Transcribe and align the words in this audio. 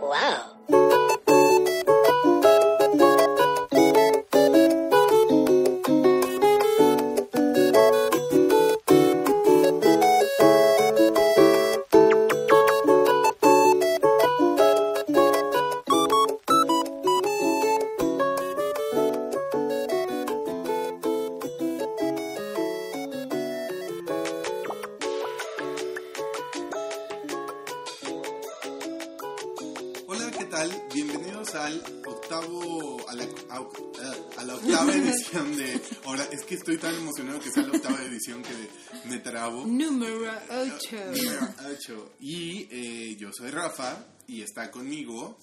Wow. 0.00 0.57
Está 44.68 44.70
conmigo... 44.70 45.38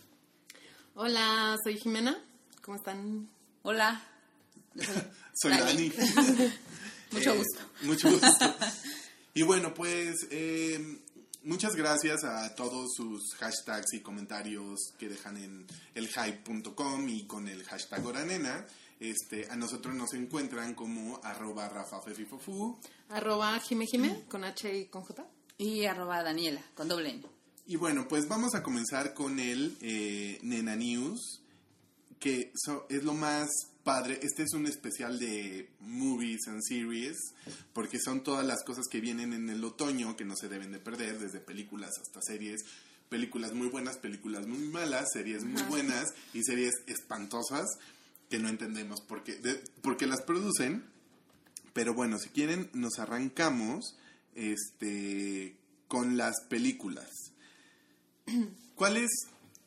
Hola, 0.97 1.57
soy 1.63 1.77
Jimena. 1.77 2.17
¿Cómo 2.61 2.77
están? 2.77 3.27
Hola. 3.63 4.01
Soy 5.33 5.51
Dani. 5.57 5.91
Mucho 7.11 7.33
Eh, 7.33 7.37
gusto. 7.37 7.59
Mucho 7.81 8.11
gusto. 8.11 8.55
Y 9.37 9.43
bueno, 9.43 9.73
pues 9.73 10.15
eh, 10.31 11.01
muchas 11.43 11.75
gracias 11.75 12.23
a 12.23 12.55
todos 12.55 12.93
sus 12.95 13.33
hashtags 13.35 13.93
y 13.93 13.99
comentarios 14.01 14.93
que 14.97 15.09
dejan 15.09 15.35
en 15.35 15.67
elhype.com 15.93 17.09
y 17.09 17.27
con 17.27 17.49
el 17.49 17.65
hashtag 17.65 18.05
Oranena. 18.05 18.65
Este, 19.01 19.49
a 19.51 19.57
nosotros 19.57 19.93
nos 19.93 20.13
encuentran 20.13 20.73
como 20.73 21.19
arroba 21.21 21.67
rafafefifofu. 21.67 22.79
Arroba 23.09 23.59
Jime 23.59 23.85
Jime, 23.87 24.23
con 24.29 24.45
H 24.45 24.73
y 24.73 24.85
con 24.85 25.01
J. 25.03 25.27
Y 25.57 25.83
arroba 25.83 26.23
Daniela, 26.23 26.61
con 26.73 26.87
doble 26.87 27.09
N. 27.09 27.34
Y 27.67 27.77
bueno, 27.77 28.07
pues 28.07 28.27
vamos 28.27 28.53
a 28.53 28.61
comenzar 28.63 29.13
con 29.13 29.39
el 29.39 29.75
eh, 29.81 30.39
Nena 30.43 30.75
News, 30.75 31.41
que 32.19 32.51
so- 32.55 32.85
es 32.89 33.03
lo 33.03 33.13
más 33.13 33.49
padre. 33.83 34.19
Este 34.21 34.43
es 34.43 34.53
un 34.53 34.67
especial 34.67 35.17
de 35.19 35.69
movies 35.79 36.47
and 36.47 36.61
series, 36.61 37.17
porque 37.73 37.99
son 37.99 38.23
todas 38.23 38.45
las 38.45 38.63
cosas 38.63 38.85
que 38.89 39.01
vienen 39.01 39.33
en 39.33 39.49
el 39.49 39.63
otoño 39.63 40.15
que 40.15 40.25
no 40.25 40.35
se 40.35 40.47
deben 40.47 40.71
de 40.71 40.79
perder, 40.79 41.17
desde 41.19 41.39
películas 41.39 41.91
hasta 41.99 42.21
series. 42.21 42.61
Películas 43.09 43.53
muy 43.53 43.67
buenas, 43.67 43.97
películas 43.97 44.45
muy 44.47 44.59
malas, 44.59 45.07
series 45.13 45.43
muy 45.43 45.61
buenas 45.63 46.13
y 46.33 46.43
series 46.43 46.73
espantosas 46.87 47.65
que 48.29 48.39
no 48.39 48.49
entendemos 48.49 49.01
por 49.01 49.23
qué, 49.23 49.35
de- 49.37 49.61
por 49.81 49.97
qué 49.97 50.05
las 50.07 50.21
producen. 50.21 50.83
Pero 51.73 51.93
bueno, 51.93 52.17
si 52.19 52.29
quieren, 52.29 52.69
nos 52.73 52.99
arrancamos 52.99 53.95
este, 54.35 55.55
con 55.87 56.15
las 56.17 56.35
películas. 56.47 57.09
¿Cuál 58.75 58.97
es 58.97 59.09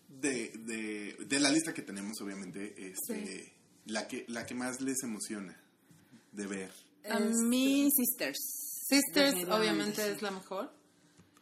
de, 0.08 0.52
de, 0.64 1.16
de 1.26 1.40
la 1.40 1.50
lista 1.50 1.72
que 1.72 1.82
tenemos, 1.82 2.20
obviamente, 2.20 2.74
este, 2.76 3.52
la, 3.86 4.08
que, 4.08 4.24
la 4.28 4.46
que 4.46 4.54
más 4.54 4.80
les 4.80 5.02
emociona 5.02 5.56
de 6.32 6.46
ver? 6.46 6.72
A 7.08 7.18
mí, 7.20 7.88
Sisters. 7.90 8.38
Sisters, 8.88 9.48
obviamente, 9.48 10.10
es 10.10 10.22
la 10.22 10.30
mejor. 10.30 10.70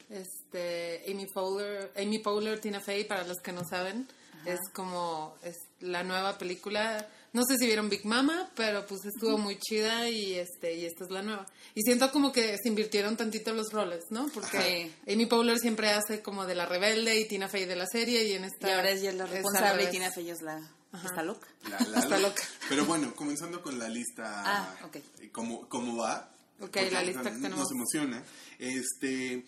Este, 0.09 1.03
Amy 1.11 1.27
Poehler, 1.27 1.93
Amy 1.97 2.19
Poehler, 2.21 2.61
Tina 2.61 2.81
Fey, 2.81 3.05
para 3.05 3.27
los 3.27 3.39
que 3.39 3.53
no 3.53 3.65
saben, 3.65 4.07
es 4.45 4.61
como 4.73 5.37
es 5.43 5.57
la 5.81 6.05
nueva 6.05 6.39
película. 6.39 7.09
No 7.37 7.43
sé 7.45 7.59
si 7.59 7.67
vieron 7.67 7.91
Big 7.91 8.07
Mama, 8.07 8.51
pero 8.57 8.87
pues 8.87 9.05
estuvo 9.05 9.37
muy 9.37 9.59
chida 9.59 10.09
y 10.09 10.35
este 10.37 10.75
y 10.75 10.87
esta 10.87 11.05
es 11.05 11.11
la 11.11 11.21
nueva. 11.21 11.47
Y 11.75 11.83
siento 11.83 12.11
como 12.11 12.33
que 12.33 12.57
se 12.57 12.69
invirtieron 12.69 13.15
tantito 13.17 13.53
los 13.53 13.71
roles, 13.73 14.05
¿no? 14.09 14.29
Porque 14.33 14.91
Amy 15.07 15.27
Poehler 15.27 15.59
siempre 15.59 15.91
hace 15.91 16.23
como 16.23 16.47
de 16.47 16.55
la 16.55 16.65
rebelde 16.65 17.21
y 17.21 17.27
Tina 17.29 17.49
Fey 17.49 17.67
de 17.67 17.77
la 17.77 17.87
serie 17.87 18.25
y 18.25 18.33
en 18.33 18.45
esta 18.45 18.69
Y 18.69 18.73
ahora 18.73 18.91
ella 18.91 19.11
es 19.11 19.17
la 19.17 19.27
responsable 19.27 19.85
y. 19.85 19.91
Tina 19.91 20.11
Fey 20.11 20.31
es 20.31 20.41
la... 20.41 20.59
Está 21.05 21.23
loca. 21.23 21.47
La- 21.69 21.79
la- 21.89 21.99
Está 22.05 22.19
loca. 22.19 22.43
Pero 22.71 22.87
bueno, 22.87 23.15
comenzando 23.15 23.61
con 23.63 23.79
la 23.79 23.89
lista, 23.91 24.25
Ah, 24.47 24.75
ok. 24.87 24.97
eh, 24.97 25.29
¿cómo, 25.31 25.69
cómo 25.69 25.99
va? 25.99 26.33
Ok, 26.59 26.61
Porque, 26.73 26.91
la 26.91 27.01
o 27.01 27.03
lista 27.05 27.23
sea, 27.23 27.33
que 27.33 27.37
tenemos. 27.39 27.59
Nos 27.59 27.71
emociona. 27.73 28.25
Este, 28.59 29.45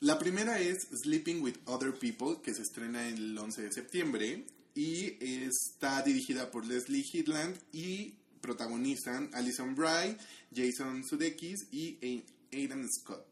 la 0.00 0.18
primera 0.18 0.58
es 0.58 0.76
Sleeping 1.04 1.42
with 1.42 1.56
Other 1.66 1.94
People, 1.94 2.38
que 2.42 2.52
se 2.54 2.62
estrena 2.62 3.06
el 3.06 3.38
11 3.38 3.62
de 3.62 3.72
septiembre 3.72 4.44
y 4.74 5.16
está 5.20 6.02
dirigida 6.02 6.50
por 6.50 6.66
Leslie 6.66 7.04
Headland 7.12 7.56
y 7.72 8.14
protagonizan 8.40 9.30
Alison 9.32 9.74
Bry, 9.74 10.16
Jason 10.54 11.02
Sudeikis 11.08 11.66
y 11.72 12.24
Aidan 12.52 12.86
Scott. 12.90 13.26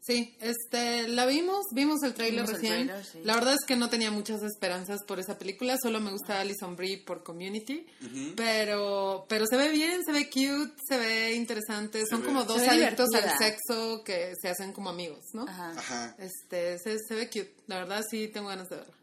Sí, 0.00 0.36
este, 0.40 1.08
la 1.08 1.26
vimos, 1.26 1.64
vimos 1.74 2.00
el 2.04 2.14
tráiler 2.14 2.44
Vimos 2.46 2.50
el 2.50 2.56
recién. 2.62 2.86
tráiler, 2.86 3.04
sí. 3.04 3.18
La 3.24 3.34
verdad 3.34 3.54
es 3.54 3.66
que 3.66 3.74
no 3.74 3.90
tenía 3.90 4.12
muchas 4.12 4.40
esperanzas 4.44 5.00
por 5.04 5.18
esa 5.18 5.36
película, 5.36 5.76
solo 5.82 6.00
me 6.00 6.12
gusta 6.12 6.40
Alison 6.40 6.76
Brie 6.76 6.98
por 6.98 7.24
Community, 7.24 7.84
pero 8.36 9.26
pero 9.28 9.46
se 9.46 9.56
ve 9.56 9.70
bien, 9.70 10.04
se 10.04 10.12
ve 10.12 10.26
cute, 10.30 10.74
se 10.88 10.96
ve 10.98 11.34
interesante, 11.34 12.04
son 12.06 12.20
ve- 12.20 12.26
como 12.26 12.44
dos 12.44 12.60
Se 12.60 12.68
adictos 12.68 13.08
al 13.14 13.36
sexo 13.36 14.02
que 14.04 14.34
se 14.40 14.48
hacen 14.48 14.72
como 14.72 14.90
amigos, 14.90 15.24
¿no? 15.32 15.42
Ajá. 15.48 15.70
Ajá. 15.76 16.16
Este, 16.20 16.78
se, 16.78 16.98
se 17.00 17.14
ve 17.16 17.26
cute, 17.26 17.54
la 17.66 17.78
verdad 17.80 18.04
sí 18.08 18.28
tengo 18.28 18.48
ganas 18.48 18.68
de 18.68 18.76
verla. 18.76 18.94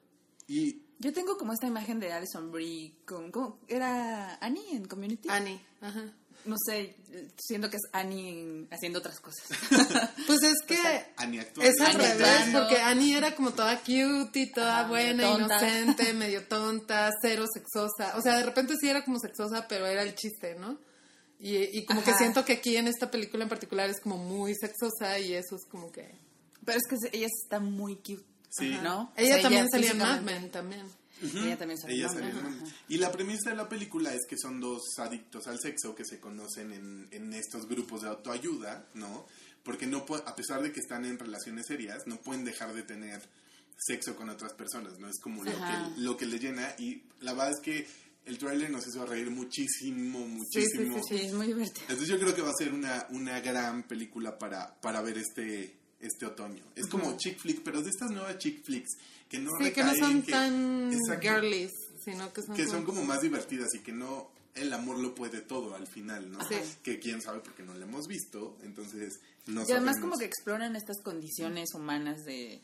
Y 0.47 0.82
Yo 0.99 1.11
tengo 1.13 1.37
como 1.37 1.53
esta 1.53 1.67
imagen 1.67 1.99
de 1.99 2.13
Alison 2.13 2.51
Brie 2.51 2.93
con... 3.05 3.31
¿cómo? 3.31 3.59
¿Era 3.67 4.35
Annie 4.41 4.75
en 4.75 4.85
Community? 4.85 5.27
Annie, 5.29 5.59
ajá. 5.81 6.03
No 6.45 6.55
sé, 6.65 6.95
siento 7.37 7.69
que 7.69 7.77
es 7.77 7.83
Annie 7.93 8.29
en- 8.29 8.67
haciendo 8.71 8.99
otras 8.99 9.19
cosas. 9.21 9.47
Pues 10.27 10.43
es 10.43 10.55
que 10.67 10.77
Annie 11.17 11.39
actúa. 11.39 11.65
es 11.65 11.79
al 11.79 11.95
Annie 11.95 12.07
revés, 12.07 12.49
porque 12.53 12.77
Annie 12.81 13.15
era 13.17 13.33
como 13.35 13.51
toda 13.53 13.79
cute 13.79 14.39
y 14.39 14.51
toda 14.51 14.79
Ajá, 14.81 14.89
buena, 14.89 15.23
medio 15.23 15.45
inocente, 15.45 16.13
medio 16.13 16.45
tonta, 16.47 17.09
cero 17.21 17.45
sexosa. 17.53 18.17
O 18.17 18.21
sea, 18.21 18.37
de 18.37 18.43
repente 18.43 18.73
sí 18.79 18.89
era 18.89 19.03
como 19.05 19.19
sexosa, 19.19 19.67
pero 19.69 19.85
era 19.85 20.03
el 20.03 20.15
chiste, 20.15 20.55
¿no? 20.55 20.77
Y, 21.39 21.57
y 21.77 21.85
como 21.85 22.03
que 22.03 22.13
siento 22.13 22.43
que 22.45 22.53
aquí 22.53 22.75
en 22.77 22.87
esta 22.87 23.09
película 23.11 23.43
en 23.43 23.49
particular 23.49 23.89
es 23.89 23.99
como 23.99 24.17
muy 24.17 24.53
sexosa 24.55 25.19
y 25.19 25.33
eso 25.33 25.55
es 25.57 25.65
como 25.65 25.91
que... 25.91 26.13
Pero 26.65 26.77
es 26.77 26.83
que 26.89 27.17
ella 27.17 27.27
está 27.27 27.59
muy 27.59 27.97
cute. 27.97 28.23
Sí. 28.57 28.77
¿No? 28.83 29.11
Ella 29.17 29.29
O 29.29 29.33
sea, 29.33 29.41
también 29.43 29.69
salía 29.69 29.91
en 29.91 29.97
Mad 29.97 30.21
Men, 30.21 30.51
también. 30.51 30.85
Ella 31.21 31.57
también 31.57 31.79
salió 31.79 31.95
Ella 31.95 32.07
en 32.07 32.13
Mad 32.13 32.13
salió 32.21 32.29
en 32.29 32.35
Men, 32.35 32.43
Mad 32.45 32.51
Men. 32.61 32.63
ajá. 32.67 32.75
Y 32.89 32.97
la 32.97 33.11
premisa 33.11 33.49
de 33.49 33.55
la 33.55 33.69
película 33.69 34.13
es 34.13 34.21
que 34.27 34.37
son 34.37 34.59
dos 34.59 34.81
adictos 34.97 35.47
al 35.47 35.59
sexo 35.59 35.95
que 35.95 36.05
se 36.05 36.19
conocen 36.19 36.71
en, 36.71 37.07
en 37.11 37.33
estos 37.33 37.67
grupos 37.67 38.01
de 38.03 38.09
autoayuda, 38.09 38.85
¿no? 38.93 39.25
Porque 39.63 39.87
no 39.87 40.05
pu- 40.05 40.21
a 40.25 40.35
pesar 40.35 40.61
de 40.61 40.71
que 40.71 40.81
están 40.81 41.05
en 41.05 41.17
relaciones 41.17 41.65
serias, 41.67 42.03
no 42.05 42.17
pueden 42.17 42.43
dejar 42.43 42.73
de 42.73 42.83
tener 42.83 43.21
sexo 43.77 44.15
con 44.15 44.29
otras 44.29 44.53
personas, 44.53 44.99
¿no? 44.99 45.07
Es 45.09 45.19
como 45.19 45.43
lo 45.43 45.51
que, 45.51 46.01
lo 46.01 46.17
que 46.17 46.25
le 46.25 46.37
llena 46.39 46.75
y 46.77 47.01
la 47.21 47.33
verdad 47.33 47.51
es 47.51 47.59
que 47.61 47.87
el 48.25 48.37
tráiler 48.37 48.69
nos 48.69 48.85
hizo 48.87 49.05
reír 49.05 49.29
muchísimo, 49.31 50.19
sí, 50.19 50.25
muchísimo. 50.59 51.01
sí, 51.03 51.17
Sí, 51.17 51.25
es 51.25 51.33
muy 51.33 51.47
divertido. 51.47 51.81
Entonces 51.89 52.07
yo 52.07 52.19
creo 52.19 52.35
que 52.35 52.41
va 52.41 52.49
a 52.51 52.53
ser 52.57 52.73
una, 52.73 53.07
una 53.09 53.39
gran 53.41 53.83
película 53.83 54.37
para, 54.37 54.79
para 54.79 55.01
ver 55.01 55.17
este, 55.17 55.75
este 56.03 56.25
otoño. 56.25 56.63
Es 56.75 56.87
como 56.87 57.17
chick 57.17 57.39
flick, 57.39 57.61
pero 57.63 57.81
de 57.81 57.89
estas 57.89 58.11
nuevas 58.11 58.37
chick 58.37 58.63
flicks 58.63 58.91
que 59.29 59.39
no 59.39 59.49
Sí, 59.59 59.71
que 59.71 59.83
no 59.83 59.95
son 59.95 60.21
que- 60.21 60.31
tan 60.31 60.91
Exacto 60.93 61.21
girlies, 61.27 61.71
sino 62.03 62.31
que 62.33 62.41
son, 62.43 62.55
que 62.55 62.67
son 62.67 62.83
como 62.85 63.03
más 63.03 63.21
divertidas 63.21 63.69
y 63.73 63.79
que 63.79 63.91
no 63.91 64.29
el 64.55 64.71
amor 64.71 64.99
lo 64.99 65.15
puede 65.15 65.41
todo 65.41 65.73
al 65.75 65.87
final, 65.87 66.31
¿no? 66.31 66.39
Sí. 66.47 66.55
Que 66.83 66.99
quién 66.99 67.21
sabe 67.21 67.39
porque 67.39 67.63
no 67.63 67.73
lo 67.73 67.83
hemos 67.83 68.05
visto, 68.07 68.55
entonces 68.63 69.19
no 69.47 69.61
Y 69.61 69.71
además 69.71 69.95
sabemos. 69.95 69.99
como 69.99 70.17
que 70.19 70.25
exploran 70.25 70.75
estas 70.75 71.01
condiciones 71.01 71.73
humanas 71.73 72.23
de, 72.23 72.61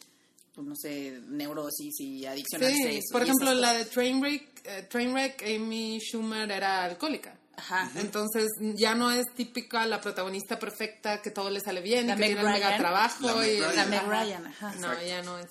pues 0.54 0.68
no 0.68 0.76
sé, 0.76 1.20
neurosis 1.30 2.00
y 2.00 2.26
adicción 2.28 2.64
al 2.64 2.72
Sí, 2.74 2.84
sexo. 2.84 3.12
por 3.14 3.24
ejemplo, 3.24 3.54
la 3.56 3.74
de 3.74 3.86
Trainwreck, 3.86 4.62
eh, 4.66 4.88
Trainwreck, 4.90 5.42
Amy 5.44 5.98
Schumer 6.00 6.52
era 6.52 6.84
alcohólica. 6.84 7.39
Ajá. 7.60 7.92
Entonces 7.96 8.50
ya 8.76 8.96
no 8.96 9.12
es 9.12 9.26
típica 9.36 9.86
la 9.86 10.00
protagonista 10.02 10.58
perfecta 10.60 11.22
que 11.22 11.30
todo 11.32 11.50
le 11.50 11.60
sale 11.60 11.82
bien 11.82 12.08
La 12.08 12.14
y 12.14 12.16
que 12.16 12.20
Meg 12.22 12.30
tiene 12.36 12.42
el 12.42 12.54
mega 12.54 12.68
Ryan. 12.70 12.80
trabajo. 12.82 13.28
La 13.28 13.36
Meg 13.36 13.54
y, 13.54 13.60
Ryan. 13.60 13.76
La 13.76 13.86
Meg. 13.86 14.08
Ryan, 14.08 14.48
ajá. 14.48 14.68
No, 14.76 14.88
Exacto. 14.88 15.06
ya 15.08 15.22
no 15.24 15.38
es. 15.40 15.50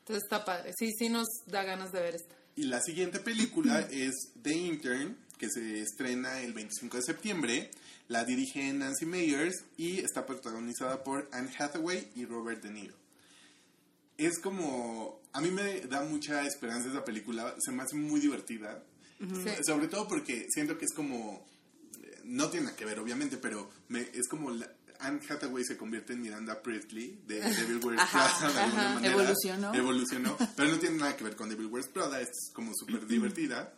Entonces 0.00 0.22
está 0.24 0.44
padre. 0.44 0.72
Sí, 0.78 0.92
sí 0.98 1.08
nos 1.08 1.26
da 1.46 1.64
ganas 1.64 1.90
de 1.92 2.00
ver 2.00 2.14
esta. 2.16 2.34
Y 2.54 2.64
la 2.64 2.80
siguiente 2.80 3.18
película 3.20 3.80
es 3.90 4.14
The 4.42 4.52
Intern, 4.54 5.16
que 5.38 5.48
se 5.50 5.80
estrena 5.80 6.40
el 6.40 6.52
25 6.52 6.96
de 6.98 7.02
septiembre. 7.02 7.70
La 8.08 8.24
dirige 8.24 8.72
Nancy 8.72 9.04
Meyers 9.04 9.64
y 9.76 9.98
está 9.98 10.26
protagonizada 10.26 11.02
por 11.02 11.28
Anne 11.32 11.50
Hathaway 11.58 12.08
y 12.14 12.24
Robert 12.24 12.62
De 12.62 12.70
Niro. 12.70 12.94
Es 14.16 14.38
como... 14.38 15.20
A 15.32 15.40
mí 15.40 15.50
me 15.50 15.80
da 15.82 16.02
mucha 16.02 16.46
esperanza 16.46 16.88
esa 16.88 17.04
película. 17.04 17.54
Se 17.58 17.72
me 17.72 17.82
hace 17.82 17.96
muy 17.96 18.20
divertida. 18.20 18.82
Sí. 19.18 19.50
Sobre 19.64 19.88
todo 19.88 20.06
porque 20.08 20.46
siento 20.50 20.76
que 20.78 20.84
es 20.84 20.92
como... 20.94 21.46
eh, 22.02 22.20
No 22.24 22.48
tiene 22.50 22.66
nada 22.66 22.76
que 22.76 22.84
ver, 22.84 22.98
obviamente, 22.98 23.36
pero 23.38 23.70
me, 23.88 24.00
es 24.00 24.28
como... 24.28 24.50
la- 24.50 24.70
Anne 24.98 25.20
Hathaway 25.28 25.62
se 25.62 25.76
convierte 25.76 26.14
en 26.14 26.22
Miranda 26.22 26.62
Priestley 26.62 27.20
de 27.26 27.40
Devil 27.40 27.80
Wears 27.84 28.00
Ajá, 28.00 28.38
Prada 28.38 28.52
de 28.54 28.60
alguna 28.60 28.82
ajá. 28.82 28.94
manera. 28.94 29.12
Evolucionó. 29.14 29.74
Evolucionó, 29.74 30.36
pero 30.56 30.70
no 30.70 30.78
tiene 30.78 30.96
nada 30.96 31.14
que 31.16 31.24
ver 31.24 31.36
con 31.36 31.50
Devil 31.50 31.66
Wears 31.66 31.88
Prada, 31.88 32.20
es 32.20 32.30
como 32.54 32.72
súper 32.74 33.06
divertida. 33.06 33.74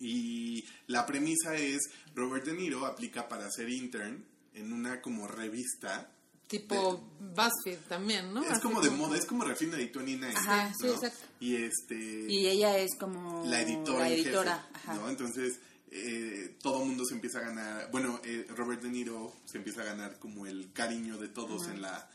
Y 0.00 0.64
la 0.86 1.06
premisa 1.06 1.54
es, 1.54 1.80
Robert 2.14 2.44
De 2.46 2.54
Niro 2.54 2.86
aplica 2.86 3.28
para 3.28 3.48
ser 3.50 3.68
intern 3.70 4.24
en 4.54 4.72
una 4.72 5.00
como 5.00 5.28
revista. 5.28 6.10
Tipo 6.48 7.02
BuzzFeed 7.18 7.78
también, 7.88 8.32
¿no? 8.34 8.42
Es 8.44 8.58
como 8.60 8.80
de 8.82 8.90
moda, 8.90 9.16
es 9.16 9.24
como 9.24 9.44
Refinery 9.44 9.86
29. 9.94 10.34
Ajá, 10.36 10.72
sí, 10.78 10.86
¿no? 10.86 10.92
exacto. 10.94 11.24
Y 11.40 11.56
este... 11.56 11.94
Y 12.28 12.46
ella 12.46 12.76
es 12.78 12.94
como 12.98 13.42
la 13.46 13.62
editora, 13.62 14.00
la 14.00 14.08
jefe, 14.10 14.20
editora, 14.22 14.68
ajá. 14.74 14.94
¿no? 14.94 15.08
Entonces, 15.08 15.58
eh, 15.90 16.56
todo 16.62 16.84
mundo 16.84 17.04
se 17.06 17.14
empieza 17.14 17.38
a 17.38 17.42
ganar, 17.42 17.90
bueno, 17.90 18.20
eh, 18.24 18.46
Robert 18.54 18.82
De 18.82 18.90
Niro 18.90 19.34
se 19.46 19.56
empieza 19.58 19.80
a 19.80 19.84
ganar 19.84 20.18
como 20.18 20.46
el 20.46 20.72
cariño 20.72 21.16
de 21.18 21.28
todos 21.28 21.68
en 21.68 21.80
la 21.80 22.08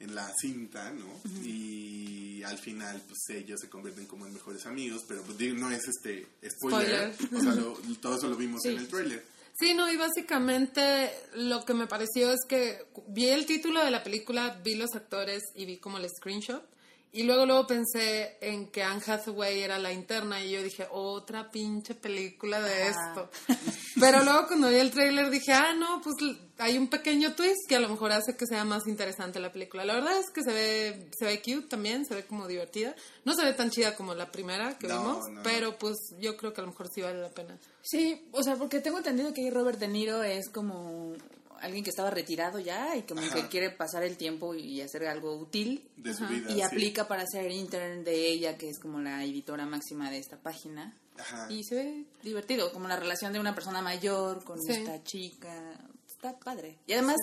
en 0.00 0.14
la 0.14 0.32
cinta, 0.40 0.92
¿no? 0.92 1.08
Y 1.44 2.40
al 2.44 2.56
final, 2.56 3.02
pues 3.08 3.18
ellos 3.36 3.58
se 3.60 3.68
convierten 3.68 4.06
como 4.06 4.26
en 4.26 4.32
mejores 4.32 4.64
amigos, 4.66 5.02
pero 5.08 5.22
pues 5.22 5.36
no 5.54 5.72
es 5.72 5.88
este 5.88 6.24
spoiler, 6.48 7.12
Spoiler. 7.14 7.34
o 7.34 7.40
sea, 7.40 7.54
lo- 7.60 7.72
todo 8.00 8.16
eso 8.16 8.28
lo 8.28 8.36
vimos 8.36 8.62
Sí. 8.62 8.68
en 8.68 8.78
el 8.78 8.86
trailer. 8.86 9.24
Sí, 9.58 9.74
no, 9.74 9.90
y 9.90 9.96
básicamente 9.96 11.10
lo 11.34 11.64
que 11.64 11.74
me 11.74 11.88
pareció 11.88 12.30
es 12.30 12.40
que 12.48 12.86
vi 13.08 13.28
el 13.28 13.44
título 13.44 13.84
de 13.84 13.90
la 13.90 14.04
película, 14.04 14.60
vi 14.62 14.76
los 14.76 14.94
actores 14.94 15.42
y 15.56 15.64
vi 15.66 15.78
como 15.78 15.98
el 15.98 16.08
screenshot. 16.08 16.62
Y 17.10 17.24
luego 17.24 17.44
luego 17.44 17.66
pensé 17.66 18.36
en 18.40 18.68
que 18.68 18.84
Anne 18.84 19.02
Hathaway 19.04 19.60
era 19.60 19.78
la 19.78 19.92
interna 19.92 20.44
y 20.44 20.52
yo 20.52 20.62
dije, 20.62 20.86
otra 20.90 21.50
pinche 21.50 21.94
película 21.94 22.60
de 22.60 22.88
esto. 22.88 23.30
Pero 24.00 24.22
luego 24.24 24.46
cuando 24.46 24.68
vi 24.68 24.76
el 24.76 24.90
tráiler 24.90 25.30
dije, 25.30 25.52
ah, 25.52 25.72
no, 25.74 26.00
pues 26.02 26.14
hay 26.58 26.76
un 26.78 26.88
pequeño 26.88 27.34
twist 27.34 27.68
que 27.68 27.76
a 27.76 27.80
lo 27.80 27.88
mejor 27.88 28.12
hace 28.12 28.36
que 28.36 28.46
sea 28.46 28.64
más 28.64 28.86
interesante 28.86 29.40
la 29.40 29.52
película. 29.52 29.84
La 29.84 29.94
verdad 29.94 30.18
es 30.18 30.30
que 30.30 30.42
se 30.42 30.52
ve, 30.52 31.10
se 31.18 31.24
ve 31.24 31.38
cute 31.40 31.68
también, 31.68 32.04
se 32.04 32.14
ve 32.14 32.24
como 32.24 32.46
divertida. 32.46 32.94
No 33.24 33.34
se 33.34 33.44
ve 33.44 33.52
tan 33.52 33.70
chida 33.70 33.94
como 33.96 34.14
la 34.14 34.30
primera 34.30 34.76
que 34.78 34.88
No, 34.88 34.98
vimos, 35.00 35.28
no, 35.30 35.42
pero 35.42 35.78
pues 35.78 35.96
yo 36.18 36.36
creo 36.36 36.52
que 36.52 36.60
a 36.60 36.64
lo 36.64 36.70
mejor 36.70 36.88
sí 36.88 37.00
vale 37.02 37.20
la 37.20 37.30
pena. 37.30 37.58
Sí, 37.82 38.28
o 38.32 38.42
sea, 38.42 38.56
porque 38.56 38.80
tengo 38.80 38.98
entendido 38.98 39.32
que 39.32 39.50
Robert 39.50 39.78
De 39.78 39.88
Niro 39.88 40.22
es 40.22 40.48
como 40.50 41.14
alguien 41.60 41.82
que 41.82 41.90
estaba 41.90 42.10
retirado 42.10 42.60
ya 42.60 42.94
y 42.96 43.02
como 43.02 43.20
Ajá. 43.20 43.34
que 43.34 43.48
quiere 43.48 43.70
pasar 43.70 44.04
el 44.04 44.16
tiempo 44.16 44.54
y 44.54 44.80
hacer 44.80 45.04
algo 45.06 45.34
útil 45.36 45.82
De 45.96 46.14
su 46.14 46.24
vida. 46.28 46.50
y 46.50 46.54
sí. 46.54 46.62
aplica 46.62 47.08
para 47.08 47.24
ser 47.26 47.50
intern 47.50 48.04
de 48.04 48.28
ella, 48.28 48.56
que 48.56 48.68
es 48.68 48.78
como 48.78 49.00
la 49.00 49.24
editora 49.24 49.66
máxima 49.66 50.08
de 50.10 50.18
esta 50.18 50.36
página. 50.36 50.96
Ajá. 51.18 51.50
Y 51.50 51.64
se 51.64 51.74
ve 51.74 52.04
divertido, 52.22 52.72
como 52.72 52.88
la 52.88 52.96
relación 52.96 53.32
de 53.32 53.40
una 53.40 53.54
persona 53.54 53.82
mayor 53.82 54.44
con 54.44 54.60
Sí. 54.62 54.72
esta 54.72 55.02
chica. 55.02 55.78
Está 56.06 56.38
padre. 56.38 56.78
Y 56.86 56.92
además, 56.94 57.16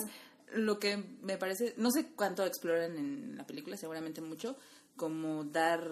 lo 0.52 0.78
que 0.78 0.96
me 1.22 1.36
parece, 1.38 1.74
no 1.76 1.90
sé 1.90 2.12
cuánto 2.14 2.44
exploran 2.46 2.96
en 2.96 3.36
la 3.36 3.46
película, 3.46 3.76
seguramente 3.76 4.20
mucho, 4.20 4.56
como 4.96 5.44
dar, 5.44 5.86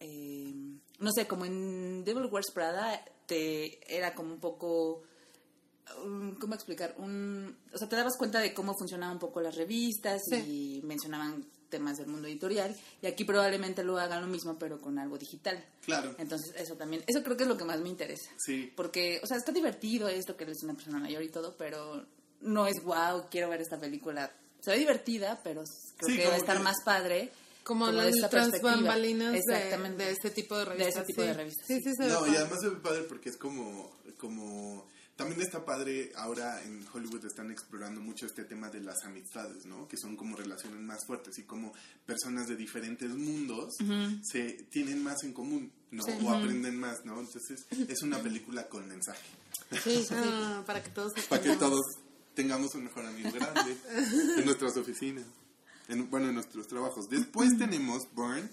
eh, 0.00 0.52
no 0.98 1.10
sé, 1.12 1.26
como 1.26 1.44
en 1.46 2.04
Devil 2.04 2.26
Wears 2.30 2.50
Prada, 2.52 3.02
te 3.26 3.78
era 3.96 4.14
como 4.14 4.32
un 4.34 4.40
poco 4.40 5.02
um, 6.04 6.34
¿cómo 6.36 6.54
explicar? 6.54 6.94
Un, 6.98 7.56
o 7.72 7.78
sea, 7.78 7.88
te 7.88 7.96
dabas 7.96 8.16
cuenta 8.16 8.40
de 8.40 8.54
cómo 8.54 8.74
funcionaban 8.74 9.14
un 9.16 9.20
poco 9.20 9.40
las 9.40 9.56
revistas 9.56 10.20
Sí. 10.28 10.78
y 10.80 10.82
mencionaban 10.86 11.46
temas 11.72 11.96
del 11.98 12.06
mundo 12.06 12.28
editorial 12.28 12.76
y 13.02 13.06
aquí 13.08 13.24
probablemente 13.24 13.82
lo 13.82 13.98
hagan 13.98 14.20
lo 14.20 14.28
mismo 14.28 14.56
pero 14.60 14.80
con 14.80 15.00
algo 15.00 15.18
digital. 15.18 15.64
Claro. 15.84 16.14
Entonces, 16.18 16.54
eso 16.56 16.76
también, 16.76 17.02
eso 17.08 17.24
creo 17.24 17.36
que 17.36 17.42
es 17.42 17.48
lo 17.48 17.56
que 17.56 17.64
más 17.64 17.80
me 17.80 17.88
interesa. 17.88 18.30
Sí. 18.38 18.72
Porque, 18.76 19.18
o 19.24 19.26
sea, 19.26 19.36
está 19.38 19.50
divertido 19.50 20.08
esto 20.08 20.36
que 20.36 20.44
eres 20.44 20.62
una 20.62 20.74
persona 20.74 20.98
mayor 21.00 21.22
y 21.24 21.30
todo, 21.30 21.56
pero 21.56 22.06
no 22.42 22.66
es 22.68 22.80
wow, 22.84 23.24
quiero 23.30 23.48
ver 23.48 23.60
esta 23.62 23.80
película. 23.80 24.30
Se 24.60 24.70
ve 24.70 24.78
divertida, 24.78 25.40
pero 25.42 25.64
creo 25.96 26.08
Sí, 26.10 26.16
que 26.18 26.22
va 26.28 26.28
a 26.28 26.32
como 26.36 26.40
estar 26.42 26.56
que- 26.58 26.62
más 26.62 26.76
padre. 26.84 27.32
Como, 27.64 27.86
de 27.86 27.92
las 27.92 28.28
perspectiva. 28.28 28.72
bambalinas 28.74 29.32
de, 29.32 29.38
Exactamente. 29.38 30.02
de 30.04 30.10
este 30.10 30.30
tipo 30.30 30.56
de 30.58 30.64
De 30.64 30.70
revistas. 30.70 30.96
ese 30.96 31.04
tipo 31.06 31.20
sí. 31.22 31.28
de 31.28 31.34
revistas, 31.34 31.66
Sí, 31.68 31.74
sí. 31.76 31.82
sí, 31.90 31.94
se 31.96 32.04
ve 32.06 32.10
No, 32.10 32.26
y 32.26 32.34
además 32.36 32.58
se 32.60 32.68
ve 32.70 32.76
padre 32.76 33.02
porque 33.04 33.28
es 33.28 33.36
como, 33.36 33.92
como, 34.18 34.84
también 35.22 35.40
está 35.42 35.64
padre, 35.64 36.10
ahora 36.16 36.60
en 36.64 36.84
Hollywood 36.92 37.24
están 37.24 37.52
explorando 37.52 38.00
mucho 38.00 38.26
este 38.26 38.42
tema 38.42 38.70
de 38.70 38.80
las 38.80 39.04
amistades, 39.04 39.64
¿no? 39.66 39.86
Que 39.86 39.96
son 39.96 40.16
como 40.16 40.36
relaciones 40.36 40.80
más 40.80 41.06
fuertes 41.06 41.38
y 41.38 41.44
como 41.44 41.72
personas 42.04 42.48
de 42.48 42.56
diferentes 42.56 43.08
mundos 43.08 43.72
se 44.22 44.64
tienen 44.68 45.00
más 45.00 45.22
en 45.22 45.32
común, 45.32 45.70
¿no? 45.92 46.02
Sí. 46.02 46.12
O 46.24 46.30
aprenden 46.32 46.76
más, 46.76 47.04
¿no? 47.04 47.20
Entonces 47.20 47.64
es 47.70 48.02
una 48.02 48.18
película 48.18 48.68
con 48.68 48.88
mensaje. 48.88 49.22
Sí, 49.84 50.04
Ah, 50.10 50.64
para 50.66 50.82
que 50.82 50.90
todos 50.90 51.12
Para 51.28 51.40
que 51.40 51.54
todos 51.54 51.82
tengamos 52.34 52.74
un 52.74 52.84
mejor 52.84 53.06
amigo 53.06 53.30
grande 53.30 53.76
en 54.38 54.44
nuestras 54.44 54.76
oficinas, 54.76 55.24
en, 55.86 56.10
bueno, 56.10 56.30
en 56.30 56.34
nuestros 56.34 56.66
trabajos. 56.66 57.08
Después 57.08 57.56
tenemos 57.56 58.02
Burnt, 58.12 58.52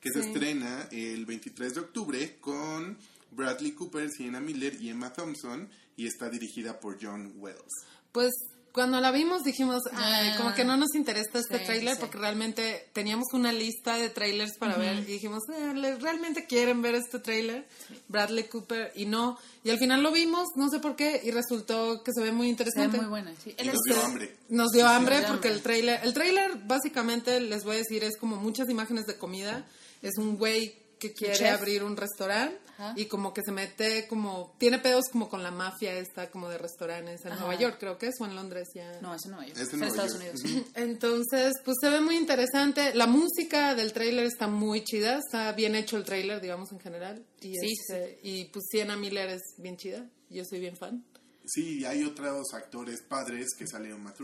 que 0.00 0.10
se 0.10 0.20
estrena 0.20 0.88
el 0.90 1.26
23 1.26 1.74
de 1.74 1.80
octubre 1.80 2.38
con 2.40 2.98
Bradley 3.30 3.72
Cooper, 3.72 4.10
Sienna 4.10 4.40
Miller 4.40 4.80
y 4.80 4.88
Emma 4.88 5.12
Thompson 5.12 5.68
y 5.98 6.06
está 6.06 6.30
dirigida 6.30 6.80
por 6.80 6.96
John 6.98 7.34
Wells. 7.36 7.74
Pues 8.12 8.32
cuando 8.72 9.00
la 9.00 9.10
vimos 9.10 9.42
dijimos, 9.42 9.82
"Ay, 9.92 10.30
Ah. 10.30 10.36
como 10.36 10.54
que 10.54 10.64
no 10.64 10.76
nos 10.76 10.94
interesa 10.94 11.38
este 11.40 11.58
Sí, 11.58 11.64
tráiler 11.64 11.94
sí. 11.94 12.00
porque 12.00 12.16
realmente 12.18 12.88
teníamos 12.92 13.26
una 13.32 13.50
lista 13.52 13.96
de 13.96 14.08
trailers 14.08 14.56
para 14.58 14.76
ver 14.76 14.98
y 15.00 15.04
dijimos, 15.12 15.42
"Eh, 15.52 15.72
¿le- 15.74 15.96
¿realmente 15.96 16.46
quieren 16.46 16.80
ver 16.80 16.94
este 16.94 17.18
tráiler? 17.18 17.66
Bradley 18.06 18.44
Cooper 18.44 18.92
y 18.94 19.06
no. 19.06 19.36
Y 19.64 19.70
al 19.70 19.78
final 19.78 20.02
lo 20.02 20.12
vimos, 20.12 20.46
no 20.54 20.68
sé 20.70 20.78
por 20.78 20.94
qué, 20.94 21.20
y 21.24 21.32
resultó 21.32 22.02
que 22.04 22.12
se 22.14 22.22
ve 22.22 22.30
muy 22.30 22.46
Se 22.46 22.46
ve 22.46 22.50
interesante. 22.50 22.98
muy 22.98 23.06
buena. 23.06 23.34
Sí. 23.42 23.54
Y 23.58 23.60
Él 23.62 23.66
nos 23.74 23.82
dio 23.84 24.02
hambre. 24.04 24.36
Nos 24.48 24.70
dio 24.70 24.86
hambre 24.86 25.14
nos 25.16 25.24
dio 25.24 25.28
porque 25.32 25.48
hambre. 25.48 25.58
el 25.58 25.62
trailer, 25.62 26.00
el 26.04 26.14
trailer 26.14 26.58
básicamente 26.66 27.40
les 27.40 27.64
voy 27.64 27.74
a 27.74 27.78
decir 27.78 28.04
es 28.04 28.16
como 28.16 28.36
muchas 28.36 28.68
imágenes 28.70 29.06
de 29.06 29.16
comida. 29.18 29.66
Es 30.02 30.16
un 30.18 30.36
güey 30.38 30.76
que 30.98 31.12
quiere 31.12 31.34
chef. 31.36 31.54
abrir 31.58 31.82
un 31.84 31.96
restaurante 31.96 32.58
Ajá. 32.78 32.92
y 32.96 33.06
como 33.06 33.32
que 33.34 33.42
se 33.42 33.50
mete 33.52 34.06
como 34.08 34.54
tiene 34.58 34.78
pedos 34.78 35.06
como 35.10 35.28
con 35.28 35.42
la 35.42 35.50
mafia 35.50 35.92
esta 35.98 36.30
como 36.30 36.48
de 36.48 36.58
restaurantes 36.58 37.24
en 37.24 37.32
Ajá. 37.32 37.40
Nueva 37.40 37.54
York 37.60 37.76
creo 37.80 37.98
que 37.98 38.06
es 38.06 38.14
o 38.20 38.26
en 38.26 38.34
Londres 38.36 38.68
ya. 38.74 39.00
No, 39.00 39.14
es 39.14 39.24
en 39.24 39.32
Nueva 39.32 39.46
York. 39.46 39.58
Es 39.60 39.72
en 39.72 39.80
Nueva 39.80 39.94
Estados 39.94 40.22
York. 40.22 40.36
Unidos. 40.44 40.66
Entonces, 40.74 41.52
pues 41.64 41.76
se 41.80 41.90
ve 41.90 42.00
muy 42.00 42.16
interesante. 42.16 42.94
La 42.94 43.06
música 43.06 43.74
del 43.74 43.92
trailer 43.92 44.26
está 44.26 44.46
muy 44.48 44.84
chida, 44.84 45.18
está 45.18 45.52
bien 45.52 45.74
hecho 45.74 45.96
el 45.96 46.04
trailer, 46.04 46.40
digamos 46.40 46.70
en 46.72 46.80
general. 46.80 47.24
Y, 47.40 47.54
Sí, 47.56 47.72
este, 47.80 48.18
y 48.22 48.44
pues 48.46 48.66
Sienna 48.70 48.96
Miller 48.96 49.28
es 49.30 49.42
bien 49.58 49.76
chida. 49.76 50.04
Yo 50.30 50.44
soy 50.44 50.60
bien 50.60 50.76
fan. 50.76 51.04
Sí, 51.46 51.84
hay 51.84 52.04
otros 52.04 52.52
actores 52.52 53.00
padres 53.08 53.46
que 53.58 53.66
salieron, 53.66 54.02
Matt. 54.02 54.20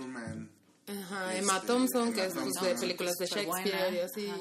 Ajá, 0.86 1.28
Este, 1.32 1.38
Emma 1.38 1.62
Thompson, 1.62 2.08
Emma 2.08 2.14
que 2.14 2.26
es 2.26 2.34
pues, 2.34 2.44
de 2.46 2.50
Thompson. 2.60 2.80
películas 2.80 3.14
de 3.14 3.26
Shakespeare 3.26 3.46
buena. 3.46 3.88
y 3.96 3.98
así. 4.00 4.28
Ajá. 4.28 4.40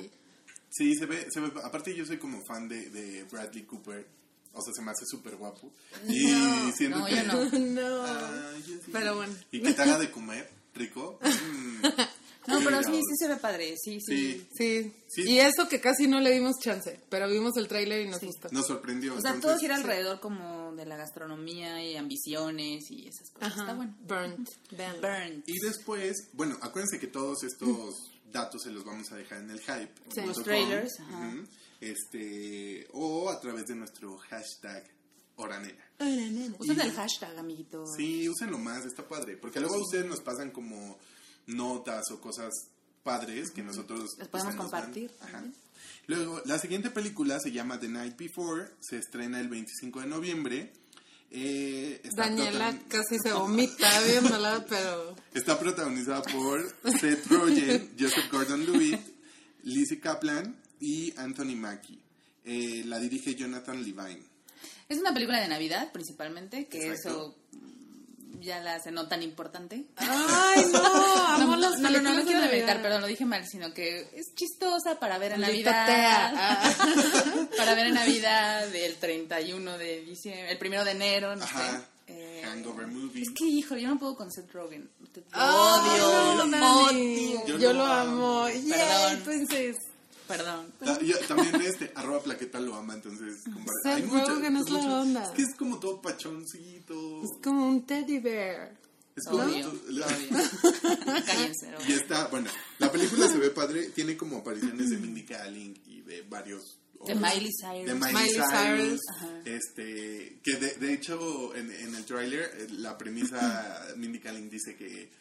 Sí, 0.76 0.96
se 0.96 1.06
ve, 1.06 1.28
se 1.32 1.40
ve, 1.40 1.52
aparte 1.64 1.96
yo 1.96 2.06
soy 2.06 2.18
como 2.18 2.44
fan 2.46 2.68
de, 2.68 2.90
de 2.90 3.24
Bradley 3.26 3.64
Cooper, 3.64 4.08
o 4.54 4.62
sea, 4.62 4.74
se 4.74 4.82
me 4.82 4.92
hace 4.92 5.06
súper 5.06 5.36
guapo. 5.36 5.72
Y 6.08 6.26
siento 6.76 7.00
no, 7.00 7.06
que... 7.06 7.16
yo 7.16 7.24
no. 7.24 7.60
no. 7.60 8.04
Ah, 8.06 8.54
yo 8.68 8.76
sí. 8.78 8.90
Pero 8.92 9.16
bueno. 9.16 9.34
Y 9.52 9.62
que 9.62 9.74
te 9.74 9.82
haga 9.84 10.00
de 10.00 10.10
comer, 10.10 10.50
rico. 10.74 11.20
Mm. 11.22 11.86
No, 12.46 12.60
pero 12.62 12.84
sí, 12.84 12.92
sí 12.92 13.16
se 13.20 13.30
ve 13.30 13.38
padre. 13.38 13.74
Sí, 13.82 14.00
sí. 14.06 14.46
Sí, 14.46 14.48
Sí. 14.58 14.94
Sí. 15.08 15.22
Y 15.32 15.40
eso 15.40 15.70
que 15.70 15.80
casi 15.80 16.08
no 16.08 16.20
le 16.20 16.30
dimos 16.34 16.56
chance, 16.62 17.00
pero 17.08 17.30
vimos 17.30 17.56
el 17.56 17.70
tráiler 17.70 18.02
y 18.06 18.10
nos 18.10 18.20
Sí. 18.20 18.26
gustó. 18.26 18.50
nos 18.52 18.68
sorprendió. 18.68 19.16
O 19.16 19.22
sea, 19.22 19.30
entonces, 19.32 19.52
todo 19.52 19.60
gira 19.60 19.76
alrededor 19.78 20.20
como 20.20 20.76
de 20.76 20.86
la 20.86 20.98
gastronomía 20.98 21.82
y 21.82 21.96
ambiciones 21.96 22.92
y 22.92 23.08
esas 23.08 23.30
cosas. 23.30 23.50
Ajá. 23.50 23.62
Está 23.62 23.74
bueno. 23.76 23.96
Burnt. 24.02 24.50
Vean. 24.72 24.98
Burn. 25.00 25.44
Y 25.48 25.58
después, 25.66 26.28
bueno, 26.34 26.58
acuérdense 26.62 27.00
que 27.00 27.08
todos 27.08 27.46
estos 27.46 28.12
datos 28.34 28.64
se 28.64 28.72
los 28.72 28.84
vamos 28.84 29.10
a 29.12 29.16
dejar 29.16 29.40
en 29.40 29.52
el 29.52 29.60
hype. 29.62 29.88
Sí. 29.96 30.02
punto 30.16 30.26
Los 30.26 30.36
com. 30.38 30.44
trailers, 30.44 31.00
ajá. 31.00 31.34
Este, 31.80 32.88
o 32.94 33.30
a 33.30 33.40
través 33.40 33.66
de 33.68 33.76
nuestro 33.76 34.18
hashtag 34.18 34.84
Oranera. 35.36 35.84
Usen 36.60 36.80
el 36.80 36.92
hashtag, 36.92 37.38
amiguito. 37.38 37.86
Sí, 37.96 38.28
úsenlo 38.30 38.58
más, 38.58 38.86
está 38.86 39.08
padre. 39.08 39.38
Porque 39.38 39.60
luego 39.60 39.78
ustedes 39.78 40.06
nos 40.06 40.20
pasan 40.22 40.52
como 40.52 40.98
notas 41.48 42.04
o 42.12 42.20
cosas 42.22 42.52
padres 43.04 43.52
que 43.52 43.64
nosotros 43.64 44.12
Las 44.18 44.28
podemos 44.28 44.56
nos 44.56 44.72
dan. 44.72 44.82
compartir. 44.82 45.12
Ajá. 45.22 45.44
Luego, 46.08 46.42
la 46.46 46.60
siguiente 46.60 46.90
película 46.90 47.40
se 47.40 47.52
llama 47.52 47.80
The 47.80 47.88
Night 47.90 48.18
Before, 48.18 48.70
se 48.80 48.98
estrena 48.98 49.40
el 49.40 49.50
25 49.50 50.02
de 50.02 50.08
noviembre. 50.08 50.74
Eh, 51.36 52.00
Daniela 52.16 52.78
casi 52.88 53.18
se 53.18 53.34
vomita 53.34 53.90
viéndola, 54.02 54.64
pero 54.70 55.16
Está 55.34 55.58
protagonizada 55.60 56.22
por 56.22 56.62
Seth 57.00 57.26
Rogen, 57.26 57.96
Joseph 58.00 58.32
Gordon-Levitt, 58.32 59.02
Lizzie 59.64 60.00
Kaplan 60.00 60.56
y 60.80 61.12
Anthony 61.18 61.56
Mackie. 61.56 62.00
Eh, 62.46 62.84
la 62.86 63.00
dirige 63.00 63.34
Jonathan 63.34 63.78
Levine. 63.78 64.22
Es 64.88 65.00
una 65.00 65.12
película 65.14 65.42
de 65.42 65.48
Navidad, 65.48 65.92
principalmente, 65.92 66.68
que 66.68 66.90
Exacto. 66.92 67.10
eso 67.10 67.36
ya 68.44 68.60
la 68.62 68.76
hace 68.76 68.92
no 68.92 69.08
tan 69.08 69.24
importante. 69.24 69.86
Ay, 69.98 70.66
no, 70.72 70.82
No, 70.84 71.44
amo 71.44 71.56
no, 71.56 71.58
las 71.58 71.80
no, 71.80 71.90
no, 71.90 72.02
no, 72.02 72.10
no 72.12 72.18
de 72.18 72.24
quiero 72.24 72.42
demeritar, 72.42 72.82
perdón, 72.82 73.02
lo 73.02 73.08
dije 73.08 73.26
mal, 73.26 73.46
sino 73.48 73.74
que 73.74 74.10
es 74.16 74.36
chistosa 74.36 75.00
para 75.00 75.18
ver 75.18 75.34
en 75.34 75.42
Navidad. 75.42 76.34
Ah. 76.36 76.74
para 77.58 77.74
ver 77.74 77.88
en 77.88 77.96
Navidad 77.96 78.68
del 78.68 78.96
31 78.98 79.78
de 79.78 80.02
diciembre, 80.02 80.52
el 80.52 80.58
primero 80.58 80.84
de 80.86 80.92
enero, 80.92 81.36
no 81.36 81.44
Ajá. 81.44 81.72
sé. 81.80 81.84
Eh, 82.08 82.42
Hangover 82.46 82.86
movie. 82.88 83.24
Es 83.24 83.30
que, 83.34 83.46
hijo, 83.46 83.76
yo 83.78 83.88
no 83.88 83.98
puedo 83.98 84.16
con 84.16 84.30
Seth 84.32 84.52
Rogen. 84.52 84.90
Te 85.14 85.22
te 85.22 85.28
Ay, 85.32 85.50
odio, 85.56 86.46
no, 86.46 86.58
lo 86.58 86.76
odio. 86.86 87.46
Yo 87.48 87.58
Yo, 87.58 87.74
lo 87.74 87.86
amo. 87.86 88.46
amo. 88.46 88.50
Yay, 88.50 89.18
Perdón. 89.24 89.76
Perdón. 90.38 90.74
Ta- 90.84 91.00
yo- 91.02 91.20
también 91.28 91.56
este, 91.62 91.92
arroba 91.96 92.22
plaqueta 92.24 92.60
lo 92.60 92.76
ama, 92.76 92.94
entonces... 92.96 93.44
hay 93.86 94.04
mucho- 94.04 94.36
Rogen 94.36 94.58
es 94.58 94.70
la 94.70 95.02
onda. 95.02 95.24
Es 95.24 95.30
que 95.32 95.42
es 95.44 95.56
como 95.58 95.80
todo 95.80 96.02
pachoncito. 96.02 97.24
Es 97.24 97.30
como 97.44 97.68
un 97.68 97.86
teddy 97.86 98.20
bear. 98.20 98.78
Es 99.16 99.26
como... 99.30 99.44
lo 99.44 99.52
odio. 99.52 99.72
Cállense. 101.26 101.72
¿no? 101.72 101.78
Y 101.88 101.94
está, 101.94 102.28
bueno, 102.28 102.50
la 102.80 102.92
película 102.92 103.28
se 103.28 103.38
ve 103.38 103.50
padre, 103.50 103.90
tiene 103.90 104.18
como 104.18 104.38
apariciones 104.38 104.90
de 104.90 104.98
Mindy 104.98 105.24
Kaling 105.24 105.82
y 105.86 106.02
de 106.02 106.22
varios... 106.24 106.80
De 107.06 107.16
Miley 107.16 107.52
Cyrus. 107.60 107.86
De 107.86 107.94
Miley, 107.96 108.14
Miley 108.14 108.32
Cyrus. 108.34 109.00
Cyrus. 109.20 109.46
Este, 109.46 110.40
que 110.42 110.56
de, 110.56 110.74
de 110.76 110.94
hecho 110.94 111.54
en, 111.54 111.70
en 111.70 111.96
el 111.96 112.06
tráiler 112.06 112.44
eh, 112.58 112.68
la 112.72 112.98
premisa 112.98 113.88
Mindy 113.98 114.20
Kaling 114.20 114.50
dice 114.50 114.78
que 114.78 115.12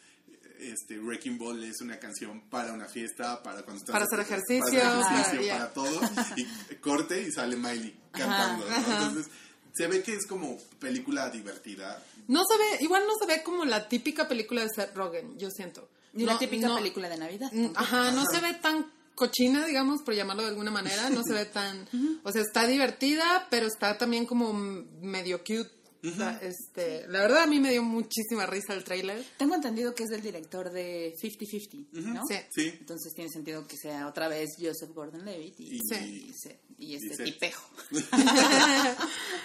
este 0.71 0.99
Wrecking 0.99 1.37
Ball 1.37 1.63
es 1.63 1.81
una 1.81 1.99
canción 1.99 2.41
para 2.49 2.73
una 2.73 2.85
fiesta, 2.87 3.41
para 3.43 3.63
cuando 3.63 3.79
estás 3.83 3.93
Para 3.93 4.05
hacer 4.05 4.19
ejercicio, 4.19 4.79
para, 4.79 4.99
hacer 4.99 5.11
ejercicio, 5.13 5.39
para- 5.39 5.45
ya. 5.45 5.57
para 5.57 5.73
todo 5.73 6.01
y 6.71 6.75
corte 6.75 7.21
y 7.21 7.31
sale 7.31 7.55
Miley 7.55 7.95
cantando, 8.11 8.67
¿no? 8.69 8.75
Ajá. 8.75 8.97
Entonces 9.07 9.31
se 9.73 9.87
ve 9.87 10.03
que 10.03 10.13
es 10.13 10.25
como 10.27 10.57
película 10.79 11.29
divertida. 11.29 12.01
No 12.27 12.43
se 12.45 12.57
ve, 12.57 12.83
igual 12.83 13.03
no 13.07 13.13
se 13.19 13.25
ve 13.25 13.43
como 13.43 13.65
la 13.65 13.87
típica 13.89 14.27
película 14.27 14.61
de 14.61 14.69
Seth 14.75 14.95
Rogen, 14.95 15.37
yo 15.37 15.49
siento. 15.49 15.89
Ni 16.13 16.23
No- 16.25 16.33
la 16.33 16.39
típica 16.39 16.67
no- 16.67 16.75
película 16.75 17.09
de 17.09 17.17
Navidad. 17.17 17.51
Ajá, 17.75 18.11
no 18.11 18.23
se 18.25 18.39
ve 18.39 18.53
tan 18.55 18.85
cochina, 19.15 19.65
digamos, 19.65 20.01
por 20.03 20.13
llamarlo 20.15 20.43
de 20.43 20.49
alguna 20.49 20.71
manera. 20.71 21.09
No 21.09 21.21
se 21.23 21.33
ve 21.33 21.45
tan. 21.45 21.87
O 22.23 22.31
sea, 22.31 22.41
está 22.41 22.67
divertida, 22.67 23.47
pero 23.49 23.65
está 23.67 23.97
también 23.97 24.25
como 24.25 24.53
medio 24.53 25.39
cute. 25.39 25.71
O 26.05 26.11
sea, 26.15 26.37
este, 26.41 27.07
la 27.07 27.21
verdad, 27.21 27.43
a 27.43 27.47
mí 27.47 27.59
me 27.59 27.71
dio 27.71 27.81
muchísima 27.83 28.45
risa 28.45 28.73
el 28.73 28.83
tráiler. 28.83 29.23
Tengo 29.37 29.55
entendido 29.55 29.95
que 29.95 30.03
es 30.03 30.09
del 30.09 30.21
director 30.21 30.69
de 30.71 31.13
50-50, 31.21 31.87
¿no? 32.13 32.21
Sí. 32.27 32.35
Sí. 32.53 32.73
Entonces 32.79 33.13
tiene 33.13 33.29
sentido 33.31 33.65
que 33.67 33.77
sea 33.77 34.07
otra 34.07 34.27
vez 34.27 34.49
Joseph 34.59 34.91
Gordon-Levitt 34.93 35.59
y, 35.59 35.75
Y- 35.75 35.79
Sí. 35.89 36.25
y, 36.29 36.33
se- 36.33 36.59
y 36.77 36.95
este 37.11 37.23
tipejo. 37.23 37.63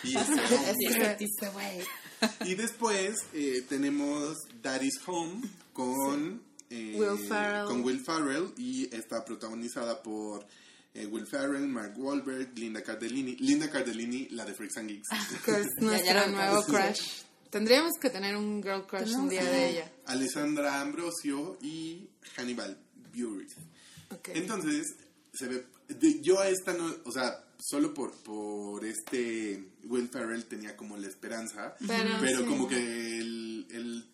Y, 0.04 0.16
este, 0.16 1.24
Y 1.24 1.46
güey. 1.52 2.54
después 2.56 3.16
eh, 3.34 3.64
tenemos 3.68 4.36
Daddy's 4.62 4.98
Home 5.06 5.42
con 5.72 6.42
eh, 6.70 6.94
Will 6.98 7.18
Ferrell. 7.28 7.66
con 7.66 7.84
Will 7.84 8.00
Ferrell 8.04 8.52
y 8.56 8.94
está 8.94 9.24
protagonizada 9.24 10.02
por 10.02 10.46
eh, 10.94 11.06
Will 11.06 11.26
Ferrell, 11.26 11.66
Mark 11.68 11.94
Wahlberg, 11.98 12.58
Linda 12.58 12.82
Cardellini. 12.82 13.36
Linda 13.36 13.70
Cardellini, 13.70 14.28
la 14.30 14.44
de 14.44 14.54
Freaks 14.54 14.76
and 14.78 14.88
Geeks. 14.90 15.08
Que 15.44 15.52
es 15.60 15.66
nuestro 15.80 16.26
nuevo 16.28 16.62
crush. 16.64 17.22
Tendríamos 17.50 17.92
que 18.00 18.10
tener 18.10 18.36
un 18.36 18.62
girl 18.62 18.86
crush 18.86 19.14
un 19.14 19.28
día 19.28 19.42
de 19.44 19.70
ella. 19.70 19.92
Alessandra 20.06 20.80
Ambrosio 20.80 21.58
y 21.62 22.08
Hannibal 22.36 22.78
Buress. 23.14 23.54
Ok. 24.10 24.28
Entonces, 24.34 24.86
se 25.32 25.46
ve. 25.48 25.66
de- 25.88 26.20
yo 26.20 26.40
a 26.40 26.48
esta 26.48 26.74
no. 26.74 26.94
O 27.04 27.12
sea, 27.12 27.44
solo 27.58 27.94
por, 27.94 28.12
por 28.22 28.84
este 28.84 29.64
Will 29.84 30.08
Ferrell 30.08 30.44
tenía 30.44 30.76
como 30.76 30.96
la 30.98 31.06
esperanza. 31.08 31.74
Pero, 31.86 32.16
Pero 32.20 32.40
sí. 32.40 32.44
como 32.46 32.68
que 32.68 33.18
el, 33.18 33.66
el. 33.70 34.04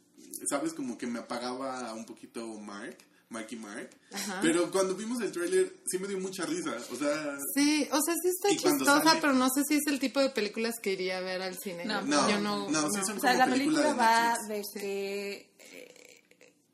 ¿Sabes? 0.49 0.73
Como 0.75 0.97
que 0.99 1.07
me 1.07 1.19
apagaba 1.21 1.93
un 1.95 2.05
poquito 2.07 2.47
Mark. 2.61 2.99
Marky 3.31 3.57
Mark. 3.57 3.91
Ajá. 4.13 4.39
Pero 4.43 4.71
cuando 4.71 4.95
vimos 4.95 5.21
el 5.23 5.33
tráiler, 5.33 5.75
sí 5.87 5.99
me 5.99 6.07
dio 6.09 6.19
mucha 6.19 6.45
risa. 6.47 6.77
O 6.93 6.97
sea. 6.97 7.37
Sí, 7.55 7.89
o 7.91 8.01
sea, 8.01 8.15
sí 8.23 8.29
está 8.29 8.49
chistosa, 8.51 9.03
sale- 9.03 9.21
pero 9.21 9.33
no 9.33 9.49
sé 9.51 9.63
si 9.67 9.75
es 9.77 9.87
el 9.87 9.99
tipo 9.99 10.21
de 10.21 10.31
películas 10.31 10.75
que 10.81 10.93
iría 10.93 11.19
a 11.19 11.21
ver 11.21 11.43
al 11.43 11.59
cine. 11.59 11.85
No, 11.85 12.01
No, 12.03 12.29
yo 12.31 12.39
no. 12.41 12.69
no, 12.71 12.91
sí 12.91 13.01
son 13.05 13.19
O 13.19 13.21
sea, 13.21 13.33
como 13.33 13.45
la 13.45 13.47
película 13.47 13.83
de 13.83 13.93
va 13.95 14.37
de 14.49 14.63
que 14.75 15.51
eh, 15.59 16.23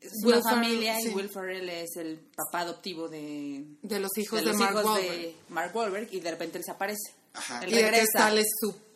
es 0.01 0.11
Will 0.23 0.35
una 0.35 0.43
familia 0.51 0.95
sí. 1.01 1.09
y 1.09 1.13
Will 1.15 1.29
Ferrell 1.29 1.69
es 1.69 1.95
el 1.97 2.19
papá 2.35 2.59
adoptivo 2.61 3.07
de, 3.07 3.65
De 3.81 3.99
los 3.99 4.11
hijos 4.17 4.39
de 4.39 4.45
de, 4.45 4.51
los 4.51 4.57
Mark 4.59 4.71
hijos 4.73 4.85
Wahlberg. 4.85 5.11
de 5.21 5.35
Mark 5.49 5.75
Wahlberg 5.75 6.07
y 6.13 6.19
de 6.19 6.31
repente 6.31 6.57
desaparece. 6.59 7.13
Ajá. 7.33 7.63
Él 7.63 7.69
Y 7.69 7.75
de 7.75 7.79
que 7.81 7.91
regresa. 7.91 8.19
sale 8.19 8.43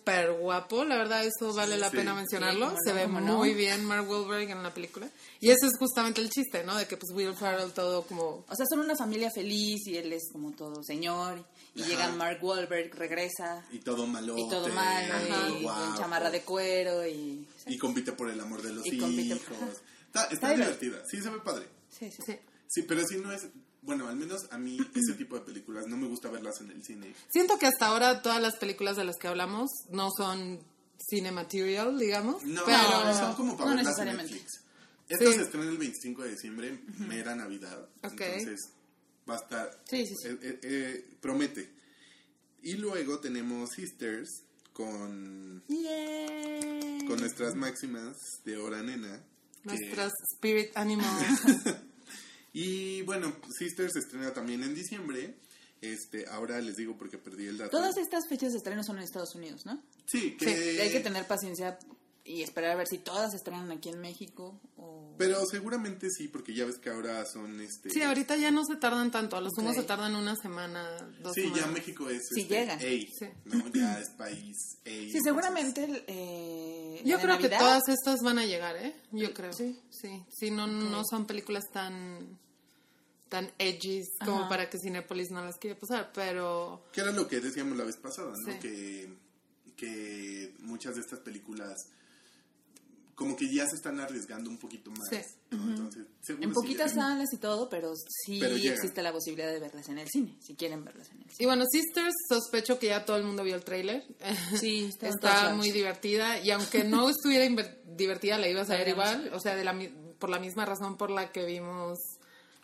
súper 0.05 0.33
guapo, 0.33 0.83
la 0.85 0.97
verdad 0.97 1.25
eso 1.25 1.53
vale 1.53 1.77
la 1.77 1.89
sí. 1.89 1.97
pena 1.97 2.13
mencionarlo. 2.13 2.69
Sí, 2.71 2.75
Se 2.85 2.93
ve 2.93 3.03
cómo 3.05 3.19
no. 3.21 3.37
muy 3.37 3.53
bien 3.53 3.83
Mark 3.85 4.07
Wahlberg 4.09 4.49
en 4.51 4.61
la 4.63 4.73
película. 4.73 5.09
Y 5.39 5.49
ese 5.49 5.65
es 5.67 5.73
justamente 5.79 6.21
el 6.21 6.29
chiste, 6.29 6.63
¿no? 6.63 6.75
De 6.77 6.87
que 6.87 6.97
pues 6.97 7.11
Will 7.13 7.35
Ferrell 7.35 7.71
todo 7.73 8.03
como... 8.03 8.45
O 8.47 8.55
sea, 8.55 8.65
son 8.69 8.79
una 8.79 8.95
familia 8.95 9.29
feliz 9.33 9.85
y 9.87 9.97
él 9.97 10.13
es 10.13 10.29
como 10.31 10.51
todo 10.51 10.83
señor. 10.83 11.43
Y 11.73 11.81
Ajá. 11.81 11.89
llega 11.89 12.09
Mark 12.11 12.39
Wahlberg, 12.43 12.93
regresa. 12.95 13.65
Y 13.71 13.79
todo 13.79 14.05
malo. 14.07 14.37
Y 14.37 14.47
todo 14.49 14.67
malo, 14.69 15.13
y 15.59 15.65
en 15.65 15.97
chamarra 15.97 16.29
de 16.29 16.41
cuero 16.41 17.05
y... 17.05 17.47
Y 17.67 17.77
compite 17.77 18.11
por 18.11 18.29
el 18.29 18.39
amor 18.39 18.61
de 18.61 18.73
los 18.73 18.85
Y 18.85 18.95
hijos. 18.95 19.09
compite- 19.09 19.33
Está, 19.33 20.23
está 20.25 20.33
Está 20.33 20.53
divertida. 20.53 21.01
Sí, 21.09 21.21
se 21.21 21.29
ve 21.29 21.39
padre. 21.39 21.67
Sí, 21.89 22.09
sí. 22.11 22.21
Sí. 22.25 22.37
Sí, 22.67 22.81
pero 22.83 23.01
sí 23.05 23.17
no 23.17 23.31
es... 23.31 23.47
Bueno, 23.85 24.07
al 24.07 24.15
menos 24.15 24.41
a 24.51 24.57
mí 24.57 24.77
ese 24.95 25.13
tipo 25.13 25.35
de 25.35 25.41
películas 25.41 25.87
no 25.87 25.95
me 25.97 26.07
gusta 26.07 26.29
verlas 26.29 26.59
en 26.61 26.71
el 26.71 26.83
cine. 26.83 27.13
Siento 27.31 27.57
que 27.59 27.67
hasta 27.67 27.87
ahora 27.87 28.21
todas 28.21 28.41
las 28.41 28.55
películas 28.57 28.97
de 28.97 29.05
las 29.05 29.15
que 29.17 29.27
hablamos 29.27 29.69
no 29.91 30.09
son 30.17 30.59
cine 31.09 31.31
material, 31.31 31.97
digamos. 31.99 32.43
No, 32.43 32.63
pero... 32.65 32.77
no, 33.05 33.13
son 33.17 33.33
como 33.35 33.55
para 33.57 33.71
no 33.71 33.75
verlas 33.77 33.99
en 33.99 34.05
necesariamente. 34.07 34.33
Netflix. 34.33 34.61
Esta 35.07 35.25
Sí. 35.25 35.33
se 35.33 35.41
estrena 35.43 35.69
el 35.69 35.77
25 35.77 36.23
de 36.23 36.31
diciembre, 36.31 36.79
mera 36.97 37.35
Navidad. 37.35 37.87
Ok. 38.03 38.21
Entonces 38.21 38.69
va 39.29 39.35
a 39.35 39.37
estar... 39.37 39.81
Sí, 39.87 40.05
sí, 40.07 40.13
sí. 40.19 40.27
eh, 40.29 40.37
eh, 40.41 40.59
eh, 40.63 41.05
promete. 41.21 41.69
Y 42.63 42.73
luego 42.73 43.19
tenemos 43.19 43.69
Sisters 43.71 44.29
con, 44.73 45.61
Yay. 45.67 47.05
con 47.07 47.19
nuestras 47.19 47.53
máximas 47.53 48.17
de 48.45 48.57
hora 48.57 48.81
nena. 48.81 49.21
que- 49.63 49.69
Nuestras 49.69 50.11
spirit 50.33 50.75
animals. 50.75 51.05
Y 52.57 53.01
bueno, 53.01 53.35
Sisters 53.59 53.91
se 53.91 53.99
estrena 53.99 54.33
también 54.33 54.63
en 54.63 54.73
diciembre. 54.73 55.35
Este, 55.81 56.25
ahora 56.29 56.61
les 56.61 56.77
digo 56.77 56.95
porque 56.97 57.17
perdí 57.17 57.47
el 57.47 57.57
dato. 57.57 57.69
Todas 57.71 57.97
estas 57.97 58.29
fechas 58.29 58.53
de 58.53 58.59
estreno 58.59 58.81
son 58.81 58.97
en 58.97 59.03
Estados 59.03 59.35
Unidos, 59.35 59.65
¿no? 59.65 59.83
Sí, 60.05 60.37
que... 60.37 60.79
Hay 60.81 60.89
que 60.89 61.01
tener 61.01 61.27
paciencia 61.27 61.77
y 62.23 62.41
esperar 62.43 62.71
a 62.71 62.75
ver 62.75 62.87
si 62.87 62.97
todas 62.97 63.31
se 63.31 63.37
estrenan 63.37 63.69
aquí 63.71 63.89
en 63.89 63.99
México 63.99 64.59
o... 64.77 65.13
Pero 65.17 65.45
seguramente 65.45 66.09
sí, 66.09 66.29
porque 66.29 66.53
ya 66.55 66.65
ves 66.65 66.77
que 66.77 66.89
ahora 66.89 67.25
son 67.25 67.59
este. 67.59 67.89
Sí, 67.89 68.01
ahorita 68.01 68.37
ya 68.37 68.51
no 68.51 68.63
se 68.65 68.77
tardan 68.77 69.11
tanto. 69.11 69.35
A 69.35 69.41
lo 69.41 69.49
sumo 69.51 69.73
se 69.73 69.83
tardan 69.83 70.15
una 70.15 70.35
semana, 70.37 70.97
dos 71.21 71.33
Sí, 71.33 71.41
semanas. 71.41 71.65
ya 71.65 71.71
México 71.71 72.09
es 72.09 72.21
Sí 72.33 72.41
este, 72.41 72.53
llega. 72.55 72.73
A, 72.75 72.79
Sí. 72.79 73.09
¿no? 73.43 73.67
Ya 73.73 73.99
es 73.99 74.09
país 74.11 74.57
A. 74.85 74.89
Sí, 74.89 75.19
seguramente... 75.21 76.05
Eh, 76.07 77.01
Yo 77.05 77.19
creo 77.19 77.37
que 77.37 77.49
todas 77.49 77.83
estas 77.89 78.21
van 78.21 78.39
a 78.39 78.45
llegar, 78.45 78.77
¿eh? 78.77 78.95
Yo 79.11 79.33
creo. 79.33 79.51
Sí. 79.51 79.77
Sí, 79.91 80.23
sí, 80.31 80.51
no, 80.51 80.67
no 80.67 81.03
son 81.09 81.27
películas 81.27 81.65
tan 81.71 82.39
tan 83.29 83.51
edgy 83.57 84.03
como 84.23 84.41
Ajá. 84.41 84.49
para 84.49 84.69
que 84.69 84.77
Cinepolis 84.79 85.31
no 85.31 85.43
las 85.43 85.57
quiera 85.57 85.79
pasar, 85.79 86.11
pero 86.13 86.85
Que 86.93 87.01
era 87.01 87.11
lo 87.11 87.27
que 87.27 87.39
decíamos 87.39 87.77
la 87.77 87.83
vez 87.83 87.97
pasada, 87.97 88.31
¿no? 88.45 88.51
Sí. 88.53 88.59
Que, 88.59 89.13
que 89.75 90.55
muchas 90.59 90.95
de 90.95 91.01
estas 91.01 91.19
películas 91.19 91.73
como 93.15 93.37
que 93.37 93.45
ya 93.49 93.65
se 93.65 93.77
están 93.77 93.97
arriesgando 94.01 94.49
un 94.49 94.57
poquito 94.57 94.91
más. 94.91 94.99
Sí. 95.09 95.17
¿no? 95.51 95.63
Entonces, 95.69 96.05
En 96.27 96.37
sí 96.41 96.47
poquitas 96.47 96.91
llegan. 96.91 97.11
salas 97.11 97.29
y 97.33 97.37
todo, 97.37 97.69
pero 97.69 97.93
sí 97.95 98.39
Pero 98.41 98.55
existe 98.57 99.01
la 99.01 99.13
posibilidad 99.13 99.49
de 99.53 99.59
verlas 99.59 99.87
en 99.87 99.99
el 99.99 100.09
cine, 100.09 100.37
si 100.41 100.53
quieren 100.55 100.83
verlas 100.83 101.09
en 101.11 101.19
el 101.21 101.29
cine. 101.29 101.35
y 101.39 101.45
bueno, 101.45 101.63
Sisters 101.71 102.13
sospecho 102.27 102.77
que 102.77 102.87
ya 102.87 103.05
todo 103.05 103.15
el 103.15 103.23
mundo 103.23 103.43
vio 103.43 103.55
el 103.55 103.63
tráiler. 103.63 104.03
Sí, 104.59 104.85
está 104.85 105.07
está 105.07 105.53
muy 105.55 105.71
divertida 105.71 106.39
y 106.39 106.51
aunque 106.51 106.83
no 106.83 107.09
estuviera 107.09 107.45
divertida 107.85 108.37
la 108.37 108.49
ibas 108.49 108.69
a 108.69 108.75
ver 108.77 108.89
igual, 108.89 109.31
o 109.33 109.39
sea, 109.39 109.55
de 109.55 109.63
la 109.63 109.71
mi- 109.71 109.93
por 110.19 110.29
la 110.29 110.39
misma 110.39 110.65
razón 110.65 110.97
por 110.97 111.09
la 111.09 111.31
que 111.31 111.45
vimos 111.45 111.97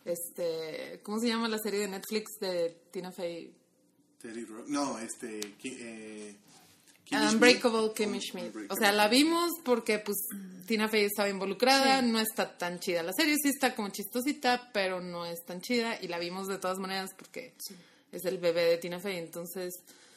este, 0.05 0.99
¿cómo 1.03 1.19
se 1.19 1.27
llama 1.27 1.47
la 1.47 1.57
serie 1.59 1.81
de 1.81 1.87
Netflix 1.87 2.39
de 2.39 2.75
Tina 2.91 3.11
Fey? 3.11 3.53
Terry 4.21 4.45
Rock. 4.45 4.67
No, 4.67 4.99
este. 4.99 5.39
Eh, 5.63 6.35
Kimmy 7.05 7.21
Schmidt. 7.21 7.33
Unbreakable 7.33 7.93
Kimmy 7.93 8.21
Schmidt. 8.21 8.71
O 8.71 8.75
sea, 8.75 8.91
la 8.91 9.07
vimos 9.07 9.51
porque 9.63 9.99
pues 9.99 10.17
Tina 10.65 10.87
Fey 10.87 11.05
estaba 11.05 11.29
involucrada, 11.29 12.01
no 12.01 12.19
está 12.19 12.57
tan 12.57 12.79
chida. 12.79 13.03
La 13.03 13.13
serie 13.13 13.35
sí 13.41 13.49
está 13.49 13.75
como 13.75 13.89
chistosita, 13.89 14.69
pero 14.73 15.01
no 15.01 15.25
es 15.25 15.43
tan 15.45 15.61
chida 15.61 15.97
y 16.01 16.07
la 16.07 16.19
vimos 16.19 16.47
de 16.47 16.57
todas 16.57 16.77
maneras 16.77 17.11
porque 17.17 17.53
es 18.11 18.25
el 18.25 18.37
bebé 18.37 18.65
de 18.65 18.77
Tina 18.77 18.99
Fey, 18.99 19.17
entonces 19.17 19.73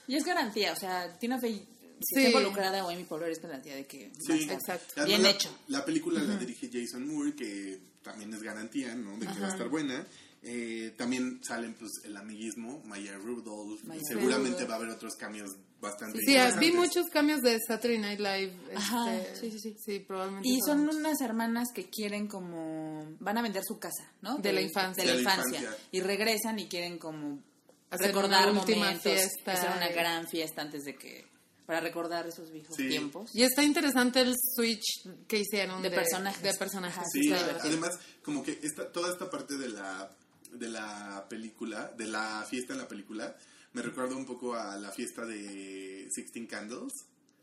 Y 0.06 0.16
es 0.16 0.24
garantía, 0.24 0.72
o 0.72 0.76
sea, 0.76 1.18
Tina 1.18 1.38
Fey, 1.38 1.66
si 2.04 2.14
Sí. 2.14 2.20
está 2.26 2.38
involucrada 2.38 2.84
o 2.84 2.90
Amy 2.90 3.04
Poehler 3.04 3.30
es 3.30 3.40
garantía 3.40 3.74
de 3.76 3.86
que 3.86 4.12
Sí, 4.18 4.48
Exacto. 4.50 4.92
Además, 4.96 5.06
bien 5.08 5.22
la, 5.22 5.30
hecho. 5.30 5.58
La 5.68 5.84
película 5.84 6.22
la 6.22 6.36
dirige 6.36 6.70
Jason 6.72 7.06
Moore, 7.06 7.34
que 7.34 7.80
también 8.02 8.32
es 8.34 8.42
garantía, 8.42 8.94
¿no? 8.94 9.12
De 9.18 9.26
que 9.26 9.40
va 9.40 9.46
a 9.48 9.50
estar 9.50 9.68
buena. 9.68 10.06
Eh, 10.46 10.92
también 10.98 11.40
salen 11.42 11.72
pues 11.74 11.90
el 12.04 12.14
amiguismo, 12.18 12.82
Maya 12.84 13.16
Rudolph. 13.16 13.82
Maya 13.84 14.00
Seguramente 14.06 14.50
Rudolph. 14.64 14.70
va 14.70 14.74
a 14.74 14.76
haber 14.76 14.90
otros 14.90 15.14
cambios 15.14 15.48
bastante 15.80 16.18
Sí, 16.18 16.36
vi 16.60 16.70
muchos 16.72 17.06
cambios 17.10 17.40
de 17.40 17.58
Saturday 17.66 17.98
Night 17.98 18.20
Live. 18.20 18.52
Ajá, 18.76 19.16
este, 19.16 19.40
sí, 19.40 19.50
sí, 19.52 19.58
sí. 19.58 19.76
Sí, 19.82 19.98
probablemente. 20.00 20.46
Y 20.46 20.60
son 20.60 20.80
muchos. 20.84 20.96
unas 20.96 21.20
hermanas 21.22 21.68
que 21.74 21.88
quieren 21.88 22.26
como... 22.28 23.06
Van 23.20 23.38
a 23.38 23.42
vender 23.42 23.62
su 23.66 23.78
casa, 23.78 24.12
¿no? 24.20 24.36
De 24.36 24.52
la 24.52 24.60
infancia. 24.60 25.02
De 25.02 25.10
la 25.10 25.16
De 25.16 25.22
la 25.22 25.30
infancia. 25.32 25.60
infancia. 25.60 25.86
Y 25.92 26.00
regresan 26.00 26.58
y 26.58 26.66
quieren 26.68 26.98
como 26.98 27.42
Hacer 27.90 28.08
recordar 28.08 28.50
una 28.50 28.60
última 28.60 28.78
momentos, 28.86 29.02
fiesta. 29.12 29.52
Hacer 29.52 29.70
una 29.78 29.88
gran 29.88 30.28
fiesta 30.28 30.60
antes 30.60 30.84
de 30.84 30.94
que... 30.96 31.24
Para 31.66 31.80
recordar 31.80 32.26
esos 32.26 32.50
viejos 32.50 32.76
Sí. 32.76 32.88
tiempos. 32.88 33.30
Y 33.34 33.42
está 33.42 33.62
interesante 33.62 34.20
el 34.20 34.34
switch 34.54 35.08
que 35.26 35.38
hicieron 35.40 35.80
De 35.82 35.90
personajes. 35.90 36.42
De 36.42 36.52
personajes. 36.54 37.04
Sí, 37.12 37.32
además, 37.32 37.92
como 38.22 38.42
que 38.42 38.58
esta, 38.62 38.90
toda 38.92 39.10
esta 39.12 39.30
parte 39.30 39.56
de 39.56 39.70
la, 39.70 40.10
de 40.52 40.68
la 40.68 41.26
película, 41.28 41.90
de 41.96 42.06
la 42.06 42.44
fiesta 42.48 42.74
en 42.74 42.80
la 42.80 42.88
película, 42.88 43.34
me 43.72 43.80
recuerda 43.82 44.14
un 44.14 44.26
poco 44.26 44.54
a 44.54 44.76
la 44.76 44.90
fiesta 44.92 45.24
de 45.24 46.06
Sixteen 46.10 46.46
Candles. 46.46 46.92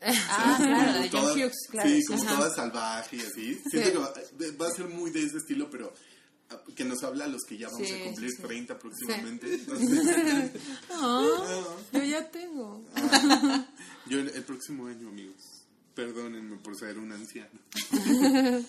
Ah, 0.04 0.56
claro, 0.58 0.92
la 0.92 0.98
de 1.00 1.08
John 1.10 1.30
Hughes, 1.32 1.52
claro. 1.70 1.88
Sí, 1.88 2.02
como 2.08 2.22
Ajá. 2.24 2.36
toda 2.36 2.50
salvaje 2.54 3.16
y 3.16 3.20
así. 3.20 3.60
Siento 3.70 3.92
que 3.92 3.98
va, 3.98 4.12
de- 4.36 4.50
va 4.56 4.66
a 4.66 4.70
ser 4.70 4.88
muy 4.88 5.10
de 5.12 5.22
ese 5.22 5.36
estilo, 5.36 5.70
pero 5.70 5.92
ah, 6.50 6.60
que 6.74 6.84
nos 6.84 7.04
habla 7.04 7.26
a 7.26 7.28
los 7.28 7.42
que 7.44 7.56
ya 7.56 7.68
vamos 7.68 7.86
Sí, 7.86 7.94
a 7.94 8.04
cumplir 8.06 8.30
sí, 8.30 8.36
sí. 8.36 8.42
30 8.42 8.78
próximamente. 8.80 9.54
Entonces, 9.54 10.50
Ah, 10.90 11.62
yo 11.92 12.02
ya 12.02 12.28
tengo. 12.32 12.84
Yo 14.06 14.20
el, 14.20 14.28
el 14.28 14.42
próximo 14.44 14.86
año, 14.86 15.08
amigos. 15.08 15.62
Perdónenme 15.94 16.56
por 16.56 16.76
ser 16.76 16.98
un 16.98 17.12
anciano. 17.12 17.60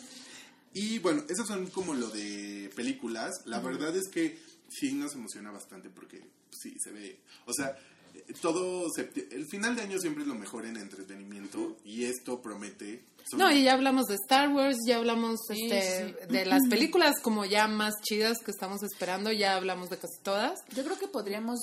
y 0.73 0.99
bueno, 0.99 1.23
esos 1.29 1.47
son 1.47 1.67
como 1.67 1.93
lo 1.93 2.09
de 2.09 2.69
películas. 2.75 3.31
La 3.45 3.59
verdad 3.59 3.95
es 3.95 4.09
que 4.09 4.37
sí 4.69 4.93
nos 4.93 5.13
emociona 5.13 5.51
bastante 5.51 5.89
porque 5.89 6.21
sí 6.51 6.75
se 6.79 6.91
ve. 6.91 7.19
O 7.45 7.53
sea, 7.53 7.77
todo. 8.41 8.87
El 9.31 9.45
final 9.47 9.75
de 9.75 9.83
año 9.83 9.99
siempre 9.99 10.23
es 10.23 10.27
lo 10.27 10.35
mejor 10.35 10.65
en 10.65 10.77
entretenimiento 10.77 11.77
y 11.85 12.05
esto 12.05 12.41
promete. 12.41 13.05
No, 13.37 13.51
y 13.51 13.63
ya 13.63 13.73
hablamos 13.73 14.05
de 14.07 14.15
Star 14.15 14.49
Wars, 14.49 14.77
ya 14.85 14.97
hablamos 14.97 15.39
Sí, 15.47 15.69
este, 15.71 16.09
sí. 16.09 16.33
de 16.33 16.45
las 16.45 16.61
películas 16.69 17.15
como 17.21 17.45
ya 17.45 17.67
más 17.67 17.93
chidas 18.01 18.39
que 18.43 18.51
estamos 18.51 18.83
esperando, 18.83 19.31
ya 19.31 19.55
hablamos 19.55 19.89
de 19.89 19.97
casi 19.97 20.19
todas. 20.21 20.59
Yo 20.75 20.83
creo 20.83 20.99
que 20.99 21.07
podríamos 21.07 21.59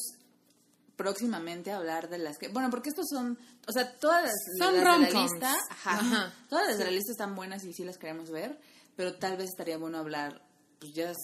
próximamente 1.05 1.73
hablar 1.73 2.11
de 2.11 2.19
las 2.19 2.37
que... 2.37 2.49
Bueno, 2.49 2.69
porque 2.69 2.91
estos 2.91 3.07
son... 3.09 3.39
O 3.67 3.73
sea, 3.73 3.91
todas 3.99 4.23
las, 4.25 4.35
Son 4.59 4.75
las 4.75 4.75
de 4.75 4.85
la 4.85 4.97
rom-coms. 4.97 5.31
lista... 5.33 5.55
Ajá, 5.71 5.99
Ajá. 5.99 6.35
Todas 6.51 6.67
las 6.69 6.77
de 6.79 6.85
la 6.85 6.91
lista 6.91 7.13
están 7.13 7.35
buenas 7.35 7.65
y 7.65 7.73
sí 7.73 7.85
las 7.85 7.97
queremos 7.97 8.31
ver, 8.31 8.61
pero 8.97 9.15
tal 9.17 9.39
vez 9.39 9.49
estaría 9.49 9.79
bueno 9.79 9.97
hablar, 9.97 10.43
pues 10.79 10.93
ya 10.93 11.11
es 11.13 11.17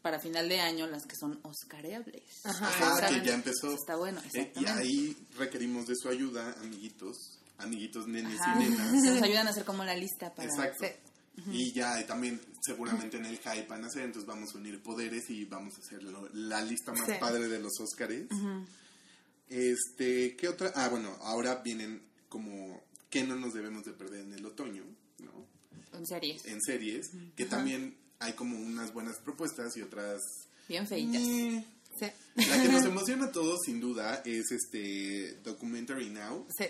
para 0.00 0.18
final 0.20 0.48
de 0.48 0.58
año, 0.60 0.86
las 0.86 1.04
que 1.04 1.16
son 1.16 1.38
oscareables. 1.42 2.22
Ajá, 2.44 2.68
Ajá, 2.68 3.08
que 3.08 3.20
ya 3.26 3.34
empezó. 3.34 3.74
Está 3.74 3.96
bueno, 3.96 4.22
Eh, 4.32 4.54
y 4.56 4.64
ahí 4.66 5.26
requerimos 5.36 5.86
de 5.86 5.94
su 5.96 6.08
ayuda, 6.08 6.54
amiguitos, 6.62 7.16
amiguitos 7.58 8.06
nenes 8.06 8.40
Ajá. 8.40 8.56
y 8.56 8.70
nenas. 8.70 8.92
Nos 9.04 9.22
ayudan 9.22 9.46
a 9.48 9.50
hacer 9.50 9.66
como 9.66 9.84
la 9.84 9.94
lista 9.96 10.34
para... 10.34 10.48
Exacto. 10.48 10.86
Sí. 10.86 10.92
Y 11.52 11.72
ya 11.74 12.06
también 12.06 12.40
seguramente 12.62 13.16
en 13.18 13.24
el 13.26 13.38
hype 13.38 13.66
van 13.68 13.84
a 13.84 13.88
hacer, 13.88 14.02
entonces 14.04 14.26
vamos 14.26 14.54
a 14.54 14.58
unir 14.58 14.82
poderes 14.82 15.28
y 15.30 15.44
vamos 15.44 15.74
a 15.76 15.80
hacer 15.80 16.02
lo- 16.02 16.28
la 16.32 16.60
lista 16.62 16.92
más 16.92 17.06
Sí. 17.06 17.12
padre 17.20 17.48
de 17.48 17.58
los 17.60 17.72
Óscares. 17.80 18.26
Este, 19.50 20.36
¿qué 20.36 20.48
otra? 20.48 20.72
Ah, 20.74 20.88
bueno, 20.88 21.16
ahora 21.22 21.56
vienen 21.56 22.02
como 22.28 22.82
que 23.10 23.24
no 23.24 23.36
nos 23.36 23.52
debemos 23.52 23.84
de 23.84 23.92
perder 23.92 24.20
en 24.20 24.32
el 24.32 24.46
otoño, 24.46 24.84
¿no? 25.18 25.46
En 25.92 26.06
series. 26.06 26.44
En 26.46 26.62
series, 26.62 27.10
que 27.36 27.44
también 27.44 27.96
hay 28.20 28.32
como 28.34 28.56
unas 28.56 28.92
buenas 28.92 29.18
propuestas 29.18 29.76
y 29.76 29.82
otras... 29.82 30.20
Bien 30.68 30.86
feitas. 30.86 31.20
Eh, 31.22 31.64
Sí. 31.98 32.06
La 32.36 32.62
que 32.62 32.68
nos 32.68 32.84
emociona 32.86 33.26
a 33.26 33.32
todos, 33.32 33.58
sin 33.66 33.80
duda, 33.80 34.22
es 34.24 34.52
este 34.52 35.34
Documentary 35.42 36.08
Now. 36.10 36.46
Sí. 36.56 36.66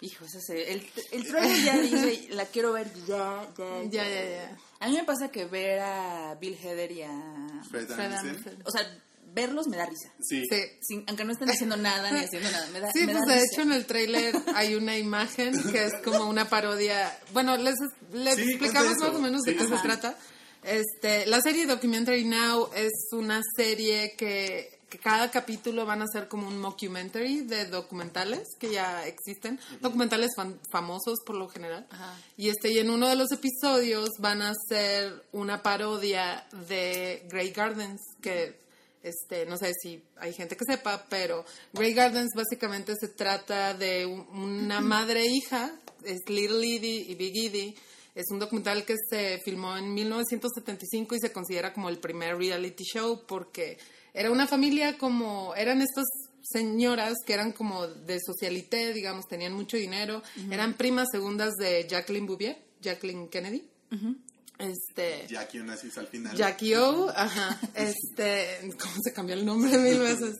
Hijo, 0.00 0.24
ese 0.26 0.38
es 0.38 0.50
el, 0.50 0.82
el 1.10 1.26
trailer 1.26 1.64
ya 1.64 1.80
dice, 1.80 2.28
la 2.30 2.46
quiero 2.46 2.72
ver 2.72 2.92
ya, 3.06 3.48
ya, 3.56 3.82
Ya, 3.90 4.08
ya, 4.08 4.30
ya. 4.30 4.58
A 4.78 4.88
mí 4.88 4.94
me 4.94 5.04
pasa 5.04 5.28
que 5.32 5.46
ver 5.46 5.80
a 5.80 6.36
Bill 6.36 6.54
Heather 6.54 6.92
y 6.92 7.02
a... 7.02 7.62
Fred 7.68 7.86
Fred 7.86 8.12
Armisen. 8.12 8.28
Armisen. 8.36 8.62
O 8.64 8.70
sea, 8.70 9.02
verlos 9.40 9.66
me 9.68 9.76
da 9.76 9.86
risa. 9.86 10.10
Sí. 10.20 10.44
Sí. 10.50 10.62
Sin- 10.80 11.04
aunque 11.06 11.24
no 11.24 11.32
estén 11.32 11.50
haciendo 11.50 11.76
nada 11.76 12.10
ni 12.10 12.18
haciendo 12.24 12.50
nada, 12.50 12.66
me 12.72 12.80
da, 12.80 12.90
Sí, 12.92 13.00
me 13.06 13.12
pues 13.12 13.26
da 13.26 13.34
de 13.34 13.40
risa. 13.40 13.46
hecho 13.52 13.62
en 13.62 13.72
el 13.72 13.86
tráiler 13.86 14.34
hay 14.54 14.74
una 14.74 14.96
imagen 14.96 15.52
que 15.70 15.84
es 15.84 15.92
como 16.04 16.28
una 16.28 16.48
parodia. 16.48 17.16
Bueno, 17.32 17.56
les, 17.56 17.74
les 18.12 18.34
Sí, 18.36 18.42
explicamos 18.50 18.96
más 18.98 19.10
o 19.14 19.18
menos 19.20 19.42
de 19.42 19.52
Sí, 19.52 19.58
qué 19.58 19.66
se 19.66 19.76
trata. 19.82 20.16
Este, 20.64 21.24
la 21.26 21.40
serie 21.40 21.66
Documentary 21.66 22.24
Now 22.24 22.70
es 22.74 22.92
una 23.12 23.40
serie 23.56 24.14
que, 24.18 24.80
que 24.90 24.98
cada 24.98 25.30
capítulo 25.30 25.86
van 25.86 26.02
a 26.02 26.06
ser 26.12 26.26
como 26.28 26.48
un 26.48 26.58
mockumentary 26.58 27.42
de 27.42 27.66
documentales 27.66 28.42
que 28.58 28.72
ya 28.72 29.06
existen, 29.06 29.60
documentales 29.80 30.30
fan- 30.36 30.58
famosos 30.72 31.20
por 31.24 31.36
lo 31.36 31.48
general. 31.48 31.86
Ajá. 31.90 32.12
Y 32.36 32.48
este 32.48 32.70
y 32.72 32.78
en 32.80 32.90
uno 32.90 33.08
de 33.08 33.14
los 33.14 33.28
episodios 33.30 34.10
van 34.18 34.42
a 34.42 34.50
hacer 34.50 35.24
una 35.32 35.62
parodia 35.62 36.44
de 36.68 37.24
Grey 37.30 37.50
Gardens 37.52 38.00
que 38.20 38.66
este 39.08 39.46
no 39.46 39.56
sé 39.56 39.72
si 39.82 40.02
hay 40.16 40.32
gente 40.32 40.56
que 40.56 40.64
sepa, 40.64 41.06
pero 41.08 41.44
Grey 41.72 41.92
Gardens 41.94 42.30
básicamente 42.34 42.94
se 43.00 43.08
trata 43.08 43.74
de 43.74 44.06
un- 44.06 44.26
una 44.32 44.80
madre 44.80 45.22
e 45.22 45.26
hija, 45.30 45.72
es 46.04 46.20
Little 46.28 46.64
Edie 46.76 47.04
y 47.08 47.14
Big 47.14 47.36
Edie. 47.36 47.74
Es 48.14 48.30
un 48.30 48.38
documental 48.40 48.84
que 48.84 48.96
se 49.10 49.38
filmó 49.44 49.76
en 49.76 49.94
1975 49.94 51.14
y 51.14 51.20
se 51.20 51.32
considera 51.32 51.72
como 51.72 51.88
el 51.88 51.98
primer 51.98 52.36
reality 52.36 52.82
show 52.84 53.22
porque 53.26 53.78
era 54.12 54.30
una 54.30 54.46
familia 54.48 54.98
como 54.98 55.54
eran 55.54 55.80
estas 55.82 56.06
señoras 56.42 57.14
que 57.26 57.34
eran 57.34 57.52
como 57.52 57.86
de 57.86 58.18
socialité, 58.24 58.92
digamos, 58.92 59.26
tenían 59.28 59.52
mucho 59.52 59.76
dinero, 59.76 60.22
eran 60.50 60.74
primas 60.74 61.08
segundas 61.12 61.52
de 61.60 61.86
Jacqueline 61.88 62.26
Bouvier, 62.26 62.56
Jacqueline 62.80 63.28
Kennedy. 63.28 63.68
Este 64.58 65.26
Jackie 65.28 65.60
Onassis 65.60 65.96
al 65.98 66.08
final. 66.08 66.36
Jackie 66.36 66.74
O, 66.74 67.08
ajá, 67.10 67.60
este, 67.74 68.70
¿cómo 68.80 68.94
se 69.02 69.12
cambió 69.12 69.34
el 69.34 69.46
nombre 69.46 69.78
mil 69.78 70.00
veces? 70.00 70.36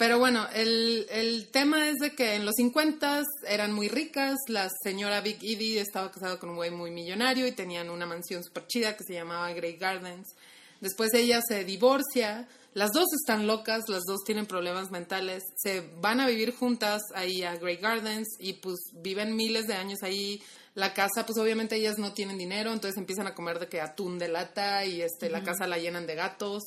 Pero 0.00 0.18
bueno, 0.18 0.46
el, 0.54 1.06
el 1.10 1.48
tema 1.48 1.88
es 1.90 1.96
de 1.96 2.14
que 2.14 2.34
en 2.34 2.46
los 2.46 2.54
50 2.56 3.22
eran 3.46 3.74
muy 3.74 3.88
ricas, 3.88 4.38
la 4.48 4.70
señora 4.82 5.20
Big 5.20 5.36
Edie 5.42 5.78
estaba 5.78 6.10
casada 6.10 6.38
con 6.38 6.48
un 6.48 6.56
güey 6.56 6.70
muy 6.70 6.90
millonario 6.90 7.46
y 7.46 7.52
tenían 7.52 7.90
una 7.90 8.06
mansión 8.06 8.42
súper 8.42 8.66
chida 8.66 8.96
que 8.96 9.04
se 9.04 9.12
llamaba 9.12 9.52
Grey 9.52 9.76
Gardens. 9.76 10.34
Después 10.80 11.12
ella 11.12 11.42
se 11.46 11.64
divorcia, 11.64 12.48
las 12.72 12.92
dos 12.92 13.04
están 13.12 13.46
locas, 13.46 13.88
las 13.88 14.04
dos 14.04 14.20
tienen 14.24 14.46
problemas 14.46 14.90
mentales, 14.90 15.42
se 15.56 15.82
van 16.00 16.20
a 16.20 16.26
vivir 16.26 16.54
juntas 16.54 17.02
ahí 17.14 17.42
a 17.42 17.56
Grey 17.56 17.76
Gardens 17.76 18.28
y 18.38 18.54
pues 18.54 18.78
viven 19.02 19.36
miles 19.36 19.66
de 19.66 19.74
años 19.74 20.02
ahí. 20.02 20.40
La 20.74 20.94
casa, 20.94 21.26
pues 21.26 21.38
obviamente 21.38 21.76
ellas 21.76 21.98
no 21.98 22.12
tienen 22.12 22.38
dinero, 22.38 22.72
entonces 22.72 22.96
empiezan 22.98 23.26
a 23.26 23.34
comer 23.34 23.58
de 23.58 23.68
que 23.68 23.80
atún 23.80 24.18
de 24.18 24.28
lata 24.28 24.84
y 24.84 25.02
este 25.02 25.28
la 25.28 25.42
casa 25.42 25.66
la 25.66 25.78
llenan 25.78 26.06
de 26.06 26.14
gatos 26.14 26.62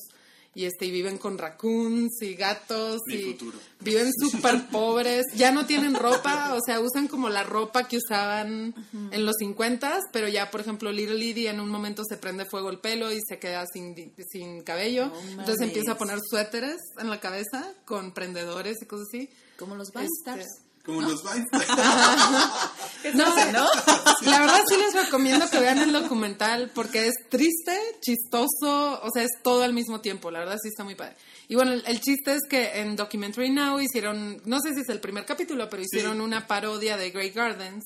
y 0.56 0.66
este 0.66 0.86
y 0.86 0.92
viven 0.92 1.18
con 1.18 1.38
raccoons 1.40 2.22
y 2.22 2.36
gatos 2.36 3.00
Mi 3.08 3.16
y 3.16 3.24
futuro. 3.32 3.58
viven 3.80 4.12
súper 4.14 4.68
pobres, 4.68 5.26
ya 5.36 5.52
no 5.52 5.66
tienen 5.66 5.96
ropa, 5.96 6.54
o 6.54 6.60
sea, 6.64 6.80
usan 6.80 7.08
como 7.08 7.30
la 7.30 7.44
ropa 7.44 7.88
que 7.88 7.98
usaban 7.98 8.76
en 9.12 9.26
los 9.26 9.36
50, 9.40 10.00
pero 10.12 10.28
ya, 10.28 10.52
por 10.52 10.62
ejemplo, 10.62 10.92
Little 10.92 11.28
Edie 11.28 11.50
en 11.50 11.60
un 11.60 11.70
momento 11.70 12.04
se 12.08 12.18
prende 12.18 12.46
fuego 12.46 12.70
el 12.70 12.80
pelo 12.80 13.12
y 13.12 13.20
se 13.28 13.40
queda 13.40 13.66
sin, 13.72 13.96
sin 14.30 14.62
cabello, 14.62 15.12
entonces 15.32 15.62
empieza 15.62 15.94
a 15.94 15.98
poner 15.98 16.20
suéteres 16.22 16.78
en 17.00 17.10
la 17.10 17.20
cabeza 17.20 17.74
con 17.86 18.14
prendedores 18.14 18.78
y 18.82 18.86
cosas 18.86 19.08
así. 19.08 19.30
Como 19.58 19.76
los 19.76 19.88
Este, 19.88 20.46
Como 20.86 21.02
los 21.02 21.24
Vines. 21.34 21.48
No, 23.14 23.26
la 24.22 24.40
verdad 24.40 24.62
sí 24.66 24.78
les 24.78 25.06
recomiendo 25.06 25.50
que 25.50 25.60
vean 25.60 25.78
el 25.80 25.92
documental 25.92 26.72
porque 26.74 27.08
es 27.08 27.14
triste, 27.30 27.78
chistoso, 28.00 29.02
o 29.02 29.10
sea, 29.14 29.24
es 29.24 29.32
todo 29.44 29.64
al 29.64 29.74
mismo 29.74 30.00
tiempo, 30.00 30.32
la 30.32 30.40
verdad 30.40 30.58
sí 30.62 30.70
está 30.70 30.86
muy 30.86 30.96
padre. 30.96 31.18
Y 31.50 31.56
bueno, 31.56 31.74
el, 31.74 31.84
el 31.86 32.00
chiste 32.00 32.34
es 32.34 32.44
que 32.50 32.80
en 32.80 32.96
Documentary 32.96 33.50
Now 33.50 33.82
hicieron, 33.82 34.42
no 34.46 34.62
sé 34.62 34.74
si 34.74 34.82
es 34.82 34.90
el 34.90 35.02
primer 35.02 35.26
capítulo, 35.26 35.70
pero 35.70 35.84
hicieron 35.84 36.22
una 36.22 36.48
parodia 36.48 36.96
de 36.96 37.12
Grey 37.12 37.32
Gardens 37.32 37.84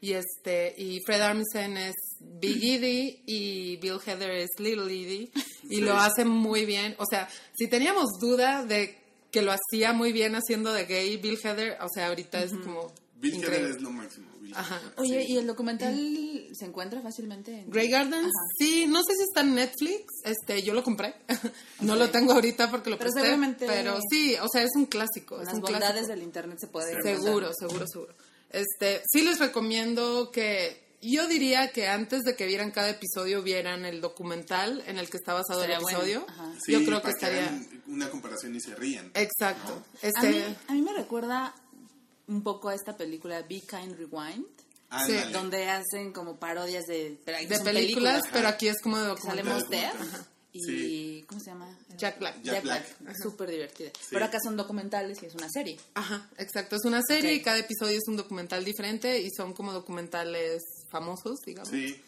y 0.00 0.12
este 0.12 0.74
y 0.76 1.00
Fred 1.00 1.22
Armisen 1.22 1.76
es 1.76 1.94
Big 2.20 2.62
Edie 2.62 3.22
y 3.26 3.76
Bill 3.78 3.98
Heather 4.04 4.30
es 4.30 4.50
Little 4.58 4.84
Edie 4.84 5.30
y 5.68 5.80
lo 5.80 5.96
hace 5.96 6.24
muy 6.24 6.66
bien. 6.66 6.94
O 6.98 7.04
sea, 7.08 7.28
si 7.54 7.68
teníamos 7.68 8.06
duda 8.20 8.64
de 8.64 8.96
que 9.30 9.42
lo 9.42 9.52
hacía 9.52 9.92
muy 9.92 10.12
bien 10.12 10.34
haciendo 10.34 10.72
de 10.72 10.84
gay 10.86 11.16
Bill 11.18 11.38
Heather, 11.42 11.76
o 11.82 11.88
sea, 11.92 12.08
ahorita 12.08 12.42
es 12.42 12.52
como 12.52 12.92
Bill 13.16 13.34
increíble. 13.34 13.58
Hader 13.66 13.76
es 13.76 13.82
lo 13.82 13.90
máximo. 13.90 14.26
Bill 14.40 14.54
Ajá. 14.56 14.80
Oye, 14.96 15.24
sí. 15.26 15.32
¿y 15.32 15.36
el 15.36 15.46
documental 15.46 15.94
se 16.54 16.64
encuentra 16.64 17.02
fácilmente? 17.02 17.52
En... 17.60 17.70
Grey 17.70 17.88
Gardens, 17.90 18.24
Ajá. 18.26 18.46
sí, 18.58 18.86
no 18.88 19.02
sé 19.02 19.14
si 19.16 19.22
está 19.24 19.40
en 19.42 19.54
Netflix, 19.56 20.04
este, 20.24 20.62
yo 20.62 20.72
lo 20.72 20.82
compré, 20.82 21.14
no 21.80 21.96
lo 21.96 22.08
tengo 22.10 22.32
ahorita 22.32 22.70
porque 22.70 22.88
lo 22.90 22.96
Pero 22.96 23.10
presté, 23.10 23.20
seguramente- 23.28 23.66
pero 23.66 23.98
sí, 24.10 24.36
o 24.40 24.46
sea, 24.50 24.62
es 24.62 24.70
un 24.76 24.86
clásico, 24.86 25.34
Con 25.36 25.40
es 25.42 25.46
las 25.46 25.54
un 25.56 25.60
bondades 25.60 25.90
clásico. 25.90 26.08
del 26.14 26.22
internet 26.22 26.58
se 26.60 26.66
puede 26.68 27.02
Seguro, 27.02 27.50
seguro, 27.58 27.86
seguro. 27.86 28.14
Este, 28.50 29.02
sí 29.12 29.20
les 29.22 29.38
recomiendo 29.38 30.30
que 30.32 30.87
yo 31.00 31.26
diría 31.28 31.70
que 31.72 31.86
antes 31.88 32.22
de 32.22 32.34
que 32.36 32.46
vieran 32.46 32.70
cada 32.70 32.90
episodio, 32.90 33.42
vieran 33.42 33.84
el 33.84 34.00
documental 34.00 34.82
en 34.86 34.98
el 34.98 35.08
que 35.08 35.16
está 35.16 35.32
basado 35.34 35.62
el 35.64 35.70
bueno. 35.80 35.88
episodio. 35.98 36.26
Ajá. 36.28 36.52
Sí, 36.64 36.72
yo 36.72 36.84
creo 36.84 37.02
que 37.02 37.10
estaría... 37.10 37.60
una 37.86 38.10
comparación 38.10 38.54
y 38.56 38.60
se 38.60 38.74
rían. 38.74 39.10
Exacto. 39.14 39.82
A 40.02 40.06
Este, 40.06 40.30
mí, 40.30 40.56
a 40.68 40.72
mí 40.72 40.82
me 40.82 40.92
recuerda 40.92 41.54
un 42.26 42.42
poco 42.42 42.68
a 42.68 42.74
esta 42.74 42.96
película 42.96 43.40
Be 43.42 43.60
Kind 43.60 43.96
Rewind, 43.96 44.44
Ándale. 44.90 45.32
donde 45.32 45.68
hacen 45.70 46.12
como 46.12 46.38
parodias 46.38 46.84
de, 46.86 47.18
pero 47.24 47.38
de 47.38 47.56
son 47.56 47.64
películas, 47.64 48.12
películas. 48.22 48.22
pero 48.32 48.48
aquí 48.48 48.68
es 48.68 48.80
como 48.82 48.98
de 48.98 49.06
documental. 49.06 49.94
Y 50.52 50.62
Sí. 50.62 51.24
¿cómo 51.28 51.40
se 51.40 51.46
llama? 51.50 51.78
Jack 51.96 52.18
Black. 52.18 52.42
Jack 52.42 52.62
Black. 52.62 52.86
Súper 53.22 53.50
divertida. 53.50 53.90
Pero 54.10 54.24
acá 54.24 54.38
son 54.42 54.56
documentales 54.56 55.22
y 55.22 55.26
es 55.26 55.34
una 55.34 55.48
serie. 55.50 55.78
Ajá, 55.94 56.28
exacto. 56.38 56.76
Es 56.76 56.84
una 56.84 57.02
serie 57.02 57.34
y 57.34 57.42
cada 57.42 57.58
episodio 57.58 57.98
es 57.98 58.08
un 58.08 58.16
documental 58.16 58.64
diferente 58.64 59.20
y 59.20 59.28
son 59.30 59.52
como 59.52 59.72
documentales 59.72 60.62
famosos, 60.90 61.40
digamos. 61.44 61.70
Sí. 61.70 62.00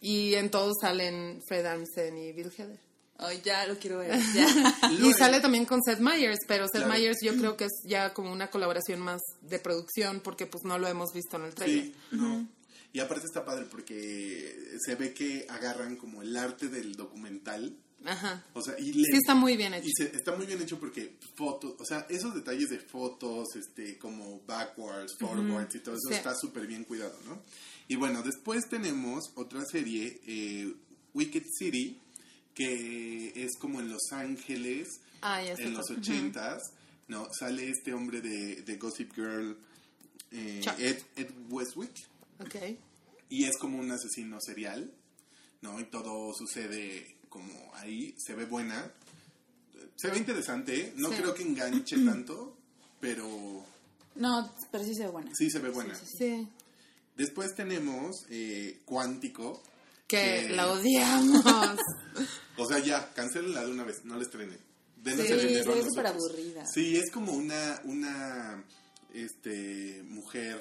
Y 0.00 0.34
en 0.34 0.50
todos 0.50 0.76
salen 0.80 1.42
Fred 1.48 1.66
Armisen 1.66 2.16
y 2.16 2.32
Bill 2.32 2.52
Hader. 2.56 2.78
Ay, 3.20 3.42
ya 3.44 3.66
lo 3.66 3.76
quiero 3.80 3.98
ver. 3.98 4.12
Ya. 4.34 4.46
Y 4.92 5.12
sale 5.12 5.40
también 5.40 5.64
con 5.66 5.82
Seth 5.82 5.98
Meyers, 5.98 6.38
pero 6.46 6.66
Seth 6.66 6.82
Claro. 6.84 6.88
Meyers 6.92 7.16
yo 7.20 7.34
creo 7.36 7.56
que 7.56 7.64
es 7.64 7.72
ya 7.84 8.14
como 8.14 8.30
una 8.32 8.48
colaboración 8.48 9.00
más 9.00 9.20
de 9.42 9.58
producción 9.58 10.20
porque 10.20 10.46
pues 10.46 10.62
no 10.62 10.78
lo 10.78 10.86
hemos 10.86 11.12
visto 11.12 11.36
en 11.36 11.42
el 11.46 11.54
trailer. 11.54 11.84
Sí, 11.86 11.94
no. 12.12 12.46
Y 12.92 13.00
aparte 13.00 13.26
está 13.26 13.44
padre 13.44 13.66
porque 13.68 14.56
se 14.86 14.94
ve 14.94 15.12
que 15.12 15.46
agarran 15.50 15.96
como 15.96 16.22
el 16.22 16.36
arte 16.36 16.68
del 16.68 16.94
documental. 16.94 17.76
Ajá. 18.04 18.44
O 18.54 18.62
sea, 18.62 18.78
y 18.78 18.92
le- 18.92 19.04
Sí 19.04 19.16
está 19.16 19.34
muy 19.34 19.56
bien 19.56 19.74
hecho. 19.74 19.86
Y 19.86 19.92
se- 19.92 20.16
está 20.16 20.34
muy 20.36 20.46
bien 20.46 20.62
hecho 20.62 20.78
porque 20.78 21.16
fotos, 21.36 21.74
o 21.78 21.84
sea, 21.84 22.06
esos 22.08 22.34
detalles 22.34 22.70
de 22.70 22.78
fotos, 22.78 23.48
este, 23.56 23.98
como 23.98 24.40
backwards, 24.46 25.16
forwards 25.18 25.74
y 25.74 25.80
todo 25.80 25.94
eso 25.96 26.08
Sí. 26.08 26.14
está 26.14 26.34
súper 26.34 26.66
bien 26.66 26.84
cuidado, 26.84 27.18
¿no? 27.26 27.42
Y 27.88 27.96
bueno, 27.96 28.22
después 28.22 28.68
tenemos 28.68 29.32
otra 29.34 29.64
serie, 29.64 30.20
eh, 30.26 30.72
Wicked 31.14 31.44
City, 31.58 32.00
que 32.54 33.32
es 33.34 33.56
como 33.58 33.80
en 33.80 33.90
Los 33.90 34.12
Ángeles, 34.12 35.00
Ah, 35.20 35.42
ya 35.42 35.54
en 35.54 35.74
los 35.74 35.90
ochentas, 35.90 36.72
¿no? 37.08 37.28
Sale 37.32 37.68
este 37.68 37.92
hombre 37.94 38.20
de, 38.20 38.62
de 38.62 38.76
Gossip 38.76 39.12
Girl, 39.14 39.56
eh. 40.30 40.60
Ed, 40.78 40.98
Ed 41.16 41.30
Westwick, 41.48 41.90
Ok. 42.40 42.56
y 43.30 43.44
es 43.44 43.56
como 43.58 43.78
un 43.78 43.90
asesino 43.90 44.38
serial, 44.40 44.92
¿no? 45.62 45.80
Y 45.80 45.84
todo 45.84 46.32
sucede 46.34 47.16
como 47.28 47.52
ahí, 47.74 48.14
se 48.18 48.34
ve 48.34 48.44
buena, 48.44 48.90
se 49.96 50.08
ve 50.08 50.18
interesante, 50.18 50.92
no 50.96 51.10
Sí. 51.10 51.16
creo 51.16 51.34
que 51.34 51.42
enganche 51.42 51.96
tanto, 52.04 52.56
pero 53.00 53.64
No, 54.16 54.52
pero 54.70 54.84
sí 54.84 54.94
se 54.94 55.04
ve 55.04 55.10
buena. 55.10 55.30
sí 55.34 55.50
se 55.50 55.58
ve 55.58 55.70
buena. 55.70 55.94
Sí, 55.94 56.06
sí, 56.06 56.16
Sí. 56.18 56.48
Después 57.16 57.54
tenemos 57.56 58.24
eh, 58.30 58.80
Cuántico, 58.84 59.60
Que 60.06 60.46
que- 60.48 60.54
la 60.54 60.70
odiamos. 60.70 61.44
o 62.56 62.66
sea, 62.66 62.78
ya, 62.78 63.12
cancelenla 63.12 63.64
de 63.64 63.72
una 63.72 63.82
vez, 63.84 64.04
no 64.04 64.16
la 64.16 64.22
estrenen. 64.22 64.58
Denos 65.02 65.26
Sí, 65.26 65.32
el 65.32 65.48
dinero 65.48 65.72
a 65.72 65.74
ve 65.74 65.82
súper 65.84 66.06
aburrida. 66.06 66.64
Sí, 66.72 66.96
es 66.96 67.10
como 67.12 67.32
una, 67.32 67.80
una 67.84 68.64
este, 69.14 70.02
mujer 70.08 70.60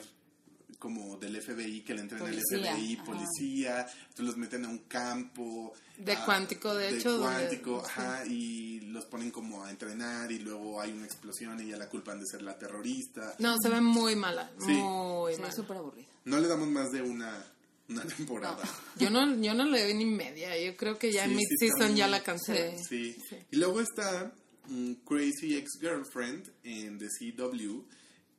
como 0.79 1.17
del 1.17 1.41
FBI 1.41 1.81
que 1.81 1.93
le 1.95 2.01
entrena 2.01 2.23
Policía, 2.25 2.57
el 2.71 2.75
FBI, 2.75 2.95
ajá. 2.95 3.03
policía, 3.05 3.79
entonces 4.01 4.25
los 4.25 4.37
meten 4.37 4.65
a 4.65 4.69
un 4.69 4.79
campo. 4.79 5.73
De 5.97 6.11
a- 6.13 6.23
cuántico, 6.25 6.73
de 6.75 6.89
hecho, 6.89 7.17
donde- 7.17 7.25
cuántico, 7.39 7.79
sí. 7.83 7.85
ajá, 7.89 8.25
y 8.27 8.79
los 8.81 9.05
ponen 9.05 9.31
como 9.31 9.63
a 9.63 9.71
entrenar 9.71 10.31
y 10.31 10.39
luego 10.39 10.79
hay 10.79 10.91
una 10.91 11.05
explosión 11.05 11.59
y 11.61 11.69
ya 11.69 11.77
la 11.77 11.89
culpan 11.89 12.19
de 12.19 12.25
ser 12.29 12.41
la 12.43 12.57
terrorista. 12.57 13.35
No, 13.39 13.55
se 13.61 13.69
ve 13.69 13.81
muy 13.81 14.15
mala. 14.15 14.51
Sí. 14.59 14.73
Muy 14.73 15.33
Se 15.33 15.41
mala. 15.41 15.53
súper 15.53 15.77
aburrida. 15.77 16.07
No 16.25 16.39
le 16.39 16.47
damos 16.47 16.67
más 16.67 16.91
de 16.91 17.01
una, 17.01 17.43
una 17.89 18.03
temporada. 18.03 18.61
Yo 18.99 19.09
no, 19.09 19.41
yo 19.41 19.53
no 19.55 19.65
le 19.65 19.81
doy 19.83 19.93
ni 19.95 20.05
media. 20.05 20.59
Yo 20.59 20.75
creo 20.77 20.99
que 20.99 21.11
ya 21.11 21.25
Sí, 21.25 21.31
en 21.31 21.39
sí 21.39 21.45
mid-season 21.45 21.95
ya 21.95 22.07
la 22.07 22.21
cancelé. 22.21 22.77
Sí. 22.83 23.15
Sí. 23.29 23.37
Y 23.51 23.55
luego 23.57 23.79
está 23.81 24.31
mm, 24.67 24.93
Crazy 25.07 25.55
Ex-Girlfriend 25.57 26.51
en 26.63 26.99
The 26.99 27.07
CW, 27.07 27.83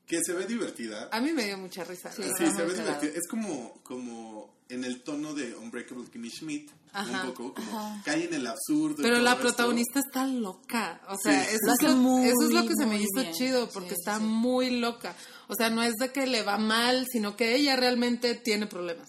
que 0.09 0.19
se 0.25 0.33
ve 0.33 0.47
divertida. 0.47 1.09
A 1.13 1.21
mí 1.21 1.33
me 1.33 1.45
dio 1.45 1.59
mucha 1.59 1.85
risa. 1.85 2.11
Sí. 2.11 2.23
se 2.23 2.45
ve 2.65 2.75
divertida. 2.75 3.13
Es 3.15 3.29
como, 3.29 3.75
como 3.85 4.57
en 4.69 4.85
el 4.85 5.03
tono 5.03 5.35
de 5.35 5.55
Unbreakable 5.55 6.07
Kimmy 6.11 6.31
Schmidt, 6.31 6.71
Ajá. 6.93 7.23
un 7.25 7.29
poco, 7.29 7.55
como 7.55 8.03
cae 8.05 8.25
en 8.25 8.35
el 8.35 8.47
absurdo. 8.47 9.03
Pero 9.03 9.19
la 9.21 9.33
esto. 9.33 9.43
protagonista 9.43 10.01
está 10.01 10.27
loca. 10.27 11.01
O 11.09 11.17
sea, 11.23 11.45
Sí. 11.45 11.57
eso, 11.57 11.73
es 11.75 11.83
lo, 11.83 11.97
muy, 11.97 12.27
eso 12.27 12.43
es 12.47 12.53
lo 12.53 12.67
que 12.67 12.75
se 12.77 12.87
me 12.87 12.97
hizo 12.97 13.21
bien. 13.21 13.33
chido, 13.35 13.69
porque 13.71 13.91
Sí, 13.91 13.97
está 13.99 14.19
sí. 14.19 14.25
muy 14.25 14.71
loca. 14.81 15.15
O 15.49 15.55
sea, 15.55 15.71
no 15.71 15.83
es 15.83 15.95
de 16.01 16.11
que 16.13 16.27
le 16.27 16.43
va 16.43 16.59
mal, 16.59 17.07
sino 17.11 17.37
que 17.37 17.55
ella 17.55 17.77
realmente 17.77 18.35
tiene 18.35 18.67
problemas. 18.67 19.09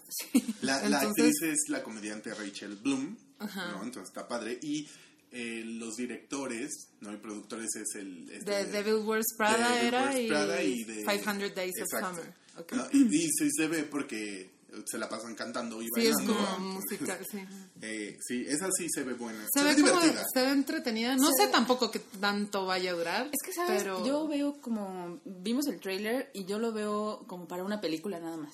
La, 0.62 0.76
actriz 0.76 1.34
es 1.42 1.58
la 1.68 1.82
comediante 1.82 2.32
Rachel 2.34 2.76
Bloom, 2.76 3.16
¿no? 3.40 3.82
Entonces 3.82 4.04
está 4.08 4.28
padre. 4.28 4.58
Y 4.62 4.88
eh, 5.32 5.62
los 5.64 5.96
directores, 5.96 6.88
¿no? 7.00 7.12
Y 7.12 7.16
productores 7.18 7.68
es 7.76 7.94
el... 7.94 8.28
este, 8.30 8.50
De 8.50 8.64
Devil 8.66 9.02
Wears 9.06 9.26
Prada 9.36 9.68
de 9.70 9.74
Devil 9.76 9.88
era 9.88 10.02
Wears 10.04 10.18
y, 10.20 10.28
Prada 10.28 10.62
y 10.62 10.84
de- 10.84 11.04
500 11.04 11.54
Days 11.54 11.72
Exacto. 11.78 12.06
of 12.08 12.16
Summer. 12.16 12.34
Ok. 12.58 12.72
¿no? 12.72 12.86
Y, 12.92 13.16
y 13.16 13.28
sí 13.30 13.48
se 13.56 13.68
ve 13.68 13.84
porque 13.84 14.50
se 14.86 14.98
la 14.98 15.08
pasan 15.08 15.34
cantando 15.34 15.82
y 15.82 15.86
Sí, 15.94 16.06
es 16.06 16.14
bailando. 16.14 16.34
como 16.36 16.58
musical, 16.74 17.18
sí. 17.28 17.38
Eh, 17.82 18.16
sí, 18.24 18.44
esa 18.46 18.68
sí 18.76 18.86
se 18.88 19.02
ve 19.02 19.14
buena. 19.14 19.44
Se 19.52 19.64
ve 19.64 19.74
como, 19.74 19.86
divertida. 20.00 20.24
se 20.32 20.42
ve 20.44 20.50
entretenida. 20.52 21.16
No 21.16 21.30
sé 21.36 21.48
tampoco 21.48 21.90
que 21.90 21.98
tanto 21.98 22.66
vaya 22.66 22.90
a 22.92 22.94
durar. 22.94 23.26
Es 23.32 23.38
que, 23.44 23.52
¿sabes? 23.52 23.82
Pero... 23.82 24.04
Yo 24.06 24.28
veo 24.28 24.60
como... 24.60 25.20
Vimos 25.24 25.66
el 25.66 25.80
trailer 25.80 26.30
y 26.34 26.44
yo 26.44 26.58
lo 26.60 26.72
veo 26.72 27.24
como 27.26 27.48
para 27.48 27.64
una 27.64 27.80
película 27.80 28.20
nada 28.20 28.36
más. 28.36 28.52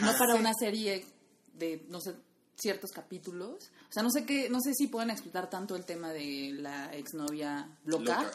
no 0.00 0.12
para 0.18 0.34
una 0.34 0.52
serie 0.58 1.04
de, 1.54 1.84
no 1.90 2.00
sé, 2.00 2.14
ciertos 2.56 2.90
capítulos. 2.90 3.70
O 3.88 3.92
sea, 3.92 4.02
no 4.02 4.10
sé 4.10 4.24
qué... 4.24 4.48
No 4.48 4.60
sé 4.60 4.72
si 4.74 4.86
pueden 4.86 5.10
explotar 5.10 5.48
tanto 5.50 5.76
el 5.76 5.84
tema 5.84 6.12
de 6.12 6.50
la 6.58 6.94
exnovia 6.94 7.68
loca. 7.84 8.22
Loca. 8.22 8.30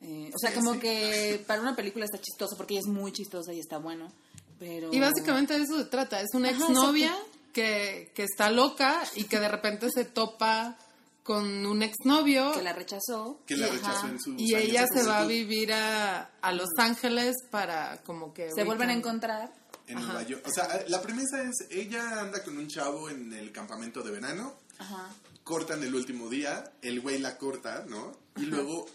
Eh, 0.00 0.30
o 0.34 0.38
sea, 0.38 0.50
Sí, 0.50 0.56
como 0.56 0.74
sí. 0.74 0.80
que 0.80 1.44
para 1.46 1.60
una 1.60 1.74
película 1.74 2.04
está 2.04 2.20
chistoso 2.20 2.56
porque 2.56 2.74
ella 2.74 2.82
es 2.82 2.86
muy 2.92 3.12
chistosa 3.12 3.52
y 3.52 3.58
está 3.60 3.78
bueno. 3.78 4.12
Pero... 4.58 4.92
Y 4.92 5.00
básicamente 5.00 5.54
de 5.58 5.64
eso 5.64 5.76
se 5.78 5.84
trata. 5.86 6.20
Es 6.20 6.34
una 6.34 6.48
Ajá, 6.50 6.58
exnovia 6.58 7.16
que, 7.52 8.12
que 8.14 8.22
está 8.24 8.50
loca 8.50 9.02
y 9.16 9.24
que 9.24 9.38
de 9.40 9.48
repente 9.48 9.88
se 9.92 10.04
topa 10.04 10.76
con 11.24 11.66
un 11.66 11.82
exnovio 11.82 12.52
Que 12.52 12.62
la 12.62 12.72
rechazó. 12.72 13.40
Que 13.46 13.56
la 13.56 13.66
y- 13.68 13.70
rechazó 13.72 13.98
ajá, 13.98 14.08
en 14.08 14.20
sus 14.20 14.34
y 14.40 14.54
años 14.54 14.68
ella 14.68 14.86
se 14.86 15.02
va 15.04 15.18
a 15.18 15.26
vivir 15.26 15.72
a, 15.72 16.30
a 16.40 16.52
Los 16.52 16.70
Ángeles 16.78 17.34
para 17.50 17.98
como 18.04 18.32
que... 18.32 18.50
Se 18.52 18.64
vuelven 18.64 18.90
a 18.90 18.94
encontrar. 18.94 19.52
En 19.88 19.98
Nueva 19.98 20.22
York. 20.22 20.46
O 20.46 20.50
sea, 20.50 20.84
la 20.88 21.00
premisa 21.02 21.42
es, 21.42 21.66
ella 21.70 22.20
anda 22.20 22.42
con 22.44 22.56
un 22.56 22.68
chavo 22.68 23.08
en 23.10 23.32
el 23.32 23.52
campamento 23.52 24.02
de 24.02 24.10
verano, 24.10 24.54
Ajá. 24.78 25.08
cortan 25.42 25.82
el 25.82 25.94
último 25.94 26.28
día, 26.28 26.72
el 26.82 27.00
güey 27.00 27.18
la 27.18 27.38
corta, 27.38 27.84
¿no? 27.88 28.16
Y 28.36 28.46
luego 28.46 28.86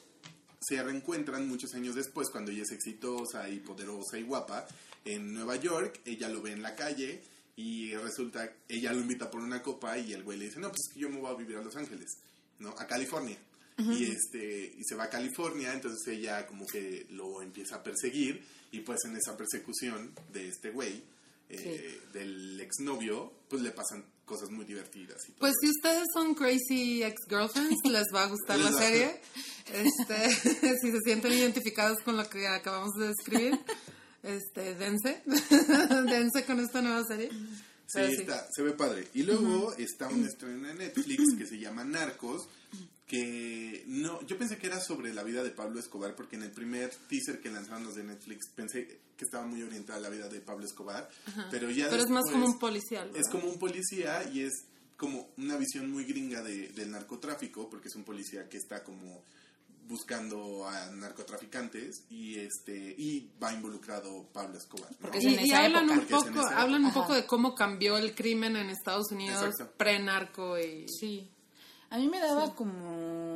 se 0.61 0.81
reencuentran 0.81 1.47
muchos 1.47 1.73
años 1.73 1.95
después, 1.95 2.29
cuando 2.29 2.51
ella 2.51 2.63
es 2.63 2.71
exitosa 2.71 3.49
y 3.49 3.59
poderosa 3.59 4.17
y 4.17 4.23
guapa, 4.23 4.65
en 5.05 5.33
Nueva 5.33 5.57
York, 5.57 5.99
ella 6.05 6.29
lo 6.29 6.41
ve 6.41 6.51
en 6.51 6.61
la 6.61 6.75
calle 6.75 7.21
y 7.55 7.93
resulta, 7.95 8.49
ella 8.69 8.93
lo 8.93 9.01
invita 9.01 9.29
por 9.29 9.41
una 9.41 9.61
copa 9.61 9.97
y 9.97 10.13
el 10.13 10.23
güey 10.23 10.37
le 10.37 10.45
dice, 10.45 10.59
no, 10.59 10.69
pues 10.69 10.81
yo 10.95 11.09
me 11.09 11.19
voy 11.19 11.31
a 11.31 11.37
vivir 11.37 11.57
a 11.57 11.61
Los 11.61 11.75
Ángeles, 11.75 12.17
¿no? 12.59 12.69
A 12.77 12.87
California. 12.87 13.37
Y 13.75 14.05
este 14.05 14.71
y 14.77 14.83
se 14.83 14.93
va 14.93 15.05
a 15.05 15.09
California, 15.09 15.73
entonces 15.73 16.07
ella 16.07 16.45
como 16.45 16.63
que 16.67 17.07
lo 17.09 17.41
empieza 17.41 17.77
a 17.77 17.83
perseguir 17.83 18.45
y 18.73 18.79
pues 18.79 18.97
en 19.05 19.15
esa 19.15 19.37
persecución 19.37 20.13
de 20.33 20.49
este 20.49 20.71
güey, 20.71 21.03
eh, 21.49 22.01
del 22.11 22.59
exnovio, 22.59 23.31
pues 23.47 23.61
le 23.61 23.69
pasan 23.69 24.03
cosas 24.25 24.49
muy 24.49 24.65
divertidas. 24.65 25.21
Y 25.27 25.33
todo 25.33 25.41
Pues 25.41 25.53
si 25.61 25.69
ustedes 25.69 26.05
son 26.11 26.33
crazy 26.33 27.03
ex-girlfriends, 27.03 27.77
les 27.91 28.05
va 28.13 28.23
a 28.23 28.27
gustar 28.27 28.57
la 28.57 28.71
serie. 28.71 29.21
Este, 29.71 30.31
si 30.81 30.91
se 30.91 30.99
sienten 31.05 31.33
identificados 31.33 31.99
con 32.03 32.17
lo 32.17 32.27
que 32.27 32.47
acabamos 32.47 32.93
de 32.95 33.09
describir, 33.09 33.59
este, 34.23 34.73
dense. 34.73 35.21
dense 36.09 36.43
con 36.43 36.59
esta 36.59 36.81
nueva 36.81 37.03
serie. 37.07 37.29
Sí, 37.85 37.99
sí. 38.07 38.21
está, 38.21 38.47
se 38.55 38.63
ve 38.63 38.71
padre. 38.71 39.07
Y 39.13 39.21
luego 39.21 39.75
está 39.77 40.07
un 40.07 40.25
estreno 40.25 40.67
en 40.67 40.79
Netflix 40.79 41.35
que 41.37 41.45
se 41.45 41.59
llama 41.59 41.83
Narcos, 41.83 42.47
que 43.05 43.62
no, 44.03 44.21
yo 44.27 44.37
pensé 44.37 44.57
que 44.57 44.67
era 44.67 44.81
sobre 44.81 45.13
la 45.13 45.23
vida 45.23 45.43
de 45.43 45.49
Pablo 45.49 45.79
Escobar, 45.79 46.13
porque 46.13 46.35
en 46.35 46.43
el 46.43 46.51
primer 46.51 46.93
teaser 47.07 47.39
que 47.39 47.49
lanzaron 47.49 47.85
los 47.85 47.95
de 47.95 48.03
Netflix 48.03 48.49
pensé 48.53 48.99
que 49.15 49.23
estaba 49.23 49.45
muy 49.45 49.63
orientada 49.63 49.97
a 49.97 50.01
la 50.01 50.09
vida 50.09 50.27
de 50.27 50.41
Pablo 50.41 50.65
Escobar, 50.65 51.09
pero 51.49 51.71
ya 51.71 51.89
Pero 51.89 52.03
es 52.03 52.09
más 52.09 52.25
como 52.29 52.45
un 52.45 52.59
policial. 52.59 53.09
Es 53.15 53.29
como 53.29 53.47
un 53.47 53.57
policía 53.57 54.29
y 54.33 54.41
es 54.41 54.65
como 54.97 55.29
una 55.37 55.55
visión 55.55 55.89
muy 55.89 56.03
gringa 56.03 56.41
de, 56.43 56.67
del 56.69 56.91
narcotráfico, 56.91 57.69
porque 57.69 57.87
es 57.87 57.95
un 57.95 58.03
policía 58.03 58.49
que 58.49 58.57
está 58.57 58.83
como 58.83 59.23
buscando 59.87 60.67
a 60.67 60.89
narcotraficantes 60.91 62.03
y 62.09 62.39
este 62.39 62.95
y 62.97 63.29
va 63.41 63.53
involucrado 63.53 64.27
Pablo 64.33 64.57
Escobar. 64.57 64.91
¿no? 64.91 64.97
Porque 64.99 65.19
es 65.19 65.23
Y, 65.23 65.53
hablan 65.53 65.89
época. 65.89 66.19
un 66.19 66.33
poco, 66.33 66.47
hablan 66.47 66.85
un 66.85 66.93
poco 66.93 67.13
de 67.13 67.25
cómo 67.25 67.55
cambió 67.55 67.97
el 67.97 68.13
crimen 68.13 68.57
en 68.57 68.69
Estados 68.69 69.11
Unidos 69.11 69.43
Exacto. 69.45 69.75
pre-narco 69.77 70.59
y 70.59 70.87
Sí. 70.89 71.29
A 71.93 71.99
mí 71.99 72.07
me 72.07 72.19
daba 72.19 72.55
como... 72.55 73.32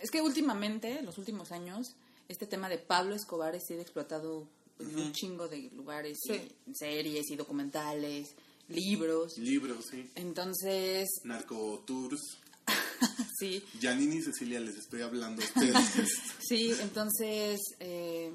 Es 0.00 0.10
que 0.10 0.20
últimamente, 0.22 1.02
los 1.02 1.18
últimos 1.18 1.50
años, 1.52 1.94
este 2.28 2.46
tema 2.46 2.68
de 2.68 2.78
Pablo 2.78 3.14
Escobar 3.14 3.54
ha 3.54 3.60
sido 3.60 3.80
explotado 3.80 4.46
en 4.78 4.96
un 4.96 5.12
chingo 5.12 5.48
de 5.48 5.70
lugares, 5.74 6.18
Sí. 6.22 6.40
y 6.66 6.74
series 6.74 7.30
y 7.30 7.36
documentales. 7.36 8.34
libros. 8.68 9.38
Libros, 9.38 9.86
sí. 9.90 10.10
Entonces, 10.14 11.08
Narco 11.24 11.82
Tours. 11.86 12.20
sí, 13.38 13.64
Janine 13.80 14.16
y 14.16 14.22
Cecilia, 14.22 14.60
les 14.60 14.76
estoy 14.76 15.00
hablando 15.00 15.40
a 15.42 15.44
ustedes. 15.46 15.74
sí, 16.46 16.72
entonces 16.82 17.58
eh, 17.80 18.30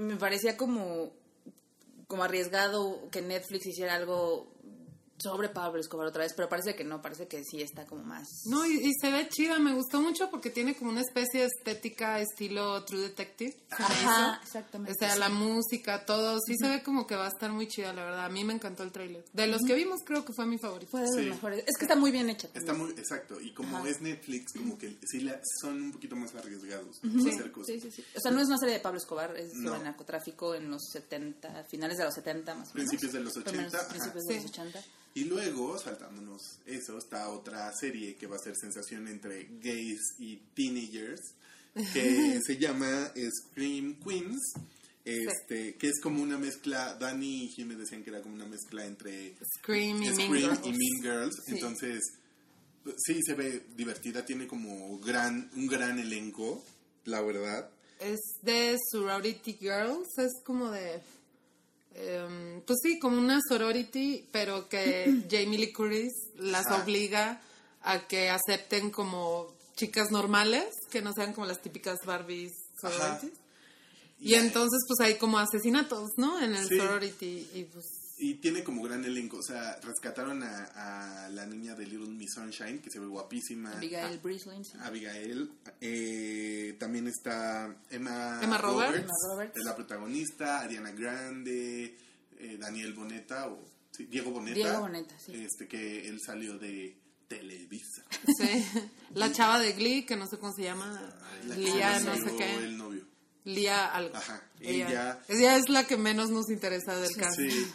me 0.00 0.16
parecía 0.16 0.56
como, 0.56 1.12
como 2.08 2.24
arriesgado 2.24 3.08
que 3.12 3.22
Netflix 3.22 3.66
hiciera 3.66 3.94
algo 3.94 4.52
sobre 5.22 5.48
Pablo 5.48 5.80
Escobar 5.80 6.06
otra 6.06 6.22
vez, 6.22 6.32
pero 6.34 6.48
parece 6.48 6.74
que 6.74 6.84
no, 6.84 7.00
parece 7.02 7.28
que 7.28 7.44
sí 7.44 7.60
está 7.62 7.84
como 7.86 8.02
más... 8.04 8.28
No, 8.46 8.64
y, 8.66 8.72
y 8.88 8.92
se 9.00 9.10
ve 9.10 9.28
chida, 9.28 9.58
me 9.58 9.74
gustó 9.74 10.00
mucho 10.00 10.30
porque 10.30 10.50
tiene 10.50 10.74
como 10.74 10.90
una 10.90 11.00
especie 11.02 11.40
de 11.40 11.46
estética 11.46 12.20
estilo 12.20 12.84
True 12.84 13.00
Detective. 13.02 13.56
Ajá, 13.70 14.40
exactamente. 14.42 14.92
O 14.92 14.94
sea, 14.98 15.16
la 15.16 15.28
música, 15.28 16.04
todo, 16.06 16.38
sí 16.40 16.54
se 16.56 16.68
ve 16.68 16.82
como 16.82 17.06
que 17.06 17.16
va 17.16 17.26
a 17.26 17.28
estar 17.28 17.50
muy 17.52 17.68
chida, 17.68 17.92
la 17.92 18.04
verdad. 18.04 18.24
A 18.24 18.28
mí 18.28 18.44
me 18.44 18.54
encantó 18.54 18.82
el 18.82 18.92
tráiler. 18.92 19.24
De 19.32 19.46
los 19.46 19.60
que 19.62 19.74
vimos, 19.74 20.00
creo 20.04 20.24
que 20.24 20.32
fue 20.32 20.46
mi 20.46 20.58
favorito. 20.58 20.90
Fue 20.90 21.00
de 21.02 21.06
los 21.06 21.16
Sí. 21.16 21.30
mejores. 21.30 21.64
Es 21.66 21.76
que 21.78 21.84
está 21.84 21.96
muy 21.96 22.10
bien 22.10 22.30
hecha. 22.30 22.48
Está 22.54 22.72
muy, 22.72 22.90
exacto. 22.92 23.40
Y 23.40 23.52
como 23.52 23.76
Ajá. 23.78 23.88
es 23.88 24.00
Netflix, 24.00 24.52
como 24.52 24.78
que 24.78 24.98
sí 25.06 25.20
la- 25.20 25.40
son 25.60 25.82
un 25.82 25.92
poquito 25.92 26.16
más 26.16 26.34
arriesgados 26.34 26.98
Sí, 27.02 27.28
a 27.30 27.34
hacer 27.34 27.52
cosas. 27.52 27.66
sí, 27.74 27.80
sí, 27.80 27.90
sí. 27.90 28.04
O 28.16 28.20
sea, 28.20 28.30
no 28.30 28.40
es 28.40 28.46
una 28.48 28.58
serie 28.58 28.74
de 28.74 28.80
Pablo 28.80 28.98
Escobar, 28.98 29.36
es 29.36 29.52
No. 29.54 29.70
sobre 29.72 29.84
narcotráfico 29.84 30.54
en 30.54 30.70
los 30.70 30.82
70, 30.92 31.64
finales 31.64 31.98
de 31.98 32.04
los 32.04 32.14
70 32.14 32.54
más 32.54 32.70
o 32.70 32.74
menos. 32.74 32.88
Principios 32.88 33.12
de 33.12 33.20
los 33.20 33.32
80, 33.36 33.50
Primeros 33.50 33.74
ajá. 33.74 33.88
principios 33.88 34.24
Sí. 34.26 34.34
de 34.34 34.40
los 34.40 34.50
80. 34.50 34.84
Y 35.14 35.24
luego, 35.24 35.78
saltándonos 35.78 36.58
eso, 36.66 36.98
está 36.98 37.28
otra 37.30 37.72
serie 37.78 38.14
que 38.16 38.26
va 38.26 38.36
a 38.36 38.40
ser 38.40 38.54
sensación 38.56 39.08
entre 39.08 39.48
gays 39.60 40.14
y 40.18 40.36
teenagers, 40.54 41.20
que 41.92 42.38
se 42.46 42.58
llama 42.58 43.12
Scream 43.16 43.98
Queens, 44.04 44.40
este, 45.04 45.74
que 45.76 45.88
es 45.88 46.00
como 46.00 46.22
una 46.22 46.38
mezcla, 46.38 46.94
Dani 46.94 47.44
y 47.44 47.48
Jimmy 47.48 47.74
decían 47.74 48.04
que 48.04 48.10
era 48.10 48.22
como 48.22 48.34
una 48.34 48.46
mezcla 48.46 48.84
entre 48.86 49.34
Scream 49.58 49.96
y 50.02 50.10
Mean 50.10 50.14
Scream 50.14 50.32
Girls. 50.54 50.60
y 50.66 50.70
Mean 50.70 51.02
Girls, 51.02 51.36
Sí. 51.46 51.52
entonces 51.54 52.00
sí 53.04 53.20
se 53.24 53.34
ve 53.34 53.62
divertida, 53.76 54.24
tiene 54.24 54.46
como 54.46 54.98
gran, 55.00 55.50
un 55.56 55.66
gran 55.66 55.98
elenco, 55.98 56.64
la 57.04 57.20
verdad. 57.20 57.68
Es 57.98 58.18
de 58.42 58.76
Sorority 58.90 59.54
Girls, 59.54 60.08
es 60.18 60.32
como 60.44 60.70
de... 60.70 61.00
em, 61.94 62.60
pues 62.62 62.78
sí, 62.82 62.98
como 62.98 63.18
una 63.18 63.40
sorority, 63.48 64.28
pero 64.30 64.68
que 64.68 65.12
Jamie 65.30 65.58
Lee 65.58 65.72
Curtis 65.72 66.12
las 66.36 66.66
obliga 66.70 67.40
a 67.82 68.06
que 68.06 68.28
acepten 68.30 68.90
como 68.90 69.54
chicas 69.76 70.10
normales, 70.10 70.66
que 70.90 71.00
no 71.02 71.12
sean 71.12 71.32
como 71.32 71.46
las 71.46 71.62
típicas 71.62 71.98
Barbies 72.04 72.52
Ajá. 72.82 72.92
sororities. 73.18 73.38
Y 74.18 74.34
entonces 74.34 74.80
pues 74.86 75.00
hay 75.00 75.14
como 75.16 75.38
asesinatos, 75.38 76.10
¿no? 76.16 76.38
En 76.40 76.54
el 76.54 76.68
Sí. 76.68 76.76
sorority 76.76 77.48
y 77.54 77.64
pues... 77.64 77.86
Y 78.22 78.34
tiene 78.34 78.62
como 78.62 78.82
gran 78.82 79.02
elenco, 79.04 79.38
o 79.38 79.42
sea, 79.42 79.80
rescataron 79.82 80.42
a, 80.42 81.24
a 81.24 81.28
la 81.30 81.46
niña 81.46 81.74
de 81.74 81.86
Little 81.86 82.08
Miss 82.10 82.32
Sunshine, 82.34 82.80
que 82.82 82.90
se 82.90 82.98
ve 83.00 83.06
guapísima. 83.06 83.72
Abigail 83.72 84.18
Breslin, 84.18 84.62
sí. 84.64 84.72
Abigail. 84.82 85.50
Eh, 85.80 86.76
también 86.78 87.06
está 87.08 87.74
Emma, 87.88 88.40
Emma 88.42 88.58
Roberts. 88.58 88.98
Emma 88.98 89.12
Roberts. 89.32 89.56
es 89.56 89.64
la 89.64 89.74
protagonista, 89.74 90.60
Ariana 90.60 90.90
Grande, 90.92 91.96
eh, 92.38 92.56
Daniel 92.60 92.92
Boneta, 92.92 93.48
o 93.48 93.64
sí, 93.90 94.04
Diego 94.04 94.30
Boneta. 94.32 94.54
Diego 94.54 94.80
Boneta, 94.80 95.14
sí. 95.18 95.32
Este, 95.34 95.66
que 95.66 96.06
él 96.06 96.18
salió 96.24 96.58
de 96.58 96.96
Televisa. 97.26 98.04
Sí. 98.38 98.64
La 99.14 99.32
chava 99.32 99.58
de 99.60 99.72
Glee, 99.72 100.04
que 100.04 100.16
no 100.16 100.26
sé 100.26 100.36
cómo 100.38 100.52
se 100.52 100.62
llama, 100.64 101.00
La 101.46 101.56
Lía 101.56 102.00
no 102.00 102.14
sé 102.16 102.36
qué. 102.36 102.54
el 102.56 102.76
novio. 102.76 103.04
Lía 103.44 103.86
algo. 103.86 104.14
Ajá, 104.14 104.42
Ella, 104.60 104.88
ella- 104.90 105.20
ella 105.28 105.56
es 105.56 105.68
la 105.70 105.86
que 105.86 105.96
menos 105.96 106.28
nos 106.30 106.50
interesa 106.50 106.94
del 106.96 107.16
caso. 107.16 107.36
Sí. 107.40 107.66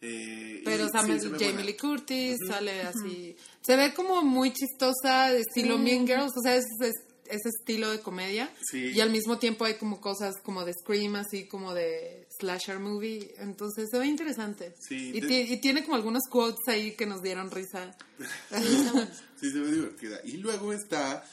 Eh, 0.00 0.62
Pero 0.64 0.86
y 0.86 0.88
sale 0.90 1.20
sí, 1.20 1.26
Jamie 1.30 1.38
buena. 1.52 1.62
Lee 1.64 1.76
Curtis, 1.76 2.36
sale 2.46 2.82
así. 2.82 3.36
Se 3.62 3.76
ve 3.76 3.94
como 3.94 4.22
muy 4.22 4.52
chistosa, 4.52 5.30
de 5.32 5.40
estilo 5.40 5.78
Mean 5.78 6.06
Girls, 6.06 6.32
o 6.36 6.42
sea, 6.42 6.56
es, 6.56 6.64
es- 6.80 6.92
ese 7.26 7.48
estilo 7.48 7.90
de 7.90 8.00
comedia. 8.00 8.50
Sí. 8.70 8.90
Y 8.94 9.00
al 9.00 9.08
mismo 9.08 9.38
tiempo 9.38 9.64
hay 9.64 9.74
como 9.76 9.98
cosas 9.98 10.34
como 10.42 10.62
de 10.66 10.74
Scream, 10.74 11.16
así 11.16 11.46
como 11.46 11.72
de 11.72 12.26
slasher 12.38 12.78
movie. 12.80 13.34
Entonces 13.38 13.88
se 13.90 13.98
ve 13.98 14.06
interesante. 14.08 14.74
Sí, 14.78 15.12
y, 15.14 15.20
de- 15.20 15.40
y 15.40 15.56
tiene 15.58 15.82
como 15.84 15.96
algunos 15.96 16.24
quotes 16.28 16.60
ahí 16.68 16.92
que 16.92 17.06
nos 17.06 17.22
dieron 17.22 17.50
risa. 17.50 17.96
Sí, 19.40 19.50
se 19.50 19.58
ve 19.60 19.72
divertida. 19.72 20.20
Y 20.24 20.36
luego 20.38 20.72
está, 20.74 21.24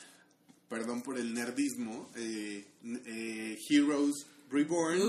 perdón 0.70 1.02
por 1.02 1.18
el 1.18 1.34
nerdismo, 1.34 2.10
eh, 2.16 2.66
eh, 3.06 3.60
Heroes 3.70 4.26
Reborn, 4.52 5.00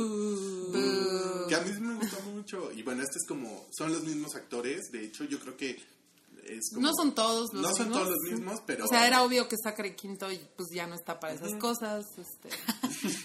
que 1.48 1.54
a 1.54 1.60
mí 1.60 1.80
me 1.80 1.94
gustó 1.96 2.20
mucho. 2.22 2.72
Y 2.72 2.82
bueno, 2.82 3.02
este 3.02 3.18
es 3.18 3.26
como, 3.26 3.66
son 3.76 3.92
los 3.92 4.02
mismos 4.04 4.34
actores, 4.34 4.90
de 4.92 5.04
hecho 5.04 5.24
yo 5.24 5.38
creo 5.40 5.56
que 5.56 5.70
es 6.46 6.70
como... 6.74 6.86
no 6.88 6.92
son 6.94 7.14
todos 7.14 7.52
los 7.52 7.62
No 7.62 7.74
son 7.74 7.88
mismos. 7.88 7.98
todos 7.98 8.10
los 8.10 8.32
mismos, 8.32 8.62
pero... 8.66 8.84
O 8.84 8.88
sea, 8.88 9.06
era 9.06 9.22
obvio 9.22 9.48
que 9.48 9.56
Zachary 9.62 9.94
Quinto 9.94 10.30
y 10.30 10.38
pues 10.56 10.68
ya 10.72 10.86
no 10.86 10.94
está 10.94 11.20
para 11.20 11.34
esas 11.34 11.54
cosas. 11.54 12.04
Este, 12.18 12.48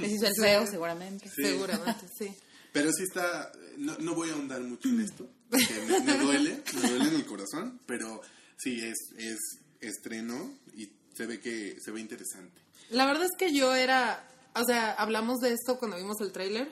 Les 0.04 0.14
hizo 0.14 0.28
el 0.28 0.34
feo, 0.40 0.68
seguramente. 0.68 1.28
Sí. 1.36 1.44
Seguramente, 1.44 2.08
sí. 2.18 2.34
Pero 2.74 2.92
sí 2.92 3.04
está, 3.04 3.52
no, 3.78 3.98
no 4.00 4.14
voy 4.14 4.30
a 4.30 4.34
ahondar 4.34 4.62
mucho 4.62 4.90
en 4.90 5.02
esto, 5.02 5.28
porque 5.50 5.82
me, 5.88 6.00
me 6.02 6.18
duele, 6.18 6.64
me 6.76 6.90
duele 6.90 7.08
en 7.10 7.16
el 7.16 7.26
corazón, 7.26 7.80
pero 7.88 8.22
sí, 8.58 8.80
es, 8.82 8.98
es 9.18 9.38
estreno 9.80 10.54
y 10.76 10.92
se 11.16 11.26
ve 11.26 11.40
que 11.40 11.78
se 11.84 11.92
ve 11.92 12.02
interesante. 12.02 12.62
La 12.92 13.06
verdad 13.08 13.24
es 13.24 13.32
que 13.38 13.52
yo 13.54 13.74
era, 13.74 14.28
o 14.60 14.66
sea, 14.66 14.94
hablamos 14.94 15.40
de 15.40 15.54
esto 15.54 15.78
cuando 15.78 15.98
vimos 15.98 16.20
el 16.22 16.32
tráiler. 16.32 16.70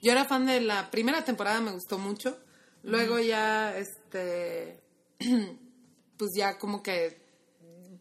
Yo 0.00 0.12
era 0.12 0.24
fan 0.24 0.46
de 0.46 0.60
la 0.60 0.90
primera 0.90 1.24
temporada, 1.24 1.60
me 1.60 1.72
gustó 1.72 1.98
mucho. 1.98 2.36
Luego 2.82 3.18
ya, 3.20 3.76
este, 3.76 4.80
pues 6.16 6.30
ya 6.36 6.58
como 6.58 6.82
que 6.82 7.22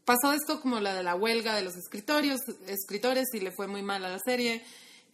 pasó 0.06 0.34
esto 0.34 0.60
como 0.62 0.80
la 0.80 0.96
de 0.96 1.04
la 1.04 1.16
huelga 1.16 1.56
de 1.56 1.62
los 1.62 1.76
escritorios, 1.76 2.42
escritores 2.68 3.28
y 3.34 3.40
le 3.40 3.52
fue 3.52 3.68
muy 3.68 3.84
mal 3.84 4.04
a 4.04 4.10
la 4.10 4.20
serie. 4.20 4.64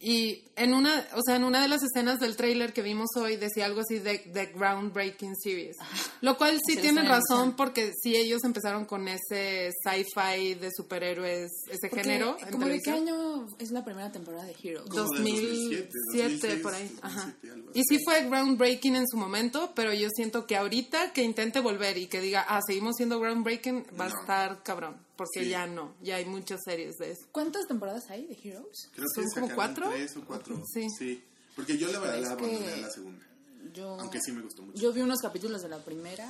Y 0.00 0.44
en 0.54 0.74
una, 0.74 1.04
o 1.14 1.20
sea, 1.26 1.34
en 1.34 1.42
una 1.42 1.60
de 1.60 1.66
las 1.66 1.82
escenas 1.82 2.20
del 2.20 2.36
tráiler 2.36 2.72
que 2.72 2.82
vimos 2.82 3.08
hoy 3.16 3.36
decía 3.36 3.66
algo 3.66 3.80
así 3.80 3.98
de, 3.98 4.18
de 4.32 4.46
groundbreaking 4.46 5.34
series. 5.34 5.76
Lo 6.20 6.38
cual 6.38 6.60
sí 6.64 6.76
le 6.76 6.82
tienen 6.82 7.06
razón 7.06 7.56
porque 7.56 7.92
sí 8.00 8.14
ellos 8.14 8.44
empezaron 8.44 8.84
con 8.84 9.08
ese 9.08 9.72
sci-fi 9.82 10.54
de 10.54 10.70
superhéroes, 10.70 11.50
ese 11.68 11.88
Porque, 11.88 12.04
género. 12.04 12.36
en 12.40 12.50
¿Como 12.52 12.66
de 12.68 12.80
qué 12.80 12.92
año 12.92 13.46
es 13.58 13.72
la 13.72 13.84
primera 13.84 14.12
temporada 14.12 14.44
de 14.44 14.54
Heroes? 14.62 14.88
Como 14.88 15.02
de 15.02 15.08
2007, 15.08 15.88
2007, 16.12 16.56
por 16.58 16.74
ahí. 16.74 16.88
2006, 16.88 17.00
Ajá. 17.02 17.34
2007, 17.42 17.50
algo 17.50 17.70
así. 17.70 17.80
Y 17.80 17.82
sí 17.88 18.04
fue 18.04 18.24
groundbreaking 18.28 18.96
en 18.96 19.08
su 19.08 19.16
momento, 19.16 19.72
pero 19.74 19.92
yo 19.92 20.08
siento 20.14 20.46
que 20.46 20.56
ahorita 20.56 21.12
que 21.12 21.22
intente 21.24 21.58
volver 21.58 21.98
y 21.98 22.06
que 22.06 22.20
diga, 22.20 22.46
ah, 22.48 22.60
seguimos 22.64 22.94
siendo 22.96 23.18
groundbreaking, 23.18 23.84
va 24.00 24.04
a 24.04 24.08
estar 24.08 24.62
cabrón. 24.62 25.07
Porque 25.18 25.42
Sí. 25.44 25.50
ya 25.50 25.66
no, 25.66 25.94
ya 26.00 26.16
hay 26.16 26.24
muchas 26.24 26.60
series 26.64 26.96
de 26.96 27.10
eso. 27.10 27.26
¿Cuántas 27.32 27.66
temporadas 27.68 28.08
hay 28.08 28.24
de 28.26 28.38
Heroes? 28.42 28.88
Creo 28.94 29.06
¿Son 29.14 29.24
que 29.24 29.30
como 29.34 29.48
sacaron 29.48 29.54
cuatro? 29.56 29.90
tres 29.90 30.16
o 30.16 30.24
cuatro. 30.24 30.62
Sí. 30.72 31.22
Porque 31.54 31.76
yo 31.76 31.92
la 31.92 31.98
verdad 31.98 32.20
la 32.22 32.30
abandoné 32.30 32.72
a 32.72 32.76
la 32.78 32.88
segunda. 32.90 33.26
Yo, 33.74 33.98
Aunque 34.00 34.20
sí 34.20 34.32
me 34.32 34.40
gustó 34.42 34.62
mucho. 34.62 34.78
Yo 34.80 34.92
vi 34.92 35.00
unos 35.02 35.18
capítulos 35.20 35.60
de 35.60 35.68
la 35.68 35.84
primera 35.84 36.26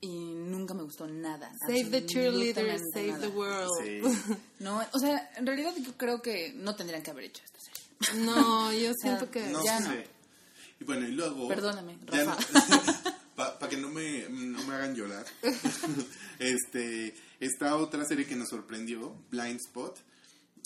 y 0.00 0.08
nunca 0.34 0.74
me 0.74 0.82
gustó 0.82 1.06
nada. 1.08 1.50
Save 1.66 1.84
the 1.86 2.04
cheerleaders, 2.06 2.82
save 2.92 3.08
nada. 3.12 3.20
the 3.22 3.28
world. 3.28 3.70
Sí. 3.82 4.00
No, 4.60 4.80
o 4.92 4.98
sea, 4.98 5.30
en 5.36 5.46
realidad 5.46 5.72
yo 5.82 5.96
creo 5.96 6.20
que 6.22 6.52
no 6.54 6.76
tendrían 6.76 7.02
que 7.02 7.10
haber 7.10 7.24
hecho 7.24 7.42
esta 7.44 7.58
serie. 7.60 8.24
No, 8.26 8.72
yo 8.72 8.92
siento 9.00 9.30
que... 9.30 9.46
No 9.48 9.64
Ya 9.64 9.78
sé. 9.80 9.88
no. 9.88 9.94
Y 10.80 10.84
bueno, 10.84 11.08
y 11.08 11.12
luego... 11.12 11.48
Perdóname, 11.48 11.98
ya 12.12 12.24
Rafa. 12.24 13.15
Para 13.66 13.76
que 13.76 13.76
no 13.82 13.88
me, 13.90 14.28
no 14.28 14.62
me 14.64 14.74
hagan 14.74 14.94
llorar. 14.94 15.24
este, 16.38 17.14
esta 17.40 17.76
otra 17.76 18.04
serie 18.04 18.26
que 18.26 18.36
nos 18.36 18.48
sorprendió, 18.48 19.14
Blind 19.30 19.60
Spot, 19.60 19.96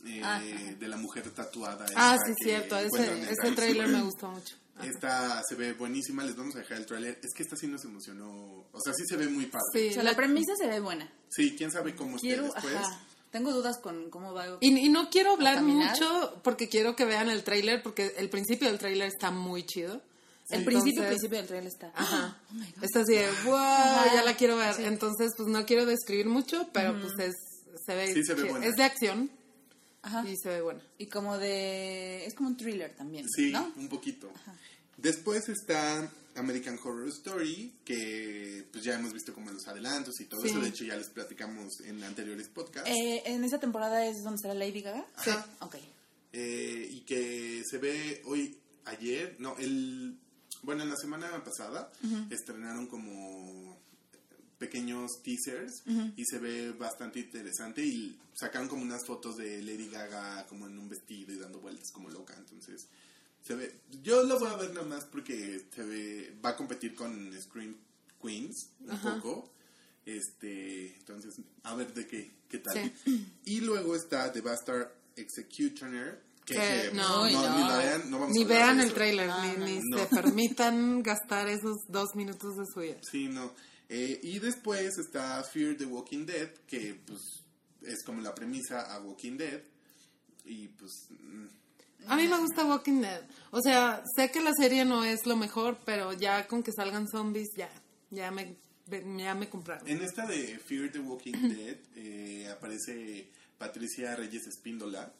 eh, 0.06 0.20
Ah, 0.24 0.40
de 0.40 0.88
la 0.88 0.96
mujer 0.96 1.30
tatuada. 1.30 1.86
Ah, 1.96 2.16
sí, 2.26 2.32
cierto. 2.42 2.76
Ese, 2.78 3.22
ese 3.22 3.52
trailer 3.54 3.88
me 3.88 4.02
gustó 4.02 4.28
mucho. 4.30 4.54
Ajá. 4.76 4.86
Esta 4.86 5.42
se 5.46 5.54
ve 5.56 5.74
buenísima, 5.74 6.24
les 6.24 6.36
vamos 6.36 6.54
a 6.56 6.60
dejar 6.60 6.78
el 6.78 6.86
trailer. 6.86 7.18
Es 7.22 7.34
que 7.34 7.42
esta 7.42 7.56
sí 7.56 7.66
nos 7.66 7.84
emocionó. 7.84 8.30
O 8.72 8.80
sea, 8.82 8.94
sí 8.94 9.04
se 9.06 9.16
ve 9.16 9.28
muy 9.28 9.46
padre. 9.46 9.64
Sí, 9.74 9.88
O 9.90 9.92
sea, 9.94 10.02
la- 10.02 10.14
premisa 10.16 10.54
se 10.56 10.66
ve 10.66 10.80
buena. 10.80 11.10
Sí, 11.28 11.54
quién 11.56 11.70
sabe 11.70 11.94
cómo 11.94 12.16
esté 12.16 12.28
Quiero, 12.28 12.44
después. 12.44 12.74
ajá. 12.76 13.00
Tengo 13.30 13.52
dudas 13.52 13.78
con 13.78 14.10
cómo 14.10 14.32
va. 14.32 14.58
Y, 14.60 14.76
y 14.76 14.88
no 14.88 15.08
quiero 15.08 15.32
hablar 15.34 15.62
mucho 15.62 16.40
porque 16.42 16.68
quiero 16.68 16.96
que 16.96 17.04
vean 17.04 17.30
el 17.30 17.44
trailer 17.44 17.80
porque 17.82 18.14
el 18.16 18.28
principio 18.28 18.68
del 18.68 18.78
trailer 18.78 19.06
está 19.08 19.30
muy 19.30 19.64
chido. 19.64 20.02
El 20.50 20.58
Entonces- 20.60 20.82
principio, 20.82 21.06
principio 21.08 21.38
del 21.38 21.46
trailer 21.46 21.72
está. 21.72 21.92
Ajá. 21.94 22.38
Oh 22.50 22.54
my 22.54 22.72
God. 22.72 22.84
Está 22.84 23.00
así 23.00 23.12
de, 23.14 23.26
wow, 23.44 23.54
Ajá, 23.56 24.14
ya 24.14 24.22
la 24.24 24.36
quiero 24.36 24.56
ver. 24.56 24.74
sí. 24.74 24.84
Entonces, 24.84 25.32
pues 25.36 25.48
no 25.48 25.64
quiero 25.66 25.86
describir 25.86 26.26
mucho, 26.26 26.68
pero 26.72 26.98
pues 27.00 27.12
es, 27.18 27.34
se 27.86 27.94
ve, 27.94 28.12
Sí 28.12 28.24
se 28.24 28.34
ve 28.34 28.50
buena. 28.50 28.66
es 28.66 28.74
de 28.76 28.82
acción 28.84 29.30
Ajá. 30.02 30.28
y 30.28 30.36
se 30.36 30.48
ve 30.48 30.60
buena. 30.62 30.82
Y 30.98 31.06
como 31.06 31.38
de. 31.38 32.24
Es 32.26 32.34
como 32.34 32.48
un 32.48 32.56
thriller 32.56 32.94
también. 32.96 33.26
Sí, 33.28 33.50
¿No? 33.52 33.72
un 33.76 33.88
poquito. 33.88 34.30
Después 34.96 35.48
está 35.48 36.10
American 36.36 36.78
Horror 36.82 37.08
Story, 37.08 37.74
que 37.84 38.66
pues 38.70 38.84
ya 38.84 38.94
hemos 38.94 39.12
visto 39.12 39.32
como 39.34 39.50
los 39.50 39.66
adelantos 39.66 40.20
y 40.20 40.26
todo 40.26 40.42
Sí. 40.42 40.48
eso. 40.48 40.60
De 40.60 40.68
hecho, 40.68 40.84
ya 40.84 40.96
les 40.96 41.08
platicamos 41.08 41.80
en 41.84 42.02
anteriores 42.04 42.48
podcasts. 42.48 42.90
Eh, 42.90 43.22
en 43.26 43.44
esa 43.44 43.58
temporada 43.58 44.04
es 44.06 44.22
donde 44.22 44.36
estará 44.36 44.54
Lady 44.54 44.82
Gaga. 44.82 45.06
Sí. 45.24 45.30
Ok. 45.60 45.76
Eh, 46.32 46.88
y 46.90 47.00
que 47.00 47.62
se 47.68 47.78
ve 47.78 48.22
hoy, 48.26 48.56
ayer, 48.84 49.36
no, 49.38 49.56
el 49.58 50.18
bueno, 50.62 50.82
en 50.82 50.90
la 50.90 50.96
semana 50.96 51.42
pasada 51.44 51.90
estrenaron 52.30 52.86
como 52.86 53.78
pequeños 54.58 55.22
teasers 55.22 55.82
y 56.16 56.24
se 56.24 56.38
ve 56.38 56.72
bastante 56.72 57.20
interesante 57.20 57.84
y 57.84 58.18
sacaron 58.34 58.68
como 58.68 58.82
unas 58.82 59.06
fotos 59.06 59.36
de 59.36 59.62
Lady 59.62 59.88
Gaga 59.88 60.46
como 60.46 60.66
en 60.66 60.78
un 60.78 60.88
vestido 60.88 61.32
y 61.32 61.38
dando 61.38 61.60
vueltas 61.60 61.90
como 61.90 62.10
loca, 62.10 62.34
entonces 62.36 62.86
se 63.46 63.54
ve, 63.54 63.74
yo 64.02 64.22
lo 64.24 64.38
voy 64.38 64.50
a 64.50 64.56
ver 64.56 64.74
nada 64.74 64.86
más 64.86 65.04
porque 65.06 65.66
se 65.74 65.82
ve, 65.82 66.36
va 66.44 66.50
a 66.50 66.56
competir 66.56 66.94
con 66.94 67.32
Scream 67.40 67.74
Queens 68.22 68.68
un 68.80 68.98
poco, 68.98 69.50
este, 70.04 70.94
entonces 70.96 71.36
a 71.62 71.74
ver 71.74 71.92
de 71.94 72.06
qué, 72.06 72.30
qué 72.48 72.58
tal. 72.58 72.92
Y 73.44 73.60
luego 73.60 73.96
está 73.96 74.30
The 74.32 74.42
Bastard 74.42 74.92
Executioner, 75.16 76.20
que, 76.54 76.82
Que 76.82 76.88
que 76.90 76.94
no, 76.96 77.26
ni 77.26 77.32
no. 77.34 77.68
la 77.68 77.76
vean, 77.78 78.10
no 78.10 78.18
vamos 78.20 78.34
Ni 78.36 78.42
a 78.44 78.46
vean 78.46 78.80
el 78.80 78.86
eso. 78.86 78.94
trailer, 78.94 79.26
No, 79.28 79.42
ni, 79.42 79.56
no, 79.56 79.64
ni 79.66 79.80
no. 79.82 79.98
se 79.98 80.06
permitan 80.06 81.02
gastar 81.10 81.48
esos 81.48 81.76
dos 81.88 82.14
minutos 82.14 82.56
de 82.56 82.64
su 82.72 82.80
vida. 82.80 82.96
Sí, 83.02 83.28
no. 83.28 83.52
Eh, 83.88 84.20
y 84.22 84.38
después 84.38 84.98
está 84.98 85.42
Fear 85.42 85.76
the 85.76 85.84
Walking 85.86 86.24
Dead, 86.26 86.50
que 86.66 86.94
pues 87.06 87.20
es 87.82 88.02
como 88.04 88.20
la 88.20 88.34
premisa 88.34 88.94
a 88.94 89.00
Walking 89.00 89.36
Dead. 89.36 89.62
Y 90.44 90.68
pues... 90.68 91.06
mm, 91.10 91.46
A 92.08 92.16
mí 92.16 92.28
me 92.28 92.38
gusta 92.38 92.64
Walking 92.64 93.00
Dead. 93.00 93.22
O 93.50 93.60
sea, 93.60 94.02
sé 94.16 94.30
que 94.30 94.40
la 94.40 94.52
serie 94.54 94.84
no 94.84 95.04
es 95.04 95.26
lo 95.26 95.36
mejor, 95.36 95.78
pero 95.84 96.12
ya 96.12 96.46
con 96.46 96.62
que 96.62 96.72
salgan 96.72 97.08
zombies, 97.08 97.48
ya, 97.56 97.68
ya 98.10 98.30
me, 98.30 98.56
ya 99.18 99.34
me 99.34 99.48
compraron. 99.48 99.86
En 99.88 100.02
esta 100.02 100.24
de 100.26 100.58
Fear 100.58 100.92
the 100.92 101.00
Walking 101.00 101.32
Dead 101.56 101.76
eh, 101.96 102.48
aparece 102.48 103.28
Patricia 103.58 104.14
Reyes 104.16 104.46
Espíndola, 104.46 105.12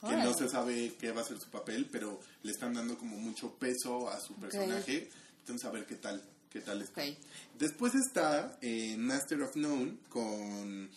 que 0.00 0.16
no 0.16 0.32
se 0.34 0.48
sabe 0.48 0.94
qué 0.98 1.10
va 1.12 1.22
a 1.22 1.24
ser 1.24 1.38
su 1.40 1.48
papel, 1.50 1.88
pero 1.90 2.20
le 2.42 2.52
están 2.52 2.74
dando 2.74 2.96
como 2.98 3.16
mucho 3.16 3.54
peso 3.54 4.08
a 4.08 4.20
su 4.20 4.34
personaje. 4.34 5.08
Entonces 5.40 5.66
a 5.66 5.70
ver 5.72 5.86
qué 5.86 5.96
tal, 5.96 6.22
qué 6.50 6.60
tal 6.60 6.82
está. 6.82 7.02
Después 7.58 7.94
está 7.94 8.58
eh, 8.60 8.96
Master 8.98 9.42
of 9.42 9.56
None 9.56 9.96
con 10.08 10.88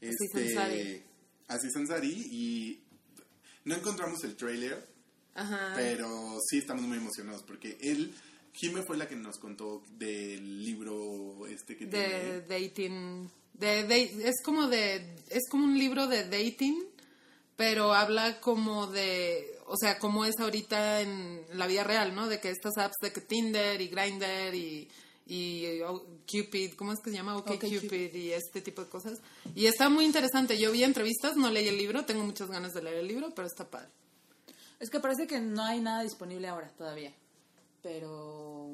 este. 0.00 1.04
Aziz 1.48 1.74
Ansari 1.74 2.12
y 2.30 2.80
no 3.64 3.74
encontramos 3.74 4.22
el 4.24 4.36
trailer, 4.36 4.86
Ajá. 5.34 5.72
pero 5.74 6.38
sí 6.48 6.58
estamos 6.58 6.82
muy 6.84 6.98
emocionados 6.98 7.42
porque 7.42 7.76
él, 7.80 8.14
Jime 8.52 8.82
fue 8.82 8.96
la 8.96 9.08
que 9.08 9.16
nos 9.16 9.38
contó 9.38 9.82
del 9.98 10.64
libro 10.64 11.46
este 11.48 11.76
que 11.76 11.86
de 11.86 11.90
tiene. 11.90 12.40
dating 12.42 13.30
de, 13.54 13.82
de- 13.84 14.28
es 14.28 14.36
como 14.44 14.68
de 14.68 15.16
es 15.28 15.48
como 15.50 15.64
un 15.64 15.76
libro 15.76 16.06
de 16.06 16.24
dating 16.24 16.84
pero 17.60 17.92
habla 17.92 18.40
como 18.40 18.86
de 18.86 19.58
o 19.66 19.76
sea 19.76 19.98
como 19.98 20.24
es 20.24 20.40
ahorita 20.40 21.02
en 21.02 21.44
la 21.52 21.66
vida 21.66 21.84
real 21.84 22.14
no 22.14 22.26
de 22.26 22.40
que 22.40 22.48
estas 22.48 22.78
apps 22.78 22.96
de 23.02 23.12
que 23.12 23.20
Tinder 23.20 23.78
y 23.82 23.88
Grindr 23.88 24.54
y 24.54 24.88
y 25.26 25.82
oh, 25.82 26.06
Cupid, 26.26 26.72
¿cómo 26.72 26.92
es 26.92 26.98
que 27.04 27.10
se 27.10 27.16
llama? 27.16 27.36
OK, 27.36 27.50
OkCupid. 27.50 27.82
Cupid 27.82 28.14
y 28.14 28.32
este 28.32 28.62
tipo 28.62 28.82
de 28.82 28.88
cosas. 28.88 29.20
Y 29.54 29.66
está 29.66 29.88
muy 29.88 30.04
interesante. 30.04 30.58
Yo 30.58 30.72
vi 30.72 30.82
entrevistas, 30.82 31.36
no 31.36 31.50
leí 31.50 31.68
el 31.68 31.76
libro, 31.76 32.04
tengo 32.04 32.24
muchas 32.24 32.50
ganas 32.50 32.72
de 32.72 32.82
leer 32.82 32.96
el 32.96 33.06
libro, 33.06 33.32
pero 33.32 33.46
está 33.46 33.70
padre. 33.70 33.90
Es 34.80 34.90
que 34.90 34.98
parece 34.98 35.28
que 35.28 35.38
no 35.38 35.62
hay 35.62 35.80
nada 35.80 36.02
disponible 36.02 36.48
ahora 36.48 36.68
todavía. 36.76 37.12
Pero, 37.80 38.72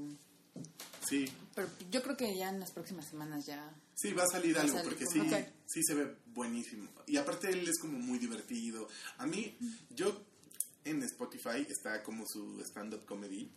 Sí, 1.06 1.30
pero 1.54 1.68
yo 1.90 2.02
creo 2.02 2.16
que 2.16 2.34
ya 2.34 2.48
en 2.48 2.60
las 2.60 2.72
próximas 2.72 3.06
semanas 3.06 3.44
ya... 3.44 3.70
sí, 3.96 4.12
va 4.12 4.22
a 4.22 4.26
salir 4.28 4.54
Va 4.54 4.60
a 4.60 4.62
algo 4.62 4.76
salir 4.76 4.88
porque 4.90 5.06
sí, 5.06 5.18
como- 5.18 5.46
sí 5.66 5.80
se 5.82 5.94
ve 5.94 6.16
buenísimo. 6.26 6.88
Y 7.08 7.16
aparte 7.16 7.50
él 7.50 7.66
es 7.68 7.78
como 7.80 7.98
muy 7.98 8.18
divertido. 8.18 8.88
A 9.18 9.26
mí, 9.26 9.56
yo 9.90 10.22
en 10.84 11.02
Spotify 11.02 11.66
está 11.68 12.02
como 12.04 12.24
su 12.28 12.60
stand-up 12.60 13.04
comedy. 13.06 13.50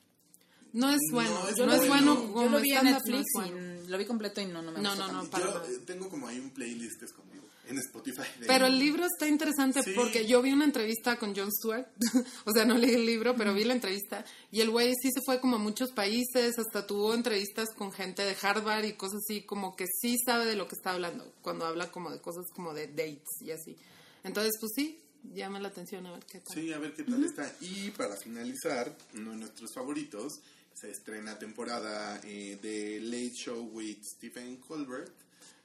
No 0.74 0.90
es 0.90 1.00
No, 1.10 1.16
bueno, 1.16 1.48
es 1.50 1.58
no 1.58 1.74
es 1.74 1.88
bueno 1.88 2.16
como 2.16 2.44
yo 2.44 2.50
lo 2.50 2.60
vi 2.62 2.72
en 2.74 2.84
no 2.86 2.92
Netflix 2.92 3.20
es 3.20 3.26
bueno. 3.34 3.84
y 3.84 3.88
lo 3.88 3.98
vi 3.98 4.06
completo 4.06 4.40
y 4.42 4.46
no, 4.46 4.62
no 4.62 4.72
me 4.72 4.80
No, 4.82 4.96
no, 4.96 5.08
no, 5.08 5.14
tanto. 5.22 5.32
para 5.32 5.46
yo 5.46 5.52
nada. 5.60 5.68
eh, 5.68 5.80
tengo 5.86 6.10
como 6.10 6.28
ahí 6.28 6.40
un 6.40 6.52
playlist 6.52 7.02
escondido 7.02 7.44
en 7.70 7.78
Spotify. 7.80 8.24
Pero 8.46 8.66
el 8.66 8.78
libro 8.78 9.06
está 9.06 9.28
interesante 9.28 9.82
Sí. 9.84 9.92
porque 9.96 10.26
yo 10.26 10.42
vi 10.42 10.52
una 10.52 10.66
entrevista 10.66 11.18
con 11.18 11.36
Jon 11.36 11.52
Stewart, 11.52 11.88
o 12.46 12.52
sea, 12.52 12.66
no 12.66 12.78
leí 12.78 12.96
el 12.96 13.06
libro, 13.06 13.36
pero 13.36 13.54
vi 13.54 13.64
la 13.64 13.74
entrevista, 13.74 14.26
y 14.52 14.62
el 14.62 14.70
güey 14.70 14.94
sí 15.02 15.10
se 15.14 15.22
fue 15.26 15.40
como 15.40 15.56
a 15.56 15.60
muchos 15.60 15.92
países, 15.92 16.58
hasta 16.60 16.86
tuvo 16.88 17.14
entrevistas 17.14 17.70
con 17.76 17.92
gente 17.92 18.24
de 18.24 18.36
Harvard 18.42 18.86
y 18.86 18.94
cosas 18.94 19.22
así, 19.24 19.44
como 19.44 19.76
que 19.76 19.86
sí 20.02 20.18
sabe 20.26 20.46
de 20.46 20.56
lo 20.56 20.68
que 20.68 20.76
está 20.76 20.92
hablando, 20.92 21.34
cuando 21.42 21.66
habla 21.66 21.92
como 21.92 22.10
de 22.12 22.20
cosas 22.20 22.46
como 22.54 22.74
de 22.74 22.88
dates 22.88 23.42
y 23.42 23.52
así. 23.52 23.78
Entonces, 24.24 24.54
pues 24.60 24.72
sí, 24.76 25.00
llama 25.34 25.60
la 25.60 25.70
atención 25.70 26.06
a 26.08 26.12
ver 26.12 26.26
qué 26.26 26.40
tal. 26.40 26.56
Sí, 26.56 26.74
a 26.74 26.80
ver 26.80 26.94
qué 26.94 27.04
tal 27.04 27.24
está. 27.24 27.54
Y 27.62 27.92
para 27.92 28.16
finalizar, 28.18 28.96
uno 29.14 29.32
de 29.32 29.38
nuestros 29.38 29.74
favoritos, 29.74 30.40
se 30.74 30.90
estrena 30.92 31.38
temporada 31.38 32.22
eh, 32.24 32.58
de 32.62 33.00
Late 33.02 33.34
Show 33.34 33.70
with 33.74 33.98
Stephen 34.04 34.58
Colbert. 34.58 35.14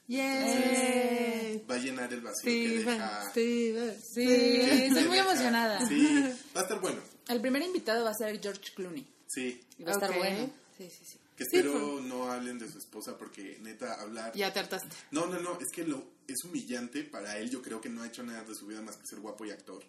¡Yay! 0.06 1.64
Va 1.70 1.74
a 1.76 1.78
llenar 1.78 2.12
el 2.12 2.20
vacío 2.20 2.44
que 2.44 2.68
deja... 2.78 3.32
Sí, 3.32 3.74
que 4.14 4.86
estoy 4.86 5.04
muy 5.04 5.18
emocionada. 5.18 5.86
Sí, 5.88 6.22
va 6.54 6.60
a 6.60 6.62
estar 6.64 6.80
bueno. 6.80 7.00
El 7.28 7.40
primer 7.40 7.62
invitado 7.62 8.04
va 8.04 8.10
a 8.10 8.14
ser 8.14 8.40
George 8.40 8.72
Clooney. 8.74 9.06
Sí, 9.26 9.60
Y 9.78 9.84
va 9.84 9.92
a 9.92 9.94
estar 9.94 10.16
bueno. 10.16 10.50
Sí, 10.76 10.90
sí, 10.90 11.04
sí. 11.04 11.18
que 11.36 11.44
Sí, 11.44 11.56
espero 11.56 12.00
no 12.00 12.30
hablen 12.30 12.58
de 12.58 12.70
su 12.70 12.78
esposa 12.78 13.16
porque 13.16 13.58
neta 13.62 13.94
hablar... 13.94 14.32
Ya 14.34 14.52
te 14.52 14.60
hartaste. 14.60 14.88
No, 15.10 15.26
no, 15.26 15.40
no, 15.40 15.58
es 15.58 15.70
que 15.72 15.84
lo, 15.84 16.04
es 16.28 16.44
humillante 16.44 17.04
para 17.04 17.38
él. 17.38 17.50
Yo 17.50 17.62
creo 17.62 17.80
que 17.80 17.88
no 17.88 18.02
ha 18.02 18.06
hecho 18.06 18.22
nada 18.22 18.44
de 18.44 18.54
su 18.54 18.66
vida 18.66 18.82
más 18.82 18.96
que 18.96 19.06
ser 19.06 19.20
guapo 19.20 19.44
y 19.46 19.50
actor. 19.50 19.82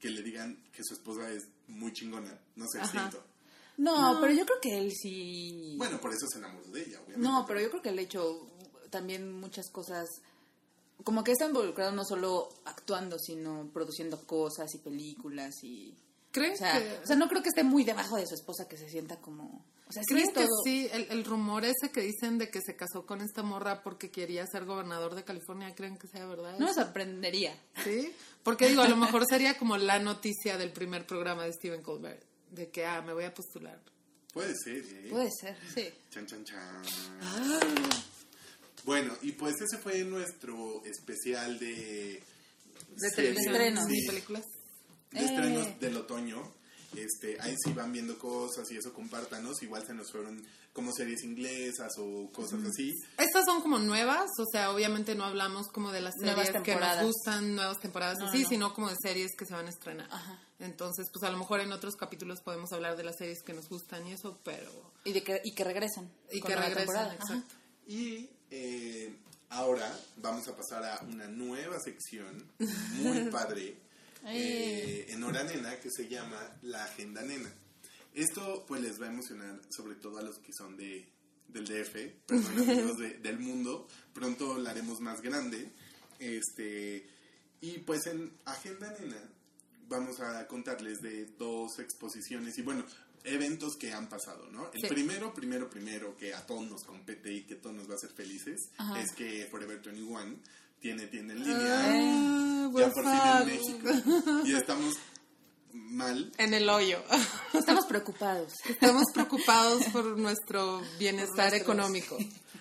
Que 0.00 0.10
le 0.10 0.22
digan 0.22 0.60
que 0.72 0.82
su 0.82 0.94
esposa 0.94 1.30
es 1.30 1.46
muy 1.68 1.92
chingona. 1.92 2.36
No 2.56 2.66
sé, 2.66 2.84
siento. 2.86 3.24
No, 3.78 4.18
pero 4.20 4.32
yo 4.34 4.44
creo 4.44 4.60
que 4.60 4.78
él 4.78 4.92
sí... 4.92 5.74
Bueno, 5.78 6.00
por 6.00 6.12
eso 6.12 6.26
se 6.26 6.38
enamoró 6.38 6.68
de 6.68 6.82
ella, 6.82 7.00
obviamente. 7.00 7.20
No, 7.20 7.44
pero 7.46 7.60
yo 7.60 7.70
creo 7.70 7.82
que 7.82 7.88
él 7.88 7.98
ha 7.98 8.02
hecho 8.02 8.51
también 8.92 9.32
muchas 9.32 9.68
cosas... 9.70 10.06
Como 11.02 11.24
que 11.24 11.32
está 11.32 11.46
involucrado 11.46 11.90
no 11.90 12.04
solo 12.04 12.48
actuando, 12.64 13.18
sino 13.18 13.68
produciendo 13.72 14.24
cosas 14.24 14.72
y 14.74 14.78
películas 14.78 15.64
y... 15.64 15.96
¿Crees 16.30 16.54
O 16.54 16.58
sea, 16.58 16.78
que...? 16.78 16.98
o 17.02 17.06
sea, 17.06 17.16
no 17.16 17.28
creo 17.28 17.42
que 17.42 17.48
esté 17.48 17.64
muy 17.64 17.82
debajo 17.82 18.16
de 18.16 18.26
su 18.26 18.34
esposa 18.34 18.68
que 18.68 18.76
se 18.76 18.88
sienta 18.88 19.16
como... 19.16 19.64
O 19.88 19.92
sea, 19.92 20.02
sí 20.04 20.14
¿Creen 20.14 20.28
es 20.28 20.34
que 20.34 20.44
todo... 20.44 20.62
sí? 20.64 20.88
El, 20.92 21.06
el 21.10 21.24
rumor 21.24 21.64
ese 21.64 21.90
que 21.92 22.00
dicen 22.02 22.38
de 22.38 22.50
que 22.50 22.60
se 22.62 22.76
casó 22.76 23.04
con 23.04 23.20
esta 23.20 23.42
morra 23.42 23.82
porque 23.82 24.10
quería 24.10 24.46
ser 24.46 24.64
gobernador 24.64 25.14
de 25.14 25.24
California, 25.24 25.74
¿creen 25.74 25.98
que 25.98 26.06
sea 26.08 26.24
verdad? 26.26 26.56
No 26.58 26.66
me 26.66 26.72
sorprendería. 26.74 27.58
¿Sí? 27.84 28.12
Porque 28.42 28.68
digo, 28.68 28.82
a 28.82 28.88
lo 28.88 28.96
mejor 28.96 29.26
sería 29.26 29.58
como 29.58 29.76
la 29.76 29.98
noticia 29.98 30.56
del 30.56 30.72
primer 30.72 31.06
programa 31.06 31.44
de 31.44 31.52
Stephen 31.52 31.82
Colbert, 31.82 32.22
de 32.50 32.70
que, 32.70 32.86
ah, 32.86 33.02
me 33.02 33.12
voy 33.12 33.24
a 33.24 33.34
postular. 33.34 33.80
Puede 34.32 34.54
ser, 34.56 34.78
¿eh? 34.78 35.08
Puede 35.10 35.30
ser, 35.30 35.58
sí. 35.74 35.90
Chan, 36.10 36.26
chan, 36.26 36.44
chan. 36.44 36.82
Bueno, 38.84 39.14
y 39.22 39.32
pues 39.32 39.54
ese 39.60 39.78
fue 39.78 40.02
nuestro 40.04 40.82
especial 40.84 41.58
de... 41.58 42.22
De 42.96 43.10
series, 43.10 43.38
estrenos. 43.38 43.86
sí, 43.88 44.06
películas. 44.06 44.44
de 45.12 45.24
estrenos 45.24 45.66
Eh. 45.66 45.76
del 45.80 45.96
otoño. 45.96 46.52
Este, 46.94 47.40
ahí 47.40 47.54
sí 47.64 47.72
van 47.72 47.90
viendo 47.90 48.18
cosas 48.18 48.70
y 48.70 48.76
eso 48.76 48.92
compártanos. 48.92 49.62
Igual 49.62 49.86
se 49.86 49.94
nos 49.94 50.10
fueron 50.12 50.44
como 50.74 50.92
series 50.92 51.22
inglesas 51.24 51.90
o 51.98 52.30
cosas 52.32 52.60
así. 52.64 52.92
Estas 53.16 53.46
son 53.46 53.62
como 53.62 53.78
nuevas, 53.78 54.28
o 54.38 54.44
sea, 54.52 54.70
obviamente 54.70 55.14
no 55.14 55.24
hablamos 55.24 55.68
como 55.68 55.90
de 55.90 56.02
las 56.02 56.12
series 56.20 56.50
que 56.62 56.74
nos 56.76 57.02
gustan, 57.02 57.54
nuevas 57.54 57.80
temporadas 57.80 58.18
No, 58.18 58.26
así, 58.28 58.42
no. 58.42 58.48
sino 58.48 58.74
como 58.74 58.88
de 58.90 58.96
series 59.02 59.30
que 59.38 59.46
se 59.46 59.54
van 59.54 59.66
a 59.66 59.70
estrenar. 59.70 60.08
Ajá. 60.10 60.38
Entonces, 60.58 61.08
pues 61.10 61.22
a 61.24 61.30
lo 61.32 61.38
mejor 61.38 61.60
en 61.60 61.72
otros 61.72 61.96
capítulos 61.96 62.40
podemos 62.42 62.70
hablar 62.72 62.96
de 62.96 63.04
las 63.04 63.16
series 63.16 63.42
que 63.42 63.54
nos 63.54 63.68
gustan 63.70 64.06
y 64.06 64.12
eso, 64.12 64.38
pero... 64.44 64.70
Y, 65.04 65.12
de 65.12 65.22
que, 65.22 65.40
y 65.44 65.54
que 65.54 65.64
regresan. 65.64 66.10
Y 66.30 66.42
que. 66.42 66.52
Ajá. 66.52 66.68
exacto. 67.14 67.54
Y 67.86 68.28
eh, 68.54 69.10
ahora 69.50 69.90
vamos 70.18 70.46
a 70.48 70.54
pasar 70.56 70.84
a 70.84 71.00
una 71.06 71.26
nueva 71.26 71.78
sección 71.80 72.46
muy 72.96 73.24
padre 73.30 73.74
eh, 74.26 75.06
en 75.08 75.24
Hora 75.24 75.42
Nena 75.42 75.80
que 75.80 75.90
se 75.90 76.06
llama 76.08 76.38
La 76.62 76.84
Agenda 76.84 77.22
Nena. 77.22 77.50
Esto 78.14 78.64
pues 78.68 78.80
les 78.82 79.00
va 79.00 79.06
a 79.06 79.10
emocionar 79.12 79.58
sobre 79.70 79.94
todo 79.96 80.18
a 80.18 80.22
los 80.22 80.38
que 80.38 80.52
son 80.52 80.76
de 80.76 81.06
del 81.48 81.66
DF, 81.66 82.24
perdón, 82.26 82.96
de- 82.98 83.18
del 83.18 83.38
mundo. 83.38 83.86
Pronto 84.14 84.58
la 84.58 84.70
haremos 84.70 85.00
más 85.00 85.20
grande. 85.20 85.70
Este, 86.18 87.06
y 87.60 87.78
pues 87.78 88.06
en 88.06 88.32
Agenda 88.44 88.94
Nena 89.00 89.18
vamos 89.88 90.20
a 90.20 90.46
contarles 90.46 91.00
de 91.02 91.26
dos 91.38 91.78
exposiciones 91.78 92.56
y 92.58 92.62
bueno, 92.62 92.84
eventos 93.24 93.76
que 93.76 93.92
han 93.92 94.08
pasado, 94.08 94.48
¿no? 94.50 94.70
El 94.72 94.80
Sí. 94.82 94.86
primero, 94.88 95.32
primero, 95.34 95.68
primero 95.70 96.16
que 96.16 96.34
a 96.34 96.44
todos 96.46 96.68
nos 96.68 96.82
compete 96.84 97.32
y 97.32 97.42
que 97.44 97.54
todos 97.56 97.74
nos 97.76 97.88
va 97.88 97.94
a 97.94 97.96
hacer 97.96 98.10
felices 98.10 98.60
Ajá. 98.78 99.00
es 99.00 99.12
que 99.12 99.46
Forever 99.50 99.80
21 99.80 100.36
tiene 100.80 101.06
tienda 101.06 101.34
en 101.34 101.40
línea. 101.44 101.80
Ah, 101.84 102.70
ya 102.74 102.90
por 102.90 102.92
por 102.94 103.04
fin 103.04 103.12
en. 103.12 103.44
México. 103.46 104.42
Y 104.44 104.54
estamos 104.54 104.96
mal. 105.72 106.32
En 106.38 106.54
el 106.54 106.68
hoyo. 106.68 107.02
Estamos 107.54 107.86
preocupados. 107.86 108.52
Estamos 108.68 109.04
preocupados 109.14 109.84
por 109.92 110.18
nuestro 110.18 110.82
bienestar 110.98 111.50
nuestros- 111.50 111.62
económico. 111.62 112.18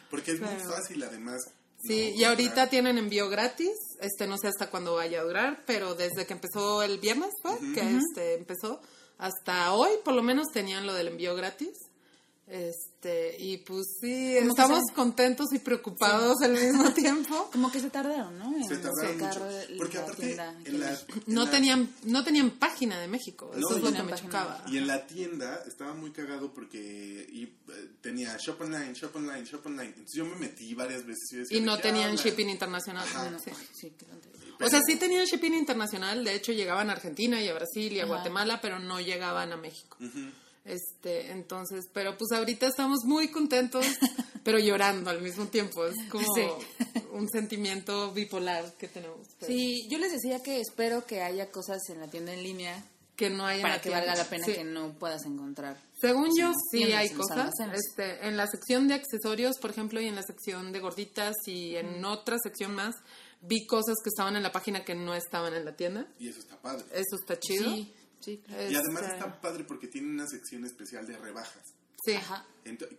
Porque 0.09 0.31
es 0.33 0.39
muy 0.41 0.55
fácil, 0.59 1.01
además. 1.03 1.41
Sí, 1.83 2.11
no 2.13 2.19
y 2.21 2.23
ahorita 2.25 2.49
comprar. 2.49 2.69
tienen 2.69 2.97
envío 2.99 3.27
gratis. 3.29 3.71
Este 4.01 4.27
no 4.27 4.37
sé 4.37 4.49
hasta 4.49 4.69
cuándo 4.69 4.93
vaya 4.95 5.21
a 5.21 5.23
durar, 5.23 5.63
pero 5.65 5.95
desde 5.95 6.27
que 6.27 6.33
empezó 6.33 6.83
el 6.83 6.99
viernes, 6.99 7.31
fue 7.41 7.57
que 7.73 7.97
este 7.97 8.35
empezó 8.35 8.81
hasta 9.21 9.71
hoy 9.73 9.91
por 10.03 10.15
lo 10.15 10.23
menos 10.23 10.51
tenían 10.51 10.87
lo 10.87 10.93
del 10.95 11.09
envío 11.09 11.35
gratis. 11.35 11.90
Este, 12.51 13.37
y 13.39 13.57
pues 13.59 13.97
sí, 14.01 14.35
Como 14.39 14.49
estamos 14.49 14.79
se- 14.89 14.93
contentos 14.93 15.47
y 15.53 15.59
preocupados 15.59 16.35
al 16.43 16.51
mismo 16.51 16.91
tiempo. 16.93 17.49
Como 17.51 17.71
que 17.71 17.79
se 17.79 17.89
tardaron, 17.89 18.37
¿no? 18.37 18.53
En 18.57 18.65
Se 18.67 18.75
tardaron 18.77 19.19
sacar 19.19 19.39
mucho. 19.41 19.77
Porque 19.77 19.97
la 19.97 20.03
aparte, 20.03 20.25
tienda 20.25 20.55
en 20.65 20.79
la, 20.81 20.89
en 20.91 20.97
No 21.27 21.45
la- 21.45 21.51
tenían, 21.51 21.89
no 22.03 22.23
tenían 22.25 22.49
página 22.51 22.99
de 22.99 23.07
México, 23.07 23.51
eso 23.55 23.77
es 23.77 23.83
lo 23.83 23.93
que 23.93 24.03
me 24.03 24.13
chocaba. 24.15 24.63
Y 24.67 24.77
en 24.79 24.87
la 24.87 25.07
tienda 25.07 25.63
estaba 25.65 25.93
muy 25.93 26.11
cagado 26.11 26.53
porque 26.53 26.77
y, 27.31 27.43
eh, 27.43 27.89
tenía 28.01 28.35
shop 28.37 28.59
online, 28.61 28.93
shop 28.95 29.15
online, 29.15 29.45
shop 29.45 29.65
online. 29.65 29.87
Entonces 29.89 30.13
yo 30.15 30.25
me 30.25 30.35
metí 30.35 30.73
varias 30.73 31.05
veces 31.05 31.31
y, 31.31 31.35
decía, 31.37 31.57
Y 31.57 31.59
¿de 31.61 31.65
no 31.65 31.77
tenían 31.79 32.09
hablan? 32.09 32.17
shipping 32.25 32.49
internacional. 32.49 33.07
Bueno, 33.15 33.39
sí. 33.39 33.51
sí, 33.73 33.93
qué 33.97 34.05
tontería. 34.05 34.41
O 34.59 34.69
sea, 34.69 34.81
sí 34.85 34.97
tenían 34.97 35.25
shipping 35.25 35.53
internacional, 35.53 36.23
de 36.25 36.35
hecho 36.35 36.51
llegaban 36.51 36.89
a 36.89 36.93
Argentina 36.93 37.41
y 37.41 37.47
a 37.47 37.53
Brasil 37.53 37.93
y 37.93 37.99
a 37.99 38.03
Ajá. 38.03 38.13
Guatemala, 38.13 38.59
pero 38.61 38.77
no 38.77 38.99
llegaban 38.99 39.51
a 39.53 39.57
México. 39.57 39.97
Ujú. 40.01 40.19
Este, 40.63 41.31
entonces, 41.31 41.85
pero 41.93 42.17
pues 42.17 42.31
ahorita 42.31 42.67
estamos 42.67 42.99
muy 43.05 43.29
contentos, 43.29 43.85
pero 44.43 44.59
llorando 44.59 45.09
al 45.09 45.21
mismo 45.21 45.45
tiempo. 45.47 45.85
Es 45.85 45.95
como 46.09 46.25
Sí. 46.35 46.43
un 47.11 47.27
sentimiento 47.29 48.11
bipolar 48.11 48.71
que 48.77 48.87
tenemos. 48.87 49.27
pero 49.39 49.51
Sí, 49.51 49.87
yo 49.89 49.97
les 49.97 50.11
decía 50.11 50.41
que 50.43 50.59
espero 50.61 51.05
que 51.05 51.21
haya 51.21 51.49
cosas 51.51 51.79
en 51.89 51.99
la 51.99 52.07
tienda 52.07 52.33
en 52.33 52.43
línea 52.43 52.83
Que 53.17 53.29
no 53.29 53.45
haya 53.45 53.61
para 53.61 53.81
que 53.81 53.89
valga 53.89 54.15
la 54.15 54.23
pena 54.25 54.45
Sí. 54.45 54.53
que 54.53 54.63
no 54.63 54.93
puedas 54.97 55.25
encontrar. 55.25 55.77
Según 55.99 56.31
Sí, 56.33 56.41
yo, 56.41 56.51
sí 56.71 56.77
tiendas 56.79 56.99
hay 56.99 57.09
cosas. 57.11 57.53
Este, 57.73 58.27
en 58.27 58.35
la 58.37 58.47
sección 58.47 58.87
de 58.87 58.95
accesorios, 58.95 59.57
por 59.59 59.69
ejemplo, 59.71 59.99
y 60.01 60.07
en 60.07 60.15
la 60.15 60.23
sección 60.23 60.71
de 60.71 60.79
gorditas 60.79 61.35
y 61.45 61.75
en 61.75 62.03
otra 62.05 62.37
sección 62.41 62.73
más, 62.73 62.95
vi 63.41 63.65
cosas 63.67 63.95
que 64.03 64.09
estaban 64.09 64.35
en 64.35 64.43
la 64.43 64.51
página 64.51 64.83
que 64.85 64.95
no 64.95 65.13
estaban 65.13 65.53
en 65.53 65.65
la 65.65 65.75
tienda. 65.75 66.07
Y 66.19 66.29
eso 66.29 66.39
está 66.39 66.59
padre. 66.61 66.85
Eso 66.93 67.15
está 67.19 67.39
chido. 67.39 67.69
Sí, 67.75 67.93
sí, 68.21 68.41
claro. 68.45 68.71
Y 68.71 68.75
además 68.75 69.03
Este, 69.03 69.15
está 69.15 69.41
padre 69.41 69.63
porque 69.63 69.87
tiene 69.87 70.09
una 70.09 70.27
sección 70.27 70.65
especial 70.65 71.05
de 71.05 71.17
rebajas. 71.17 71.73
Sí, 72.05 72.13
Ajá. 72.13 72.45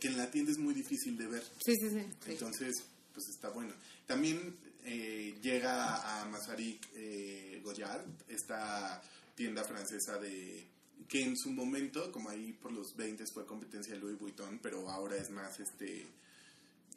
Que 0.01 0.09
en 0.09 0.17
la 0.17 0.31
tienda 0.31 0.53
es 0.53 0.59
muy 0.59 0.75
difícil 0.75 1.17
de 1.17 1.27
ver. 1.27 1.43
sí, 1.65 1.75
sí, 1.81 1.91
sí. 1.91 2.07
Entonces, 2.27 2.85
pues 3.13 3.29
está 3.29 3.49
bueno. 3.51 3.75
También 4.07 4.57
eh, 4.85 5.35
llega 5.43 6.21
a 6.21 6.25
Masaryk 6.27 6.89
eh, 6.95 7.61
Goyard, 7.65 8.05
esta 8.29 9.03
tienda 9.35 9.65
francesa 9.65 10.19
de 10.19 10.67
que 11.09 11.23
en 11.23 11.37
su 11.37 11.51
momento, 11.51 12.11
como 12.13 12.31
ahí 12.31 12.53
por 12.53 12.73
los 12.73 12.95
20 12.97 13.25
fue 13.35 13.45
competencia 13.45 13.95
de 13.95 14.01
Louis 14.01 14.19
Vuitton, 14.19 14.61
pero 14.63 14.89
ahora 14.89 15.17
es 15.17 15.31
más 15.31 15.59
este 15.61 16.07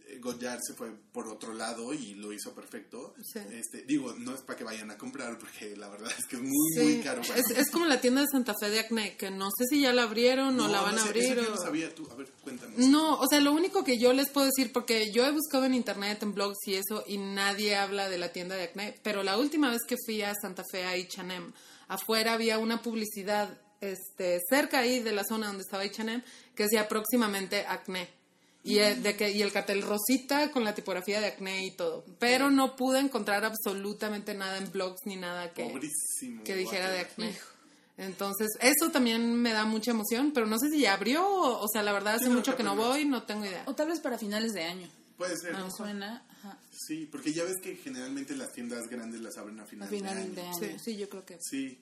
eh, 0.08 0.20
Goyard 0.20 0.60
se 0.66 0.74
fue 0.74 0.92
por 1.12 1.28
otro 1.28 1.54
lado 1.54 1.94
y 1.94 2.14
lo 2.16 2.32
hizo 2.34 2.54
perfecto. 2.54 3.14
Sí. 3.24 3.40
Este, 3.52 3.84
digo, 3.84 4.14
no 4.18 4.34
es 4.36 4.42
para 4.42 4.58
que 4.58 4.64
vayan 4.64 4.92
a 4.92 4.98
comprar 4.98 5.38
porque 5.40 5.76
la 5.76 5.90
verdad 5.90 6.12
es 6.18 6.26
que 6.26 6.36
es 6.36 6.42
muy 6.42 6.52
Sí, 6.76 6.82
muy 6.84 7.02
caro. 7.04 7.22
para 7.22 7.40
es, 7.40 7.50
es 7.52 7.70
como 7.72 7.86
la 7.86 8.00
tienda 8.02 8.22
de 8.22 8.28
Santa 8.32 8.54
Fe 8.60 8.70
de 8.70 8.80
Acne, 8.80 9.18
que 9.18 9.32
no 9.32 9.50
sé 9.58 9.66
si 9.70 9.82
ya 9.82 9.94
la 9.94 10.04
abrieron 10.04 10.60
o 10.60 10.68
la 10.68 10.82
van 10.82 10.96
no 10.96 11.02
a 11.02 11.06
abrir. 11.06 11.24
eso 11.24 11.36
yo 11.42 11.48
o- 11.48 11.56
no 11.56 11.58
sabía 11.62 11.94
tú. 11.94 12.08
A 12.12 12.16
ver, 12.16 12.28
cuéntanos. 12.44 12.78
No, 12.78 13.20
o 13.20 13.28
sea, 13.28 13.40
lo 13.40 13.52
único 13.54 13.84
que 13.84 13.98
yo 13.98 14.14
les 14.14 14.30
puedo 14.30 14.48
decir, 14.48 14.72
porque 14.74 15.12
yo 15.12 15.26
he 15.26 15.32
buscado 15.32 15.66
en 15.66 15.74
internet, 15.74 16.22
en 16.24 16.34
blogs 16.34 16.58
y 16.68 16.76
eso, 16.76 17.04
y 17.08 17.18
nadie 17.18 17.76
habla 17.76 18.10
de 18.10 18.18
la 18.18 18.32
tienda 18.32 18.56
de 18.56 18.64
acné, 18.64 19.00
pero 19.04 19.24
la 19.24 19.38
última 19.38 19.70
vez 19.70 19.82
que 19.88 19.96
fui 20.06 20.22
a 20.22 20.34
Santa 20.36 20.64
Fe, 20.72 20.84
a 20.86 20.92
H&M, 20.92 21.52
afuera 21.88 22.34
había 22.34 22.58
una 22.60 22.82
publicidad 22.82 23.60
este, 23.82 24.40
cerca 24.50 24.80
ahí 24.80 25.00
de 25.02 25.12
la 25.12 25.24
zona 25.24 25.48
donde 25.48 25.62
estaba 25.64 25.84
H&M 25.84 26.24
que 26.56 26.64
decía 26.64 26.88
próximamente 26.88 27.66
acné. 27.68 28.10
Y, 28.66 28.80
el, 28.80 29.04
de 29.04 29.16
que, 29.16 29.32
y 29.32 29.42
el 29.42 29.52
cartel 29.52 29.84
rosita 29.84 30.52
con 30.52 30.64
la 30.64 30.74
tipografía 30.74 31.22
de 31.22 31.28
acné 31.28 31.66
y 31.66 31.72
todo. 31.72 32.04
Pero 32.20 32.50
no 32.50 32.76
pude 32.76 33.00
encontrar 33.00 33.46
absolutamente 33.46 34.34
nada 34.34 34.58
en 34.58 34.72
blogs 34.72 35.02
ni 35.06 35.16
nada 35.18 35.54
que, 35.54 35.66
Pobrísimo. 35.70 36.44
que 36.44 36.56
dijera 36.56 36.90
de 36.90 37.00
acné. 37.00 37.38
Entonces, 37.98 38.50
eso 38.60 38.92
también 38.92 39.36
me 39.42 39.54
da 39.54 39.64
mucha 39.66 39.92
emoción, 39.92 40.32
pero 40.34 40.46
no 40.48 40.58
sé 40.60 40.70
si 40.70 40.82
ya 40.82 40.94
abrió, 40.96 41.26
o, 41.26 41.64
o 41.64 41.68
sea, 41.72 41.82
la 41.82 41.94
verdad 41.94 42.16
hace 42.16 42.30
mucho 42.30 42.52
que 42.52 42.58
que 42.58 42.64
no 42.64 42.76
voy, 42.76 43.06
no 43.06 43.24
tengo 43.24 43.46
idea. 43.46 43.64
O 43.68 43.76
tal 43.76 43.88
vez 43.88 44.00
para 44.02 44.18
finales 44.18 44.52
de 44.54 44.64
año. 44.64 44.90
Puede 45.18 45.38
ser. 45.38 45.54
Me 45.56 45.72
suena 45.72 46.26
ajá, 46.30 46.58
Sí, 46.72 47.08
porque 47.10 47.32
ya 47.32 47.46
ves 47.46 47.56
que 47.64 47.76
generalmente 47.78 48.36
las 48.36 48.52
tiendas 48.52 48.90
grandes 48.90 49.22
las 49.22 49.38
abren 49.38 49.60
a 49.62 49.66
final, 49.66 49.88
a 49.88 49.92
final 49.92 50.16
de 50.16 50.22
año. 50.22 50.34
de 50.34 50.42
año. 50.42 50.78
Sí. 50.78 50.84
Sí, 50.84 50.98
yo 50.98 51.08
creo 51.08 51.24
que. 51.26 51.38
Sí. 51.40 51.80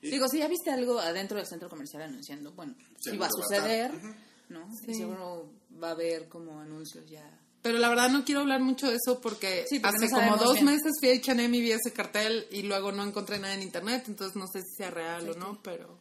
Eh, 0.00 0.10
Digo, 0.10 0.28
si 0.28 0.38
ya 0.38 0.48
viste 0.48 0.70
algo 0.70 0.98
adentro 0.98 1.36
del 1.36 1.46
centro 1.46 1.68
comercial 1.68 2.04
anunciando, 2.04 2.52
bueno, 2.52 2.74
Seguro 2.98 3.20
va 3.20 3.26
a 3.26 3.28
va 3.28 3.32
a 3.38 3.42
suceder, 3.60 3.90
estar. 3.94 4.04
Ujú. 4.10 4.14
¿No? 4.50 4.68
Sí. 4.84 4.90
Y 4.90 4.94
seguro 4.94 5.52
va 5.82 5.88
a 5.88 5.92
haber 5.92 6.28
como 6.28 6.60
anuncios 6.60 7.08
ya. 7.08 7.38
Pero 7.62 7.78
la 7.78 7.88
verdad 7.90 8.08
no 8.10 8.24
quiero 8.24 8.40
hablar 8.40 8.60
mucho 8.60 8.88
de 8.88 8.96
eso 8.96 9.20
porque, 9.20 9.64
Sí, 9.68 9.80
porque 9.80 9.96
hace 10.06 10.08
no 10.14 10.18
como 10.20 10.36
dos 10.38 10.54
bien. 10.54 10.64
meses 10.66 10.92
fui 10.98 11.10
a 11.10 11.14
H&M 11.14 11.56
y 11.56 11.60
vi 11.60 11.72
ese 11.72 11.92
cartel 11.92 12.46
y 12.50 12.62
luego 12.62 12.90
no 12.90 13.04
encontré 13.04 13.38
nada 13.38 13.52
en 13.54 13.62
internet, 13.62 14.04
entonces 14.08 14.34
no 14.36 14.46
sé 14.46 14.62
si 14.62 14.76
sea 14.76 14.90
real 14.90 15.28
o 15.28 15.34
no, 15.34 15.60
pero 15.62 15.98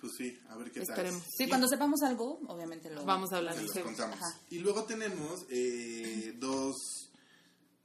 Pues 0.00 0.12
sí, 0.16 0.38
a 0.48 0.56
ver 0.56 0.70
qué 0.70 0.80
Esperemos. 0.82 1.20
tal. 1.22 1.30
Sí, 1.36 1.48
cuando 1.48 1.66
sepamos 1.66 2.00
algo, 2.02 2.40
obviamente 2.46 2.88
lo 2.90 3.04
vamos 3.04 3.32
a 3.32 3.38
hablar. 3.38 3.54
se 3.56 3.62
los 3.62 3.72
sí. 3.72 3.80
contamos. 3.80 4.16
Ajá. 4.16 4.38
Y 4.50 4.60
luego 4.60 4.84
tenemos 4.84 5.44
eh, 5.50 6.32
dos, 6.38 6.76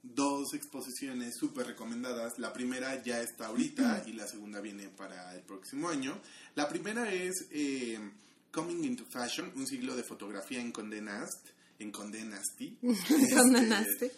dos 0.02 0.54
exposiciones 0.54 1.34
súper 1.36 1.66
recomendadas. 1.66 2.38
La 2.38 2.52
primera 2.52 3.02
ya 3.02 3.20
está 3.20 3.46
ahorita 3.48 4.04
y 4.06 4.12
la 4.12 4.28
segunda 4.28 4.60
viene 4.60 4.88
para 4.88 5.34
el 5.34 5.42
próximo 5.42 5.88
año. 5.88 6.16
La 6.54 6.68
primera 6.68 7.12
es 7.12 7.48
eh, 7.50 7.98
Coming 8.56 8.84
into 8.84 9.04
Fashion, 9.04 9.52
un 9.54 9.66
siglo 9.66 9.94
de 9.94 10.02
fotografía 10.02 10.62
en 10.62 10.72
Condé 10.72 11.02
Nast. 11.02 11.50
En 11.78 11.92
Condé 11.92 12.24
Nasti. 12.24 12.78
Condé 12.80 13.68
Este. 13.86 14.10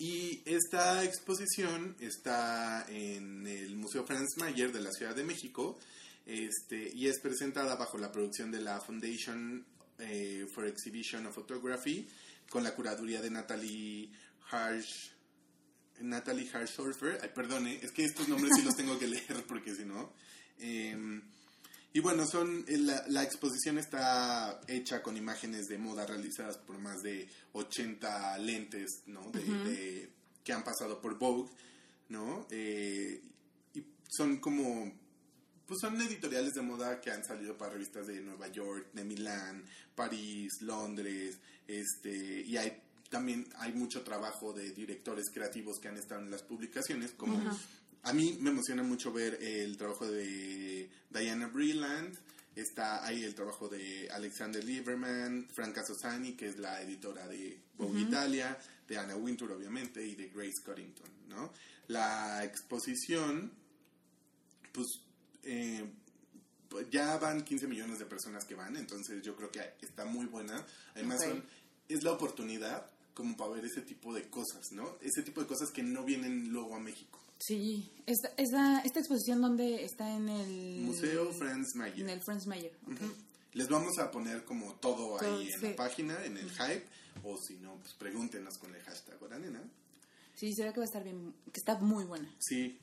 Y 0.00 0.42
esta 0.44 1.04
exposición 1.04 1.94
está 2.00 2.84
en 2.88 3.46
el 3.46 3.76
Museo 3.76 4.04
Franz 4.04 4.36
Mayer 4.38 4.72
de 4.72 4.80
la 4.80 4.90
Ciudad 4.90 5.14
de 5.14 5.22
México 5.22 5.78
este, 6.26 6.90
y 6.92 7.06
es 7.06 7.20
presentada 7.20 7.76
bajo 7.76 7.96
la 7.96 8.10
producción 8.10 8.50
de 8.50 8.60
la 8.60 8.80
Foundation 8.80 9.64
eh, 10.00 10.44
for 10.52 10.66
Exhibition 10.66 11.26
of 11.26 11.34
Photography 11.36 12.08
con 12.50 12.64
la 12.64 12.74
curaduría 12.74 13.22
de 13.22 13.30
Natalie 13.30 14.10
Harsh. 14.50 15.12
Natalie 16.00 16.50
Harshorfer, 16.52 17.20
ay 17.22 17.30
perdone, 17.32 17.78
es 17.80 17.92
que 17.92 18.04
estos 18.04 18.26
nombres 18.26 18.50
sí 18.56 18.62
los 18.62 18.74
tengo 18.74 18.98
que 18.98 19.06
leer 19.06 19.44
porque 19.46 19.76
si 19.76 19.84
no. 19.84 20.12
Em, 20.58 21.22
y 21.96 22.00
bueno, 22.00 22.26
son 22.26 22.64
eh, 22.68 22.76
la, 22.78 23.04
la 23.08 23.22
exposición 23.22 23.78
está 23.78 24.60
hecha 24.68 25.02
con 25.02 25.16
imágenes 25.16 25.66
de 25.68 25.78
moda 25.78 26.04
realizadas 26.06 26.58
por 26.58 26.78
más 26.78 27.02
de 27.02 27.26
80 27.52 28.36
lentes, 28.38 29.02
¿no? 29.06 29.30
De, 29.30 29.40
de- 29.42 30.10
que 30.44 30.52
han 30.52 30.62
pasado 30.62 31.00
por 31.00 31.18
Vogue, 31.18 31.50
¿no? 32.10 32.46
Eh, 32.50 33.20
y 33.74 33.82
son 34.08 34.36
como, 34.38 34.92
pues 35.66 35.80
son 35.80 36.00
editoriales 36.00 36.52
de 36.54 36.62
moda 36.62 37.00
que 37.00 37.10
han 37.10 37.24
salido 37.24 37.56
para 37.56 37.72
revistas 37.72 38.06
de 38.06 38.20
Nueva 38.20 38.48
York, 38.48 38.88
de 38.92 39.02
Milán, 39.04 39.64
París, 39.94 40.52
Londres, 40.60 41.38
este, 41.66 42.42
y 42.42 42.56
hay 42.58 42.82
también 43.10 43.46
hay 43.58 43.72
mucho 43.72 44.02
trabajo 44.02 44.52
de 44.52 44.70
directores 44.72 45.26
creativos 45.32 45.78
que 45.80 45.86
han 45.88 45.96
estado 45.96 46.20
en 46.22 46.30
las 46.30 46.42
publicaciones, 46.42 47.12
como 47.12 47.38
a 48.02 48.12
mí 48.12 48.38
me 48.40 48.50
emociona 48.50 48.82
mucho 48.82 49.12
ver 49.12 49.34
el 49.42 49.76
trabajo 49.76 50.06
de 50.06 50.88
Diana 51.10 51.48
Breland, 51.48 52.16
está 52.54 53.04
ahí 53.04 53.24
el 53.24 53.34
trabajo 53.34 53.68
de 53.68 54.08
Alexander 54.10 54.62
Lieberman, 54.64 55.48
Franca 55.54 55.82
Sosani, 55.84 56.32
que 56.34 56.48
es 56.48 56.58
la 56.58 56.80
editora 56.82 57.26
de 57.28 57.58
Vogue 57.76 58.00
Italia, 58.00 58.56
de 58.88 58.96
Anna 58.98 59.16
Wintour, 59.16 59.52
obviamente, 59.52 60.06
y 60.06 60.14
de 60.14 60.28
Grace 60.28 60.62
Coddington, 60.64 61.10
¿no? 61.28 61.52
La 61.88 62.44
exposición, 62.44 63.52
pues, 64.72 64.86
eh, 65.42 65.84
pues, 66.68 66.88
ya 66.90 67.16
van 67.18 67.44
15 67.44 67.66
millones 67.66 67.98
de 67.98 68.06
personas 68.06 68.44
que 68.44 68.54
van, 68.54 68.76
entonces 68.76 69.22
yo 69.22 69.36
creo 69.36 69.50
que 69.50 69.60
está 69.80 70.04
muy 70.04 70.26
buena. 70.26 70.64
Además, 70.94 71.20
son- 71.22 71.44
es 71.88 72.02
la 72.02 72.12
oportunidad 72.12 72.90
como 73.14 73.36
para 73.36 73.52
ver 73.52 73.64
ese 73.64 73.80
tipo 73.82 74.12
de 74.12 74.28
cosas, 74.28 74.72
¿no? 74.72 74.98
Ese 75.00 75.22
tipo 75.22 75.40
de 75.40 75.46
cosas 75.46 75.70
que 75.70 75.82
no 75.82 76.04
vienen 76.04 76.48
luego 76.50 76.74
a 76.76 76.80
México. 76.80 77.20
Sí, 77.38 77.92
esta, 78.06 78.28
esta, 78.36 78.80
esta 78.80 78.98
exposición 79.00 79.40
donde 79.42 79.84
está 79.84 80.10
en 80.14 80.28
el 80.28 80.80
Museo 80.80 81.32
Franz 81.32 81.74
Mayer. 81.74 82.00
en 82.00 82.10
el 82.10 82.20
Franz 82.22 82.46
Mayer. 82.46 82.72
Les 83.52 83.68
vamos 83.68 83.98
a 83.98 84.10
poner 84.10 84.44
como 84.44 84.74
todo, 84.74 85.18
Todo, 85.18 85.38
ahí 85.38 85.50
en 85.50 85.60
sí. 85.60 85.66
la 85.68 85.76
página, 85.76 86.24
en 86.24 86.36
el 86.36 86.50
hype, 86.50 86.86
o 87.24 87.36
si 87.38 87.54
no, 87.56 87.76
pues 87.76 87.94
pregúntenos 87.94 88.58
con 88.58 88.74
el 88.74 88.82
hashtag 88.82 89.22
Oranena. 89.22 89.62
Sí, 90.34 90.52
se 90.54 90.64
ve 90.64 90.72
que 90.72 90.80
va 90.80 90.84
a 90.84 90.86
estar 90.86 91.02
bien, 91.04 91.34
que 91.52 91.58
está 91.60 91.78
muy 91.78 92.04
buena. 92.04 92.30
Sí. 92.38 92.78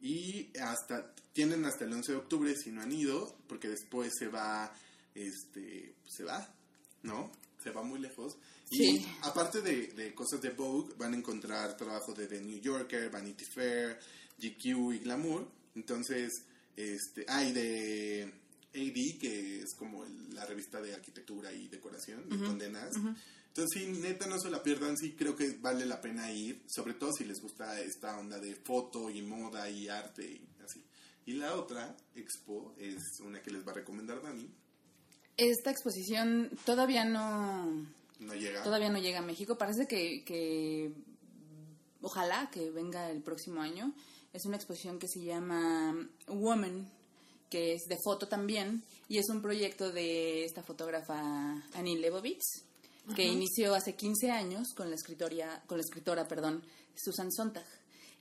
Y 0.00 0.50
hasta, 0.58 1.14
tienen 1.32 1.64
hasta 1.64 1.84
el 1.84 1.92
11 1.92 2.12
de 2.12 2.18
octubre 2.18 2.54
si 2.56 2.70
no 2.72 2.82
han 2.82 2.90
ido, 2.90 3.36
porque 3.48 3.68
después 3.68 4.10
se 4.18 4.26
va, 4.28 4.72
este, 5.14 5.94
se 6.06 6.24
va, 6.24 6.52
¿no? 7.02 7.30
Se 7.62 7.70
va 7.70 7.82
muy 7.82 8.00
lejos. 8.00 8.36
Y 8.70 8.76
Sí. 8.76 9.06
aparte 9.22 9.60
de, 9.62 9.88
de 9.88 10.14
cosas 10.14 10.40
de 10.40 10.50
Vogue, 10.50 10.94
van 10.96 11.12
a 11.14 11.16
encontrar 11.16 11.76
trabajos 11.76 12.16
de 12.16 12.26
The 12.28 12.40
New 12.40 12.60
Yorker, 12.60 13.10
Vanity 13.10 13.44
Fair, 13.44 13.98
GQ 14.38 14.94
y 14.94 14.98
Glamour. 15.00 15.46
Entonces, 15.74 16.44
este, 16.76 17.24
hay 17.28 17.52
de 17.52 18.32
AD, 18.72 19.18
que 19.20 19.58
es 19.60 19.74
como 19.76 20.04
el- 20.04 20.34
la 20.34 20.46
revista 20.46 20.80
de 20.80 20.94
arquitectura 20.94 21.52
y 21.52 21.66
decoración 21.68 22.28
de 22.28 22.38
Condenas. 22.38 22.94
Entonces, 23.48 23.70
sí, 23.82 23.86
neta, 24.00 24.26
no 24.28 24.38
se 24.38 24.48
la 24.48 24.62
pierdan. 24.62 24.96
Sí, 24.96 25.12
creo 25.18 25.34
que 25.34 25.50
vale 25.60 25.84
la 25.84 26.00
pena 26.00 26.30
ir, 26.32 26.62
sobre 26.68 26.94
todo 26.94 27.12
si 27.12 27.24
les 27.24 27.40
gusta 27.40 27.80
esta 27.80 28.16
onda 28.18 28.38
de 28.38 28.54
foto 28.54 29.10
y 29.10 29.22
moda 29.22 29.68
y 29.68 29.88
arte 29.88 30.24
y 30.24 30.46
así. 30.64 30.84
Y 31.26 31.32
la 31.32 31.54
otra 31.56 31.96
expo 32.14 32.72
es 32.78 32.96
una 33.24 33.42
que 33.42 33.50
les 33.50 33.66
va 33.66 33.72
a 33.72 33.74
recomendar 33.74 34.22
Dani. 34.22 34.48
Esta 35.36 35.70
exposición 35.72 36.50
todavía 36.64 37.04
no, 37.04 37.86
No 38.20 38.34
llega. 38.34 38.62
todavía 38.62 38.90
no 38.90 38.98
llega 38.98 39.18
a 39.18 39.22
México. 39.22 39.56
Parece 39.56 39.86
que, 39.86 40.24
que 40.24 40.92
ojalá 42.02 42.50
que 42.50 42.70
venga 42.70 43.10
el 43.10 43.22
próximo 43.22 43.60
año. 43.60 43.92
Es 44.32 44.44
una 44.44 44.56
exposición 44.56 44.98
que 44.98 45.08
se 45.08 45.24
llama 45.24 46.08
Woman, 46.28 46.88
que 47.48 47.74
es 47.74 47.82
de 47.88 47.98
foto 48.04 48.28
también, 48.28 48.84
y 49.08 49.18
es 49.18 49.28
un 49.28 49.42
proyecto 49.42 49.90
de 49.90 50.44
esta 50.44 50.62
fotógrafa 50.62 51.20
Annie 51.74 51.98
Leibovitz, 51.98 52.64
que 53.16 53.24
inició 53.24 53.74
hace 53.74 53.96
15 53.96 54.30
años 54.30 54.68
con 54.76 54.88
la 54.88 54.94
escritoria, 54.94 55.62
con 55.66 55.78
la 55.78 55.82
escritora, 55.82 56.28
perdón, 56.28 56.62
Susan 56.94 57.32
Sontag. 57.32 57.66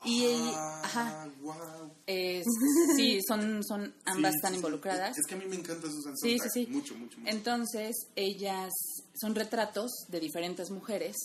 Y 0.05 0.25
Ah, 0.55 0.81
ajá, 0.83 1.29
wow. 1.41 1.91
es- 2.07 2.45
sí, 2.95 3.19
son, 3.27 3.63
son 3.63 3.93
ambas 4.05 4.31
Sí, 4.31 4.37
están 4.37 4.51
sí, 4.51 4.55
sí. 4.55 4.55
involucradas. 4.55 5.17
Es, 5.17 5.25
que 5.27 5.35
a 5.35 5.37
mí 5.37 5.45
me 5.45 5.55
encanta 5.57 5.87
Susan 5.87 6.17
Sí, 6.17 6.37
Sontag. 6.37 6.51
sí, 6.53 6.65
sí. 6.65 6.71
Mucho, 6.71 6.95
mucho, 6.95 7.17
mucho. 7.19 7.29
Entonces, 7.31 7.95
ellas 8.15 8.71
son 9.19 9.35
retratos 9.35 9.91
de 10.07 10.19
diferentes 10.19 10.71
mujeres. 10.71 11.15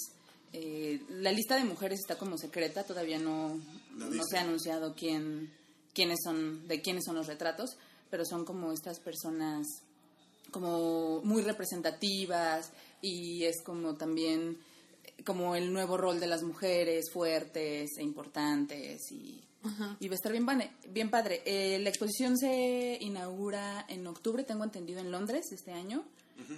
Eh, 0.53 1.01
la 1.09 1.33
lista 1.33 1.57
de 1.57 1.65
mujeres 1.65 2.01
está 2.01 2.17
como 2.19 2.37
secreta, 2.39 2.85
todavía 2.85 3.19
no, 3.19 3.61
No 3.97 4.25
se 4.25 4.39
ha 4.39 4.43
anunciado 4.43 4.95
quién, 4.95 5.53
quiénes 5.95 6.19
son, 6.25 6.67
de 6.69 6.81
quiénes 6.83 7.05
son 7.05 7.15
los 7.17 7.27
retratos, 7.29 7.77
pero 8.11 8.25
son 8.25 8.45
como 8.45 8.73
estas 8.73 8.99
personas 9.01 9.67
como 10.51 11.21
muy 11.25 11.43
representativas 11.43 12.71
y 13.03 13.45
es 13.45 13.63
como 13.65 13.95
también 13.97 14.57
como 15.25 15.57
el 15.57 15.73
nuevo 15.73 15.97
rol 15.97 16.21
de 16.21 16.27
las 16.27 16.43
mujeres 16.43 17.11
fuertes 17.13 17.91
e 17.99 18.03
importantes 18.03 19.11
y, 19.11 19.43
y 20.01 20.09
va 20.09 20.13
a 20.13 20.17
estar 20.17 20.33
bien, 20.33 20.47
bien 20.91 21.11
padre. 21.11 21.43
Eh, 21.47 21.79
la 21.79 21.89
exposición 21.89 22.37
se 22.37 22.99
inaugura 23.01 23.87
en 23.89 24.07
octubre, 24.07 24.45
tengo 24.45 24.65
entendido, 24.65 25.01
en 25.01 25.11
Londres 25.11 25.47
este 25.53 25.73
año. 25.73 26.05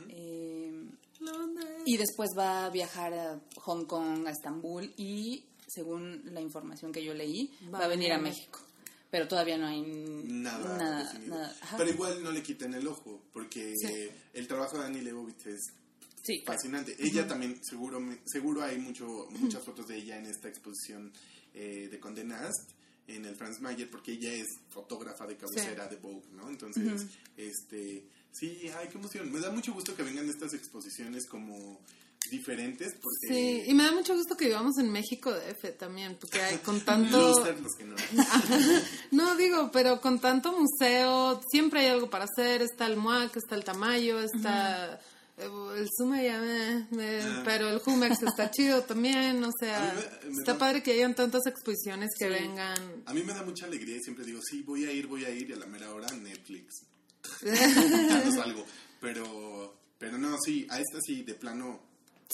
Eh, 0.09 0.73
y 1.85 1.97
después 1.97 2.31
va 2.37 2.67
a 2.67 2.71
viajar 2.71 3.15
a 3.15 3.41
Hong 3.63 3.85
Kong, 3.85 4.27
a 4.27 4.31
Estambul 4.31 4.93
y, 4.97 5.45
según 5.67 6.23
la 6.33 6.41
información 6.41 6.93
que 6.93 7.03
yo 7.05 7.15
leí, 7.15 7.51
va, 7.73 7.85
a 7.85 7.89
venir 7.89 8.13
a 8.13 8.19
México. 8.19 8.61
Pero 9.11 9.29
todavía 9.29 9.57
no 9.57 9.67
hay 9.67 9.83
Nada, 9.83 10.77
nada, 10.77 11.19
nada. 11.27 11.57
Pero 11.77 11.91
igual 11.91 12.23
no 12.23 12.33
le 12.33 12.43
quiten 12.43 12.75
el 12.75 12.87
ojo, 12.87 13.23
porque 13.33 13.73
Sí. 13.77 13.87
eh, 13.87 14.11
el 14.35 14.47
trabajo 14.49 14.79
de 14.79 14.87
Annie 14.87 15.03
Leibovitz 15.03 15.47
es 15.47 15.61
Sí, 16.27 16.41
claro. 16.41 16.59
fascinante. 16.59 16.97
Ella 16.99 17.27
también, 17.27 17.59
seguro 17.63 18.03
seguro 18.25 18.65
hay 18.65 18.79
mucho 18.79 19.29
muchas 19.31 19.63
fotos 19.63 19.87
de 19.87 19.97
ella 19.97 20.19
en 20.19 20.27
esta 20.27 20.49
exposición 20.49 21.13
eh, 21.55 21.89
de 21.89 22.01
Condé 22.01 22.25
Nast 22.25 22.73
en 23.07 23.25
el 23.25 23.37
Franz 23.37 23.61
Mayer, 23.61 23.89
porque 23.89 24.13
ella 24.13 24.33
es 24.33 24.47
fotógrafa 24.69 25.27
de 25.27 25.37
cabecera 25.37 25.87
de 25.87 25.97
Vogue, 25.97 26.27
¿no? 26.33 26.49
Entonces, 26.49 27.07
este, 27.37 28.05
sí, 28.33 28.69
ay, 28.77 28.89
qué 28.91 28.99
emoción. 28.99 29.31
Me 29.31 29.39
da 29.39 29.51
mucho 29.51 29.73
gusto 29.73 29.95
que 29.95 30.03
vengan 30.03 30.29
estas 30.29 30.55
exposiciones 30.55 31.27
como 31.29 31.81
diferentes, 32.31 32.95
porque... 33.01 33.29
Sí, 33.29 33.63
y 33.67 33.75
me 33.75 33.85
da 33.85 33.93
mucho 33.93 34.15
gusto 34.15 34.37
que 34.37 34.47
vivamos 34.47 34.77
en 34.79 34.91
México 34.91 35.33
de 35.33 35.51
F 35.51 35.71
también, 35.73 36.17
porque 36.21 36.41
hay 36.41 36.59
con 36.59 36.81
tanto... 36.85 37.33
Que 37.79 37.85
no. 37.85 37.95
No, 39.13 39.37
digo, 39.37 39.71
pero 39.73 40.01
con 40.01 40.21
tanto 40.21 40.53
museo, 40.59 41.41
siempre 41.49 41.81
hay 41.81 41.87
algo 41.87 42.11
para 42.11 42.25
hacer. 42.25 42.63
Está 42.63 42.87
el 42.87 42.97
MUAC, 42.97 43.37
está 43.37 43.55
el 43.55 43.63
Tamayo, 43.63 44.21
está 44.21 45.01
el 45.39 45.87
Sume, 45.97 46.25
ya 46.25 46.41
me- 46.41 46.87
me- 46.91 47.21
Ah. 47.23 47.43
pero 47.45 47.69
el 47.69 47.79
Jumex 47.81 48.23
está 48.23 48.51
chido 48.51 48.83
también. 48.83 49.43
O 49.45 49.51
sea, 49.61 49.93
mí 49.95 50.01
me- 50.29 50.31
me 50.35 50.39
está 50.41 50.53
da- 50.55 50.59
padre 50.59 50.83
que 50.83 50.93
hayan 50.93 51.15
tantas 51.15 51.47
exposiciones 51.47 52.11
que 52.19 52.29
vengan. 52.29 53.03
A 53.07 53.13
mí 53.15 53.23
me 53.23 53.35
da 53.35 53.43
mucha 53.43 53.67
alegría 53.67 53.97
y 53.97 54.01
siempre 54.03 54.25
digo, 54.25 54.41
sí, 54.43 54.63
voy 54.63 54.85
a 54.87 54.93
ir, 54.93 55.07
voy 55.07 55.25
a 55.25 55.31
ir, 55.31 55.51
y 55.51 55.53
a 55.53 55.57
la 55.57 55.67
mera 55.67 55.93
hora 55.93 56.07
Netflix. 56.15 56.75
no 57.43 58.33
salgo. 58.33 58.65
Pero, 59.01 59.77
pero 59.99 60.19
no, 60.19 60.37
sí, 60.45 60.67
a 60.71 60.81
esta 60.81 60.99
sí, 61.01 61.23
de 61.23 61.35
plano, 61.35 61.81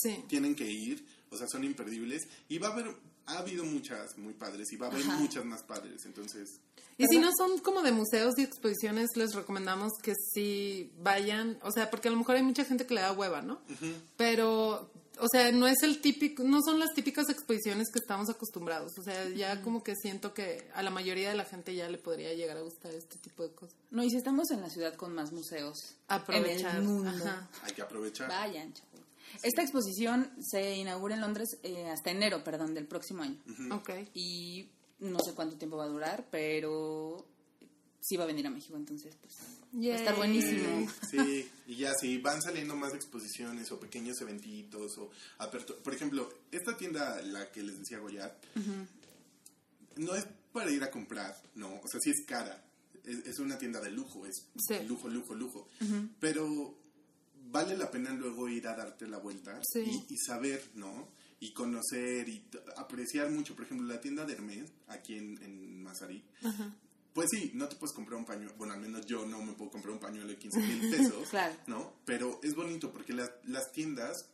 Sí. 0.01 0.25
tienen 0.29 0.55
que 0.55 0.71
ir, 0.71 1.05
o 1.31 1.37
sea, 1.37 1.47
son 1.49 1.65
imperdibles. 1.65 2.23
Y 2.49 2.59
va 2.59 2.69
a 2.69 2.73
haber, 2.73 2.95
ha 3.27 3.39
habido 3.39 3.65
muchas 3.65 4.17
muy 4.19 4.35
padres 4.35 4.73
y 4.73 4.77
va 4.77 4.87
a 4.87 4.91
haber 4.91 5.03
Ajá. 5.03 5.17
muchas 5.17 5.45
más 5.45 5.63
padres, 5.63 6.05
entonces... 6.07 6.61
Y 6.99 7.07
si 7.07 7.19
no 7.19 7.31
son 7.37 7.59
como 7.61 7.83
de 7.83 7.91
museos 7.91 8.35
y 8.37 8.43
exposiciones, 8.43 9.09
les 9.17 9.35
recomendamos 9.35 9.93
que 10.03 10.13
sí 10.15 10.93
vayan, 11.01 11.59
o 11.63 11.73
sea, 11.73 11.91
porque 11.91 12.09
a 12.09 12.11
lo 12.11 12.19
mejor 12.19 12.37
hay 12.37 12.43
mucha 12.43 12.65
gente 12.65 12.87
que 12.87 12.95
le 12.95 13.01
da 13.01 13.13
hueva, 13.13 13.41
¿no? 13.41 13.61
Pero, 14.17 14.91
o 15.19 15.27
sea, 15.33 15.51
no 15.53 15.67
es 15.67 15.83
el 15.83 16.01
típico, 16.01 16.45
no 16.45 16.61
son 16.63 16.79
las 16.79 16.93
típicas 16.95 17.29
exposiciones 17.31 17.89
que 17.91 17.99
estamos 17.99 18.29
acostumbrados, 18.29 18.93
o 18.99 19.03
sea, 19.03 19.29
ya 19.31 19.63
como 19.63 19.83
que 19.83 19.97
siento 19.97 20.35
que 20.35 20.69
a 20.75 20.83
la 20.83 20.91
mayoría 20.91 21.31
de 21.31 21.35
la 21.35 21.45
gente 21.47 21.75
ya 21.75 21.89
le 21.89 21.99
podría 21.99 22.35
llegar 22.35 22.59
a 22.59 22.61
gustar 22.61 22.93
este 22.95 23.17
tipo 23.19 23.43
de 23.43 23.55
cosas. 23.55 23.75
No, 23.91 24.05
y 24.05 24.11
si 24.11 24.19
estamos 24.19 24.51
en 24.51 24.61
la 24.61 24.69
ciudad 24.69 24.95
con 24.95 25.15
más 25.15 25.33
museos 25.33 25.95
Aprovechar. 26.09 26.73
en 26.73 26.77
el 26.77 26.83
mundo, 26.83 27.11
Ajá. 27.11 27.49
Hay 27.63 27.73
que 27.73 27.83
aprovechar. 27.83 28.29
vayan, 28.29 28.73
chavos. 28.75 28.93
Esta 29.43 29.63
exposición 29.63 30.31
se 30.41 30.77
inaugura 30.77 31.15
en 31.15 31.21
Londres 31.21 31.49
eh, 31.63 31.89
hasta 31.89 32.11
enero, 32.11 32.43
perdón, 32.45 32.75
del 32.75 32.87
próximo 32.87 33.23
año. 33.23 33.37
Ok. 33.73 33.91
Y 34.15 34.69
no 35.01 35.19
sé 35.25 35.33
cuánto 35.35 35.57
tiempo 35.57 35.77
va 35.77 35.85
a 35.85 35.89
durar, 35.89 36.27
pero 36.31 37.27
sí 38.01 38.17
va 38.17 38.25
a 38.25 38.27
venir 38.27 38.47
a 38.47 38.51
México, 38.51 38.77
entonces 38.77 39.15
pues 39.21 39.35
va 39.75 39.95
a 39.95 39.97
estar 39.99 40.15
Yay. 40.15 40.17
buenísimo. 40.17 40.91
Sí, 41.11 41.49
y 41.69 41.77
ya 41.77 41.93
si 42.01 42.19
van 42.19 42.43
saliendo 42.43 42.75
más 42.77 42.95
exposiciones 42.95 43.71
o 43.73 43.79
pequeños 43.81 44.21
eventitos 44.21 44.99
o 44.99 45.11
apertu- 45.39 45.77
Por 45.83 45.95
ejemplo, 45.95 46.29
esta 46.51 46.77
tienda, 46.77 47.21
la 47.23 47.51
que 47.53 47.63
les 47.63 47.79
decía 47.79 47.99
Goyat, 47.99 48.33
no 49.97 50.15
es 50.15 50.27
para 50.53 50.71
ir 50.71 50.83
a 50.83 50.91
comprar, 50.91 51.35
no, 51.55 51.69
o 51.69 51.89
sea, 51.89 52.01
sí 52.03 52.11
es 52.11 52.25
cara. 52.27 52.63
Es, 53.05 53.19
es 53.27 53.39
una 53.41 53.59
tienda 53.59 53.81
de 53.81 53.91
lujo, 53.91 54.27
es 54.27 54.47
Sí. 54.69 54.75
lujo, 54.87 55.09
lujo, 55.09 55.35
lujo. 55.35 55.69
Pero 56.21 56.75
vale 57.53 57.77
la 57.77 57.91
pena 57.91 58.11
luego 58.13 58.49
ir 58.49 58.67
a 58.67 58.75
darte 58.75 59.07
la 59.07 59.19
vuelta 59.19 59.61
Sí. 59.73 59.81
y, 60.09 60.15
y 60.15 60.17
saber, 60.19 60.63
¿no? 60.75 61.09
Y 61.39 61.53
conocer 61.53 62.29
y 62.29 62.45
apreciar 62.77 63.31
mucho. 63.31 63.55
Por 63.55 63.65
ejemplo, 63.67 63.87
la 63.87 64.01
tienda 64.01 64.25
de 64.25 64.33
Hermes, 64.35 64.71
aquí 64.89 65.17
en, 65.17 65.41
en 65.43 65.83
Mazarí, 65.83 66.25
pues 67.13 67.29
sí, 67.31 67.51
no 67.55 67.69
te 67.69 67.77
puedes 67.77 67.95
comprar 67.95 68.19
un 68.19 68.25
pañuelo, 68.25 68.55
bueno, 68.57 68.73
al 68.73 68.81
menos 68.81 69.05
yo 69.07 69.27
no 69.27 69.43
me 69.43 69.53
puedo 69.53 69.71
comprar 69.71 69.93
un 69.93 70.01
pañuelo 70.01 70.29
de 70.29 70.39
15 70.39 70.59
mil 70.61 70.91
pesos, 70.91 71.29
Claro. 71.31 71.55
¿no? 71.67 71.93
Pero 72.07 72.41
es 72.43 72.55
bonito 72.55 72.91
porque 72.93 73.13
las, 73.13 73.31
las 73.45 73.71
tiendas 73.73 74.27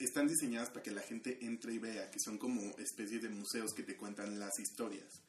están 0.00 0.26
diseñadas 0.26 0.70
para 0.70 0.82
que 0.82 0.90
la 0.90 1.02
gente 1.02 1.38
entre 1.46 1.74
y 1.74 1.78
vea, 1.78 2.10
que 2.10 2.18
son 2.18 2.38
como 2.38 2.60
especies 2.78 3.22
de 3.22 3.28
museos 3.28 3.72
que 3.72 3.84
te 3.84 3.96
cuentan 3.96 4.40
las 4.40 4.58
historias 4.58 5.20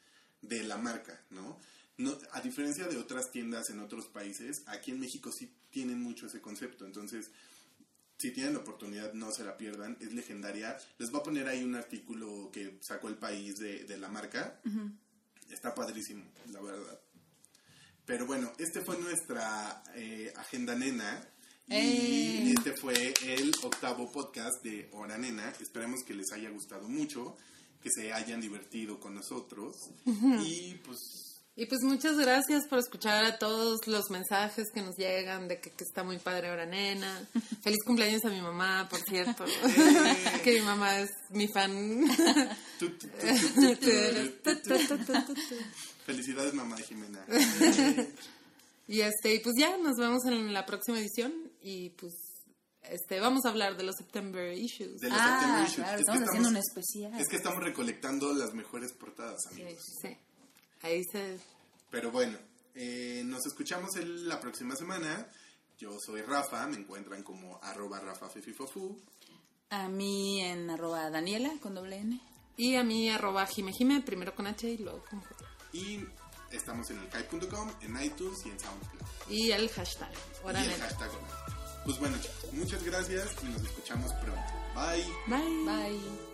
de 0.41 0.63
la 0.63 0.77
marca, 0.77 1.21
¿no? 1.29 1.59
no 1.97 2.17
a 2.31 2.41
diferencia 2.41 2.87
de 2.87 2.97
otras 2.97 3.29
tiendas 3.29 3.69
en 3.69 3.79
otros 3.79 4.07
países, 4.07 4.63
aquí 4.65 4.89
en 4.91 4.99
México 4.99 5.31
sí 5.31 5.51
tienen 5.73 5.99
mucho 5.99 6.27
ese 6.27 6.39
concepto, 6.39 6.85
entonces 6.85 7.31
si 8.17 8.31
tienen 8.31 8.53
la 8.53 8.59
oportunidad 8.59 9.11
no 9.11 9.31
se 9.31 9.43
la 9.43 9.57
pierdan, 9.57 9.97
es 9.99 10.13
legendaria. 10.13 10.77
Les 10.97 11.11
voy 11.11 11.19
a 11.19 11.23
poner 11.23 11.47
ahí 11.49 11.61
un 11.61 11.75
artículo 11.75 12.49
que 12.53 12.77
sacó 12.79 13.09
el 13.09 13.17
país 13.17 13.55
de, 13.57 13.83
de 13.83 13.97
la 13.97 14.07
marca. 14.07 14.61
Está 15.49 15.75
padrísimo, 15.75 16.23
la 16.51 16.61
verdad. 16.61 17.01
Pero 18.05 18.25
bueno, 18.25 18.53
este 18.59 18.79
fue 18.79 18.97
nuestra 18.97 19.83
eh, 19.95 20.31
agenda 20.37 20.73
nena. 20.73 21.27
Y 21.67 21.73
¡Eh! 21.73 22.53
este 22.57 22.73
fue 22.73 23.13
el 23.23 23.51
octavo 23.61 24.09
podcast 24.09 24.63
de 24.63 24.89
Hora 24.93 25.17
Nena. 25.17 25.49
Esperemos 25.59 26.03
que 26.03 26.13
les 26.13 26.31
haya 26.31 26.49
gustado 26.49 26.87
mucho, 26.87 27.35
que 27.81 27.89
se 27.89 28.13
hayan 28.13 28.39
divertido 28.39 28.99
con 29.01 29.15
nosotros. 29.15 29.75
Y 30.05 30.75
pues 30.85 31.32
Y 31.55 31.67
pues 31.67 31.81
muchas 31.83 32.17
gracias 32.17 32.65
por 32.67 32.79
escuchar 32.79 33.23
a 33.25 33.37
todos 33.37 33.85
los 33.85 34.09
mensajes 34.09 34.71
que 34.73 34.81
nos 34.81 34.95
llegan 34.97 35.47
de 35.47 35.61
que, 35.61 35.69
que 35.69 35.83
está 35.83 36.03
muy 36.03 36.17
padre 36.17 36.49
ahora 36.49 36.65
nena. 36.65 37.27
Feliz 37.61 37.77
cumpleaños 37.85 38.25
a 38.25 38.29
mi 38.29 38.41
mamá, 38.41 38.87
por 38.89 38.99
cierto. 39.01 39.45
que 40.43 40.53
mi 40.53 40.61
mamá 40.61 40.99
es 40.99 41.11
mi 41.29 41.47
fan. 41.47 42.05
felicidades 46.05 46.53
mamá 46.53 46.75
de 46.75 46.83
Jimena. 46.83 47.25
y 48.87 49.01
este, 49.01 49.35
y 49.35 49.39
pues 49.39 49.55
ya 49.57 49.77
nos 49.77 49.95
vemos 49.97 50.25
en 50.25 50.53
la 50.53 50.65
próxima 50.65 50.99
edición 50.99 51.33
y 51.61 51.91
pues 51.91 52.13
este 52.89 53.19
vamos 53.19 53.45
a 53.45 53.49
hablar 53.49 53.77
de 53.77 53.83
los 53.83 53.95
September 53.95 54.53
issues. 54.57 54.99
De 54.99 55.09
los 55.09 55.17
Ah, 55.21 55.65
September 55.67 55.67
issues. 55.67 55.75
claro, 55.75 55.99
Es 55.99 56.05
que 56.05 56.11
estamos 56.11 56.29
haciendo 56.29 56.49
un 56.49 56.57
especial. 56.57 57.21
Es 57.21 57.27
que 57.29 57.35
estamos 57.37 57.63
recolectando 57.63 58.33
las 58.33 58.53
mejores 58.53 58.91
portadas, 58.93 59.37
amigos. 59.51 59.77
Sí. 60.01 60.17
Ahí 60.83 61.03
se 61.05 61.39
Pero 61.89 62.11
bueno, 62.11 62.37
eh, 62.75 63.23
nos 63.25 63.45
escuchamos 63.47 63.95
el- 63.95 64.27
la 64.29 64.39
próxima 64.39 64.75
semana. 64.75 65.27
Yo 65.77 65.97
soy 65.99 66.21
Rafa, 66.21 66.65
me 66.67 66.77
encuentran 66.77 67.23
como 67.23 67.59
arroba 67.63 67.99
Rafa 67.99 68.29
Fififofu. 68.29 68.95
A 69.69 69.87
mí 69.89 70.39
en 70.41 70.69
arroba 70.69 71.09
Daniela 71.09 71.51
con 71.61 71.73
doble 71.75 71.97
N. 71.97 72.19
y 72.55 72.75
a 72.75 72.83
mí 72.83 73.09
arroba 73.09 73.47
jimejime, 73.47 74.01
primero 74.01 74.35
con 74.35 74.45
H 74.45 74.69
y 74.69 74.77
luego 74.77 75.03
con 75.09 75.19
J. 75.21 75.45
Y 75.71 76.05
estamos 76.51 76.87
en 76.91 76.99
el 76.99 77.09
kai.com, 77.09 77.71
en 77.81 77.99
iTunes 78.03 78.45
y 78.45 78.49
en 78.49 78.59
SoundCloud. 78.59 79.01
Y 79.29 79.51
el 79.51 79.67
hashtag. 79.69 80.11
Hora 80.43 80.63
y 80.63 80.67
el 80.67 80.75
hashtag. 80.75 81.09
Pues 81.85 81.97
bueno, 81.99 82.15
chicos, 82.21 82.53
muchas 82.53 82.83
gracias 82.83 83.31
y 83.41 83.45
nos 83.47 83.61
escuchamos 83.63 84.13
pronto. 84.13 84.41
Bye. 84.75 85.03
Bye. 85.27 85.65
Bye. 85.65 86.32